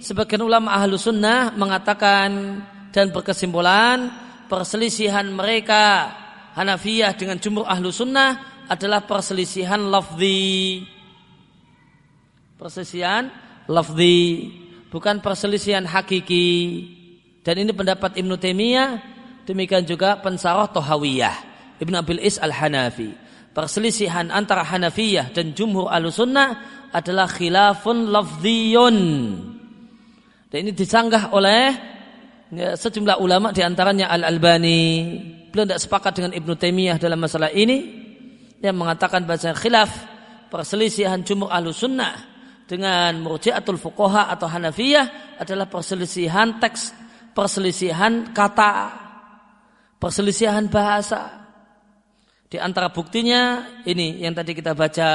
sebagian 0.01 0.41
ulama 0.41 0.73
ahlu 0.73 0.97
sunnah 0.97 1.53
mengatakan 1.53 2.59
dan 2.89 3.13
berkesimpulan 3.13 4.09
perselisihan 4.49 5.29
mereka 5.29 6.17
Hanafiyah 6.57 7.15
dengan 7.15 7.39
jumhur 7.39 7.63
ahlu 7.63 7.93
sunnah 7.93 8.65
adalah 8.67 9.07
perselisihan 9.07 9.79
lafzi. 9.79 10.83
Perselisihan 12.59 13.31
lafzi, 13.69 14.49
bukan 14.89 15.21
perselisihan 15.21 15.85
hakiki. 15.85 16.49
Dan 17.41 17.65
ini 17.65 17.73
pendapat 17.73 18.17
Ibnu 18.17 18.37
Taimiyah, 18.37 19.01
demikian 19.49 19.85
juga 19.85 20.21
pensarah 20.21 20.69
Tohawiyah, 20.69 21.35
Ibnu 21.81 21.95
Abil 21.97 22.21
Is 22.21 22.37
Al-Hanafi. 22.37 23.17
Perselisihan 23.51 24.31
antara 24.31 24.63
Hanafiyah 24.63 25.35
dan 25.35 25.51
Jumhur 25.51 25.91
Al-Sunnah 25.91 26.49
adalah 26.95 27.27
khilafun 27.27 28.07
lafziyun. 28.07 28.97
Dan 30.47 30.57
ini 30.67 30.71
disanggah 30.71 31.35
oleh 31.35 31.75
ya, 32.55 32.79
sejumlah 32.79 33.19
ulama 33.19 33.51
di 33.51 33.59
antaranya 33.59 34.07
Al-Albani. 34.07 34.83
Beliau 35.51 35.67
tidak 35.67 35.83
sepakat 35.83 36.11
dengan 36.15 36.31
Ibnu 36.31 36.53
Taimiyah 36.55 36.95
dalam 36.95 37.19
masalah 37.19 37.51
ini 37.51 37.99
yang 38.63 38.77
mengatakan 38.77 39.27
bahasa 39.27 39.51
khilaf 39.51 39.89
perselisihan 40.47 41.19
jumhur 41.25 41.51
ahlu 41.51 41.75
sunnah 41.75 42.30
dengan 42.71 43.19
murjiatul 43.19 43.75
fuqaha 43.75 44.31
atau 44.31 44.47
hanafiyah 44.47 45.35
adalah 45.43 45.67
perselisihan 45.67 46.55
teks, 46.55 46.95
perselisihan 47.35 48.31
kata, 48.31 48.95
perselisihan 49.99 50.71
bahasa. 50.71 51.51
Di 52.47 52.55
antara 52.63 52.87
buktinya 52.87 53.67
ini 53.83 54.23
yang 54.23 54.31
tadi 54.31 54.55
kita 54.55 54.71
baca 54.71 55.09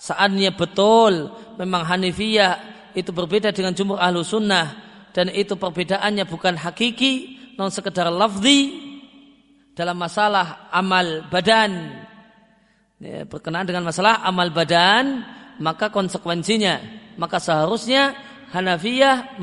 saatnya 0.00 0.56
betul 0.56 1.28
memang 1.60 1.84
hanifiyah 1.84 2.52
itu 2.96 3.12
berbeda 3.12 3.52
dengan 3.52 3.76
jumhur 3.76 4.00
ahlu 4.00 4.24
sunnah 4.24 4.80
dan 5.12 5.28
itu 5.28 5.60
perbedaannya 5.60 6.24
bukan 6.24 6.56
hakiki 6.56 7.36
non 7.60 7.68
sekedar 7.68 8.08
lafzi 8.08 8.88
dalam 9.76 10.00
masalah 10.00 10.72
amal 10.72 11.28
badan 11.28 12.00
ya, 13.00 13.24
berkenaan 13.24 13.68
dengan 13.68 13.88
masalah 13.88 14.20
amal 14.24 14.52
badan, 14.52 15.24
maka 15.60 15.92
konsekuensinya, 15.92 16.80
maka 17.20 17.36
seharusnya 17.36 18.16
Hanafiyah 18.50 19.38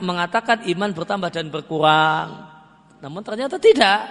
mengatakan 0.00 0.64
iman 0.64 0.90
bertambah 0.96 1.28
dan 1.28 1.52
berkurang. 1.52 2.48
Namun 3.04 3.20
ternyata 3.20 3.60
tidak. 3.60 4.08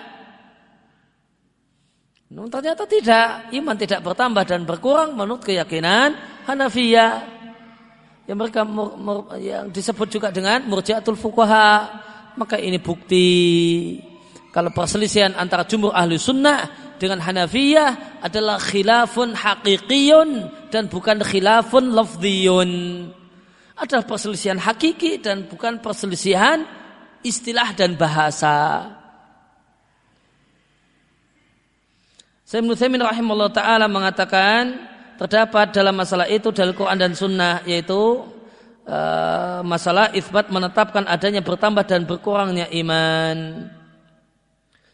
Namun 2.29 2.53
ternyata 2.53 2.85
tidak. 2.85 3.49
Iman 3.49 3.73
tidak 3.73 4.05
bertambah 4.05 4.45
dan 4.45 4.61
berkurang 4.69 5.17
menurut 5.17 5.41
keyakinan 5.41 6.13
Hanafiyah. 6.45 7.33
Yang 8.29 8.37
mereka 8.37 8.61
yang 9.41 9.73
disebut 9.73 10.07
juga 10.13 10.29
dengan 10.29 10.61
murjiatul 10.69 11.17
fuqaha. 11.17 12.05
Maka 12.37 12.61
ini 12.61 12.77
bukti 12.77 13.33
kalau 14.53 14.69
perselisihan 14.69 15.33
antara 15.35 15.65
jumhur 15.65 15.89
ahli 15.89 16.21
sunnah 16.21 16.69
dengan 17.01 17.17
Hanafiyah 17.17 18.21
adalah 18.21 18.61
khilafun 18.61 19.33
haqiqiyun 19.33 20.29
dan 20.71 20.89
bukan 20.89 21.21
khilafun 21.21 21.93
lafdiyun. 21.93 22.71
Adalah 23.75 24.07
perselisihan 24.07 24.55
hakiki 24.55 25.19
dan 25.19 25.51
bukan 25.51 25.83
perselisihan 25.83 26.63
istilah 27.25 27.75
dan 27.75 27.99
bahasa. 27.99 28.87
Sayyid 32.45 32.69
Nuthamin 32.69 33.01
rahimahullah 33.01 33.51
ta'ala 33.51 33.89
mengatakan 33.89 34.77
terdapat 35.17 35.73
dalam 35.73 35.97
masalah 35.97 36.29
itu 36.29 36.53
dalam 36.53 36.77
Quran 36.77 36.99
dan 37.01 37.11
Sunnah 37.17 37.65
yaitu 37.65 38.21
uh, 38.85 39.59
masalah 39.65 40.13
isbat 40.13 40.53
menetapkan 40.53 41.09
adanya 41.09 41.41
bertambah 41.41 41.83
dan 41.89 42.05
berkurangnya 42.05 42.69
iman. 42.69 43.67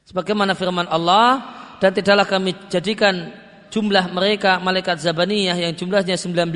Sebagaimana 0.08 0.58
firman 0.58 0.90
Allah, 0.90 1.44
dan 1.82 1.92
tidaklah 1.98 2.30
kami 2.30 2.54
jadikan 2.70 3.34
jumlah 3.72 4.12
mereka 4.12 4.60
malaikat 4.60 5.00
Zabaniyah 5.00 5.56
yang 5.56 5.74
jumlahnya 5.74 6.20
19 6.20 6.52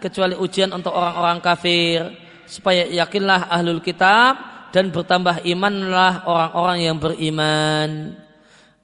kecuali 0.00 0.34
ujian 0.34 0.72
untuk 0.72 0.96
orang-orang 0.96 1.38
kafir 1.44 2.10
supaya 2.48 2.88
yakinlah 2.88 3.52
ahlul 3.52 3.84
kitab 3.84 4.40
dan 4.72 4.88
bertambah 4.88 5.44
imanlah 5.44 6.24
orang-orang 6.24 6.78
yang 6.80 6.96
beriman. 6.96 8.16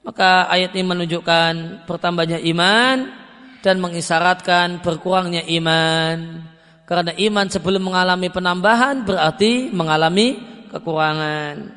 Maka 0.04 0.46
ayat 0.52 0.76
ini 0.76 0.84
menunjukkan 0.84 1.84
bertambahnya 1.88 2.38
iman 2.52 3.08
dan 3.64 3.76
mengisyaratkan 3.80 4.84
berkurangnya 4.84 5.42
iman. 5.58 6.44
Karena 6.88 7.12
iman 7.12 7.46
sebelum 7.52 7.84
mengalami 7.84 8.28
penambahan 8.32 9.04
berarti 9.04 9.68
mengalami 9.68 10.40
kekurangan. 10.72 11.76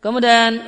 Kemudian 0.00 0.60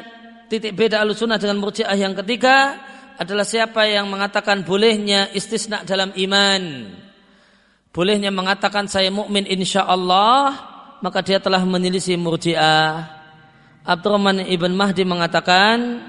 titik 0.47 0.75
beda 0.75 1.03
alusunah 1.03 1.39
dengan 1.39 1.59
murjiah 1.59 1.95
yang 1.95 2.15
ketiga 2.15 2.79
adalah 3.17 3.45
siapa 3.45 3.89
yang 3.89 4.07
mengatakan 4.07 4.63
bolehnya 4.63 5.33
istisna 5.33 5.83
dalam 5.83 6.13
iman. 6.15 6.63
Bolehnya 7.91 8.29
mengatakan 8.29 8.87
saya 8.87 9.09
mukmin 9.09 9.49
insya 9.49 9.89
Allah 9.89 10.53
maka 11.01 11.25
dia 11.25 11.41
telah 11.41 11.65
menyelisih 11.65 12.21
murjiah. 12.21 13.09
Abdurrahman 13.87 14.45
ibn 14.51 14.75
Mahdi 14.75 15.07
mengatakan 15.07 16.03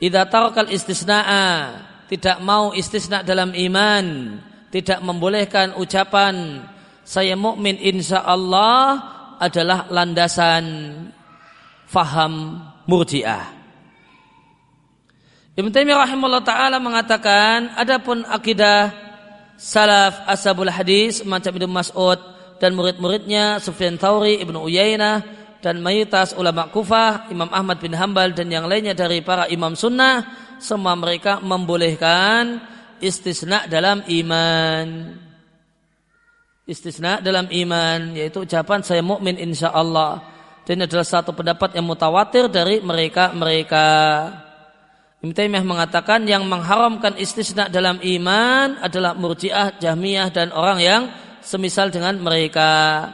Idza 0.00 0.24
tarakal 0.32 0.72
istisna'a 0.72 1.76
tidak 2.08 2.40
mau 2.40 2.72
istisna 2.72 3.20
dalam 3.20 3.52
iman, 3.52 4.38
tidak 4.72 5.04
membolehkan 5.04 5.76
ucapan 5.76 6.64
saya 7.04 7.36
mukmin 7.36 7.76
insya 7.76 8.24
Allah 8.24 8.96
adalah 9.36 9.90
landasan 9.92 10.64
faham 11.90 12.62
murjiah. 12.86 13.50
Ibn 15.58 15.68
Taimiyah 15.74 16.06
rahimahullah 16.06 16.46
taala 16.46 16.78
mengatakan 16.78 17.74
adapun 17.74 18.22
akidah 18.22 18.94
salaf 19.58 20.24
ashabul 20.30 20.70
hadis 20.70 21.26
macam 21.26 21.50
Ibnu 21.52 21.68
Mas'ud 21.68 22.16
dan 22.62 22.72
murid-muridnya 22.78 23.58
Sufyan 23.58 23.98
Thauri, 23.98 24.38
Ibnu 24.38 24.62
Uyainah 24.62 25.20
dan 25.60 25.84
mayoritas 25.84 26.32
ulama 26.32 26.72
Kufah, 26.72 27.28
Imam 27.28 27.50
Ahmad 27.52 27.76
bin 27.82 27.92
Hambal 27.92 28.32
dan 28.32 28.48
yang 28.48 28.64
lainnya 28.64 28.96
dari 28.96 29.20
para 29.20 29.44
imam 29.52 29.76
sunnah 29.76 30.24
semua 30.56 30.96
mereka 30.96 31.40
membolehkan 31.44 32.60
istisna 33.00 33.68
dalam 33.68 34.00
iman. 34.08 35.16
Istisna 36.64 37.18
dalam 37.20 37.50
iman 37.50 38.14
yaitu 38.16 38.46
ucapan 38.46 38.80
saya 38.80 39.04
mukmin 39.04 39.36
insya 39.36 39.74
Allah. 39.74 40.22
Dan 40.64 40.80
ini 40.80 40.84
adalah 40.86 41.06
satu 41.06 41.32
pendapat 41.32 41.74
yang 41.74 41.86
mutawatir 41.88 42.46
dari 42.52 42.78
mereka-mereka. 42.84 43.88
Ibn 45.20 45.32
Taimiyah 45.36 45.64
mengatakan 45.64 46.24
yang 46.24 46.48
mengharamkan 46.48 47.16
istisna 47.20 47.68
dalam 47.68 48.00
iman 48.00 48.80
adalah 48.80 49.12
murjiah, 49.12 49.76
jahmiyah 49.76 50.32
dan 50.32 50.48
orang 50.52 50.78
yang 50.80 51.02
semisal 51.44 51.92
dengan 51.92 52.16
mereka. 52.20 53.04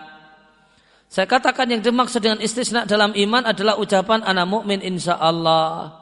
Saya 1.11 1.27
katakan 1.27 1.71
yang 1.71 1.83
dimaksud 1.83 2.23
dengan 2.23 2.39
istisna 2.43 2.87
dalam 2.87 3.15
iman 3.15 3.47
adalah 3.47 3.79
ucapan 3.79 4.23
anak 4.27 4.47
mukmin 4.47 4.83
insya 4.83 5.19
Allah. 5.19 5.95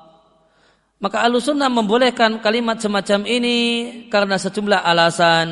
Maka 1.00 1.20
alusunnah 1.20 1.68
membolehkan 1.68 2.40
kalimat 2.40 2.80
semacam 2.80 3.28
ini 3.28 3.58
karena 4.08 4.40
sejumlah 4.40 4.80
alasan. 4.80 5.48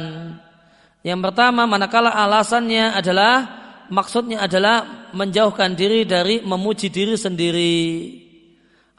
Yang 1.05 1.21
pertama, 1.29 1.69
manakala 1.69 2.09
alasannya 2.13 2.97
adalah 2.97 3.62
maksudnya 3.91 4.45
adalah 4.45 5.11
menjauhkan 5.17 5.75
diri 5.75 6.07
dari 6.07 6.45
memuji 6.45 6.93
diri 6.93 7.17
sendiri 7.19 7.83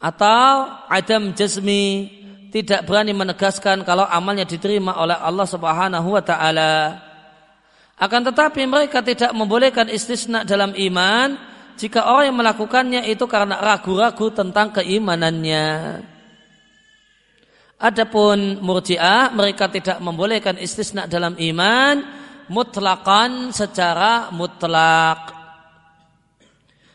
atau 0.04 0.68
adam 0.92 1.32
jasmi 1.32 2.12
tidak 2.52 2.86
berani 2.86 3.16
menegaskan 3.16 3.82
kalau 3.82 4.06
amalnya 4.06 4.46
diterima 4.46 4.94
oleh 5.00 5.18
Allah 5.18 5.48
Subhanahu 5.48 6.14
wa 6.14 6.22
taala. 6.22 7.02
Akan 7.98 8.22
tetapi 8.22 8.68
mereka 8.70 9.02
tidak 9.02 9.32
membolehkan 9.32 9.90
istisna 9.90 10.46
dalam 10.46 10.76
iman 10.76 11.34
jika 11.80 12.06
orang 12.06 12.30
yang 12.30 12.38
melakukannya 12.38 13.02
itu 13.10 13.26
karena 13.26 13.58
ragu-ragu 13.58 14.30
tentang 14.30 14.70
keimanannya. 14.76 16.04
Adapun 17.82 18.62
murjiah 18.62 19.34
mereka 19.34 19.68
tidak 19.68 19.98
membolehkan 19.98 20.62
istisna 20.62 21.10
dalam 21.10 21.34
iman 21.36 22.23
mutlakan 22.48 23.52
secara 23.56 24.32
mutlak. 24.34 25.32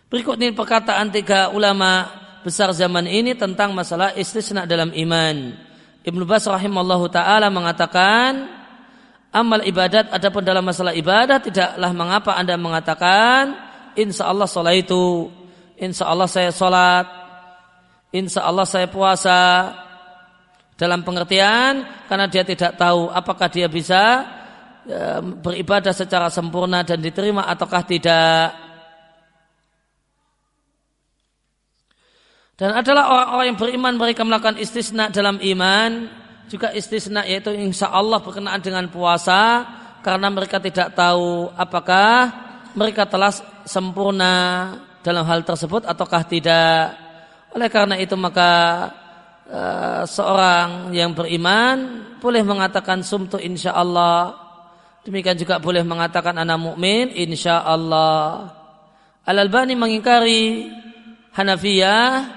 Berikut 0.09 0.41
ini 0.41 0.57
perkataan 0.57 1.13
tiga 1.13 1.53
ulama 1.53 2.09
besar 2.41 2.73
zaman 2.73 3.05
ini 3.05 3.37
tentang 3.37 3.77
masalah 3.77 4.17
istisna 4.17 4.65
dalam 4.65 4.89
iman. 4.93 5.53
Ibnu 6.01 6.25
Bas 6.25 6.49
rahimallahu 6.49 7.13
taala 7.13 7.53
mengatakan 7.53 8.49
amal 9.29 9.61
ibadat 9.61 10.09
adapun 10.09 10.41
dalam 10.41 10.65
masalah 10.65 10.97
ibadat 10.97 11.45
tidaklah 11.45 11.93
mengapa 11.93 12.33
Anda 12.41 12.57
mengatakan 12.57 13.53
insya 13.93 14.33
Allah 14.33 14.49
sholat 14.49 14.81
itu 14.81 15.29
insya 15.77 16.09
Allah 16.09 16.25
saya 16.25 16.49
sholat 16.49 17.05
insya 18.17 18.49
Allah 18.49 18.65
saya 18.65 18.89
puasa 18.89 19.75
dalam 20.81 21.05
pengertian 21.05 21.85
karena 22.09 22.25
dia 22.31 22.47
tidak 22.47 22.81
tahu 22.81 23.13
apakah 23.13 23.53
dia 23.53 23.69
bisa 23.69 24.25
beribadah 25.45 25.93
secara 25.93 26.33
sempurna 26.33 26.81
dan 26.81 27.05
diterima 27.05 27.45
ataukah 27.45 27.85
tidak 27.85 28.69
Dan 32.59 32.75
adalah 32.75 33.07
orang-orang 33.07 33.47
yang 33.55 33.59
beriman 33.59 33.95
mereka 33.95 34.27
melakukan 34.27 34.59
istisna 34.59 35.07
dalam 35.15 35.39
iman 35.39 36.11
juga 36.51 36.75
istisna 36.75 37.23
yaitu 37.23 37.55
insya 37.55 37.87
Allah 37.87 38.19
berkenaan 38.19 38.59
dengan 38.59 38.91
puasa 38.91 39.63
karena 40.03 40.27
mereka 40.27 40.59
tidak 40.59 40.91
tahu 40.99 41.55
apakah 41.55 42.35
mereka 42.75 43.07
telah 43.07 43.31
sempurna 43.63 44.35
dalam 45.07 45.23
hal 45.23 45.47
tersebut 45.47 45.87
ataukah 45.87 46.27
tidak. 46.27 46.99
Oleh 47.55 47.71
karena 47.71 47.95
itu 47.95 48.19
maka 48.19 48.51
uh, 49.47 50.03
seorang 50.03 50.91
yang 50.91 51.15
beriman 51.15 52.11
boleh 52.19 52.43
mengatakan 52.43 53.07
sumtu 53.07 53.39
insya 53.39 53.71
Allah. 53.79 54.48
Demikian 55.09 55.41
juga 55.41 55.57
boleh 55.57 55.81
mengatakan 55.89 56.37
anak 56.37 56.61
mukmin 56.61 57.09
insya 57.17 57.65
Allah. 57.65 58.53
Al 59.25 59.41
Albani 59.41 59.73
mengingkari 59.73 60.69
Hanafiyah 61.33 62.29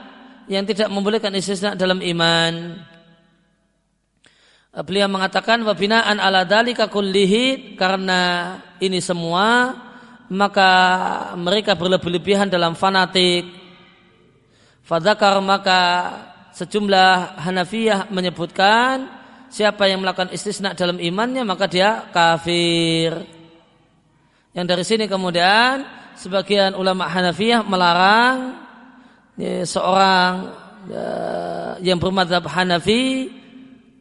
yang 0.47 0.63
tidak 0.63 0.87
membolehkan 0.87 1.35
istisna 1.35 1.75
dalam 1.75 1.99
iman. 1.99 2.79
Beliau 4.87 5.11
mengatakan 5.11 5.59
wabinaan 5.67 6.15
ala 6.15 6.47
dalika 6.47 6.87
kullihi 6.87 7.75
karena 7.75 8.55
ini 8.79 9.03
semua 9.03 9.75
maka 10.31 10.71
mereka 11.35 11.75
berlebih-lebihan 11.75 12.47
dalam 12.47 12.79
fanatik. 12.79 13.51
Fadakar 14.87 15.43
maka 15.43 15.79
sejumlah 16.55 17.35
Hanafiyah 17.35 18.07
menyebutkan 18.15 19.20
siapa 19.51 19.85
yang 19.85 19.99
melakukan 19.99 20.31
istisna 20.31 20.71
dalam 20.71 20.97
imannya 20.97 21.43
maka 21.43 21.67
dia 21.67 22.07
kafir. 22.09 23.27
Yang 24.55 24.65
dari 24.65 24.83
sini 24.87 25.05
kemudian 25.11 25.83
sebagian 26.15 26.73
ulama 26.75 27.07
Hanafiyah 27.11 27.61
melarang 27.67 28.55
ya, 29.35 29.67
seorang 29.67 30.31
ya, 30.87 31.07
yang 31.83 31.99
bermadhab 31.99 32.47
Hanafi 32.47 33.31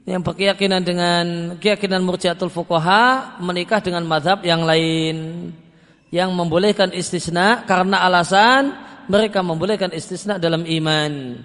yang 0.09 0.23
berkeyakinan 0.27 0.83
dengan 0.83 1.25
keyakinan 1.61 2.03
murjiatul 2.03 2.51
fuqaha 2.51 3.39
menikah 3.39 3.79
dengan 3.79 4.03
madhab 4.07 4.43
yang 4.43 4.65
lain 4.67 5.51
yang 6.11 6.35
membolehkan 6.35 6.91
istisna 6.91 7.63
karena 7.67 8.03
alasan 8.03 8.75
mereka 9.07 9.43
membolehkan 9.43 9.95
istisna 9.95 10.39
dalam 10.39 10.67
iman. 10.67 11.43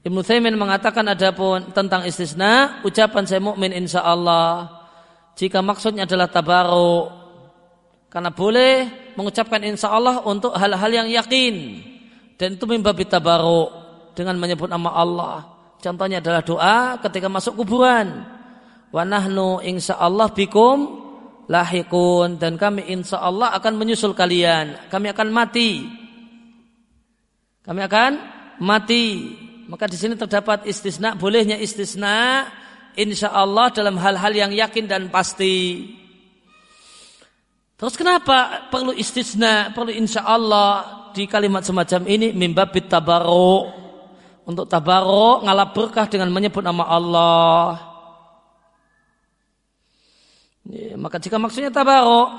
Ibnu 0.00 0.24
Thaimin 0.24 0.56
mengatakan 0.56 1.04
adapun 1.04 1.76
tentang 1.76 2.08
istisna 2.08 2.80
ucapan 2.86 3.28
saya 3.28 3.40
mukmin 3.44 3.76
insya 3.76 4.00
Allah 4.00 4.80
jika 5.36 5.60
maksudnya 5.60 6.08
adalah 6.08 6.32
tabaruk 6.32 7.12
karena 8.08 8.32
boleh 8.32 8.88
mengucapkan 9.14 9.60
insya 9.60 9.92
Allah 9.92 10.24
untuk 10.24 10.56
hal-hal 10.56 10.88
yang 10.88 11.08
yakin 11.08 11.84
dan 12.40 12.56
itu 12.56 12.64
mimbabi 12.64 13.04
tabaruk 13.04 13.68
dengan 14.16 14.40
menyebut 14.40 14.72
nama 14.72 14.96
Allah. 14.96 15.36
Contohnya 15.80 16.24
adalah 16.24 16.40
doa 16.40 16.96
ketika 17.04 17.28
masuk 17.28 17.60
kuburan. 17.60 18.24
Wa 18.88 19.04
nahnu 19.04 19.60
Allah 19.96 20.28
bikum 20.32 20.78
lahikun 21.46 22.40
dan 22.40 22.56
kami 22.56 22.88
insya 22.88 23.20
Allah 23.20 23.52
akan 23.60 23.76
menyusul 23.76 24.16
kalian. 24.16 24.88
Kami 24.88 25.12
akan 25.12 25.28
mati. 25.28 25.84
Kami 27.60 27.80
akan 27.84 28.10
mati. 28.64 29.36
Maka 29.70 29.86
di 29.86 29.94
sini 29.94 30.18
terdapat 30.18 30.66
istisna, 30.66 31.14
bolehnya 31.14 31.54
istisna 31.54 32.50
insya 32.98 33.30
Allah 33.30 33.70
dalam 33.70 33.94
hal-hal 33.94 34.34
yang 34.34 34.50
yakin 34.50 34.90
dan 34.90 35.06
pasti. 35.14 35.86
Terus 37.78 37.94
kenapa 37.94 38.66
perlu 38.66 38.90
istisna, 38.90 39.70
perlu 39.70 39.94
insya 39.94 40.26
Allah? 40.26 41.00
di 41.10 41.26
kalimat 41.26 41.66
semacam 41.66 42.06
ini 42.06 42.30
mimbabit 42.30 42.86
tabaruk 42.86 43.74
untuk 44.46 44.66
tabaruk 44.66 45.46
ngalap 45.46 45.74
berkah 45.74 46.06
dengan 46.06 46.30
menyebut 46.30 46.62
nama 46.62 46.86
Allah. 46.86 47.66
Ya, 50.70 50.94
maka 50.94 51.18
jika 51.18 51.34
maksudnya 51.34 51.70
tabaruk, 51.74 52.30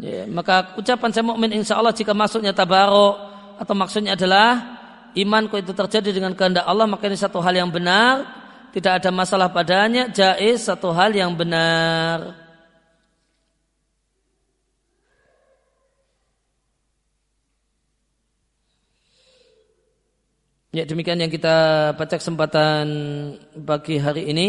ya, 0.00 0.24
maka 0.32 0.72
ucapan 0.80 1.10
saya 1.12 1.24
mukmin 1.28 1.52
insya 1.52 1.76
Allah 1.76 1.92
jika 1.92 2.16
maksudnya 2.16 2.56
tabaruk 2.56 3.31
atau 3.62 3.78
maksudnya 3.78 4.18
adalah 4.18 4.82
imanku 5.14 5.54
itu 5.62 5.70
terjadi 5.70 6.10
dengan 6.10 6.34
kehendak 6.34 6.66
Allah 6.66 6.90
maka 6.90 7.06
ini 7.06 7.14
satu 7.14 7.38
hal 7.38 7.54
yang 7.54 7.70
benar, 7.70 8.26
tidak 8.74 8.98
ada 8.98 9.14
masalah 9.14 9.54
padanya, 9.54 10.10
jais 10.10 10.66
satu 10.66 10.90
hal 10.90 11.14
yang 11.14 11.30
benar. 11.38 12.42
Ya 20.72 20.88
demikian 20.88 21.20
yang 21.20 21.28
kita 21.28 21.92
baca 22.00 22.16
kesempatan 22.16 22.88
pagi 23.60 24.00
hari 24.00 24.32
ini. 24.32 24.48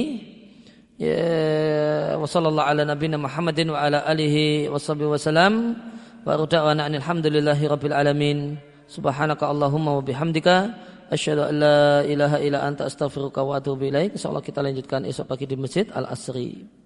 Ya 0.95 2.15
wasallallahu 2.15 2.63
ala 2.63 2.87
nabiyina 2.87 3.19
Muhammadin 3.19 3.75
wa 3.75 3.83
ala 3.83 4.07
alihi 4.07 4.71
wasallam 4.71 5.75
wa 6.23 6.31
alhamdulillahi 6.31 7.67
rabbil 7.67 7.91
alamin. 7.91 8.55
Subhanaka 8.93 9.49
Allahumma 9.49 9.97
wa 9.97 10.03
bihamdika 10.05 10.55
Asyhadu 11.13 11.45
an 11.45 11.55
la 11.61 12.01
ilaha 12.09 12.37
illa 12.41 12.65
anta 12.65 12.89
astaghfiruka 12.89 13.45
wa 13.45 13.61
atubu 13.61 13.85
ilaik. 13.85 14.17
Insyaallah 14.17 14.41
kita 14.41 14.65
lanjutkan 14.65 15.05
esok 15.05 15.29
pagi 15.29 15.45
di 15.45 15.53
Masjid 15.53 15.85
Al 15.93 16.09
Asri. 16.09 16.81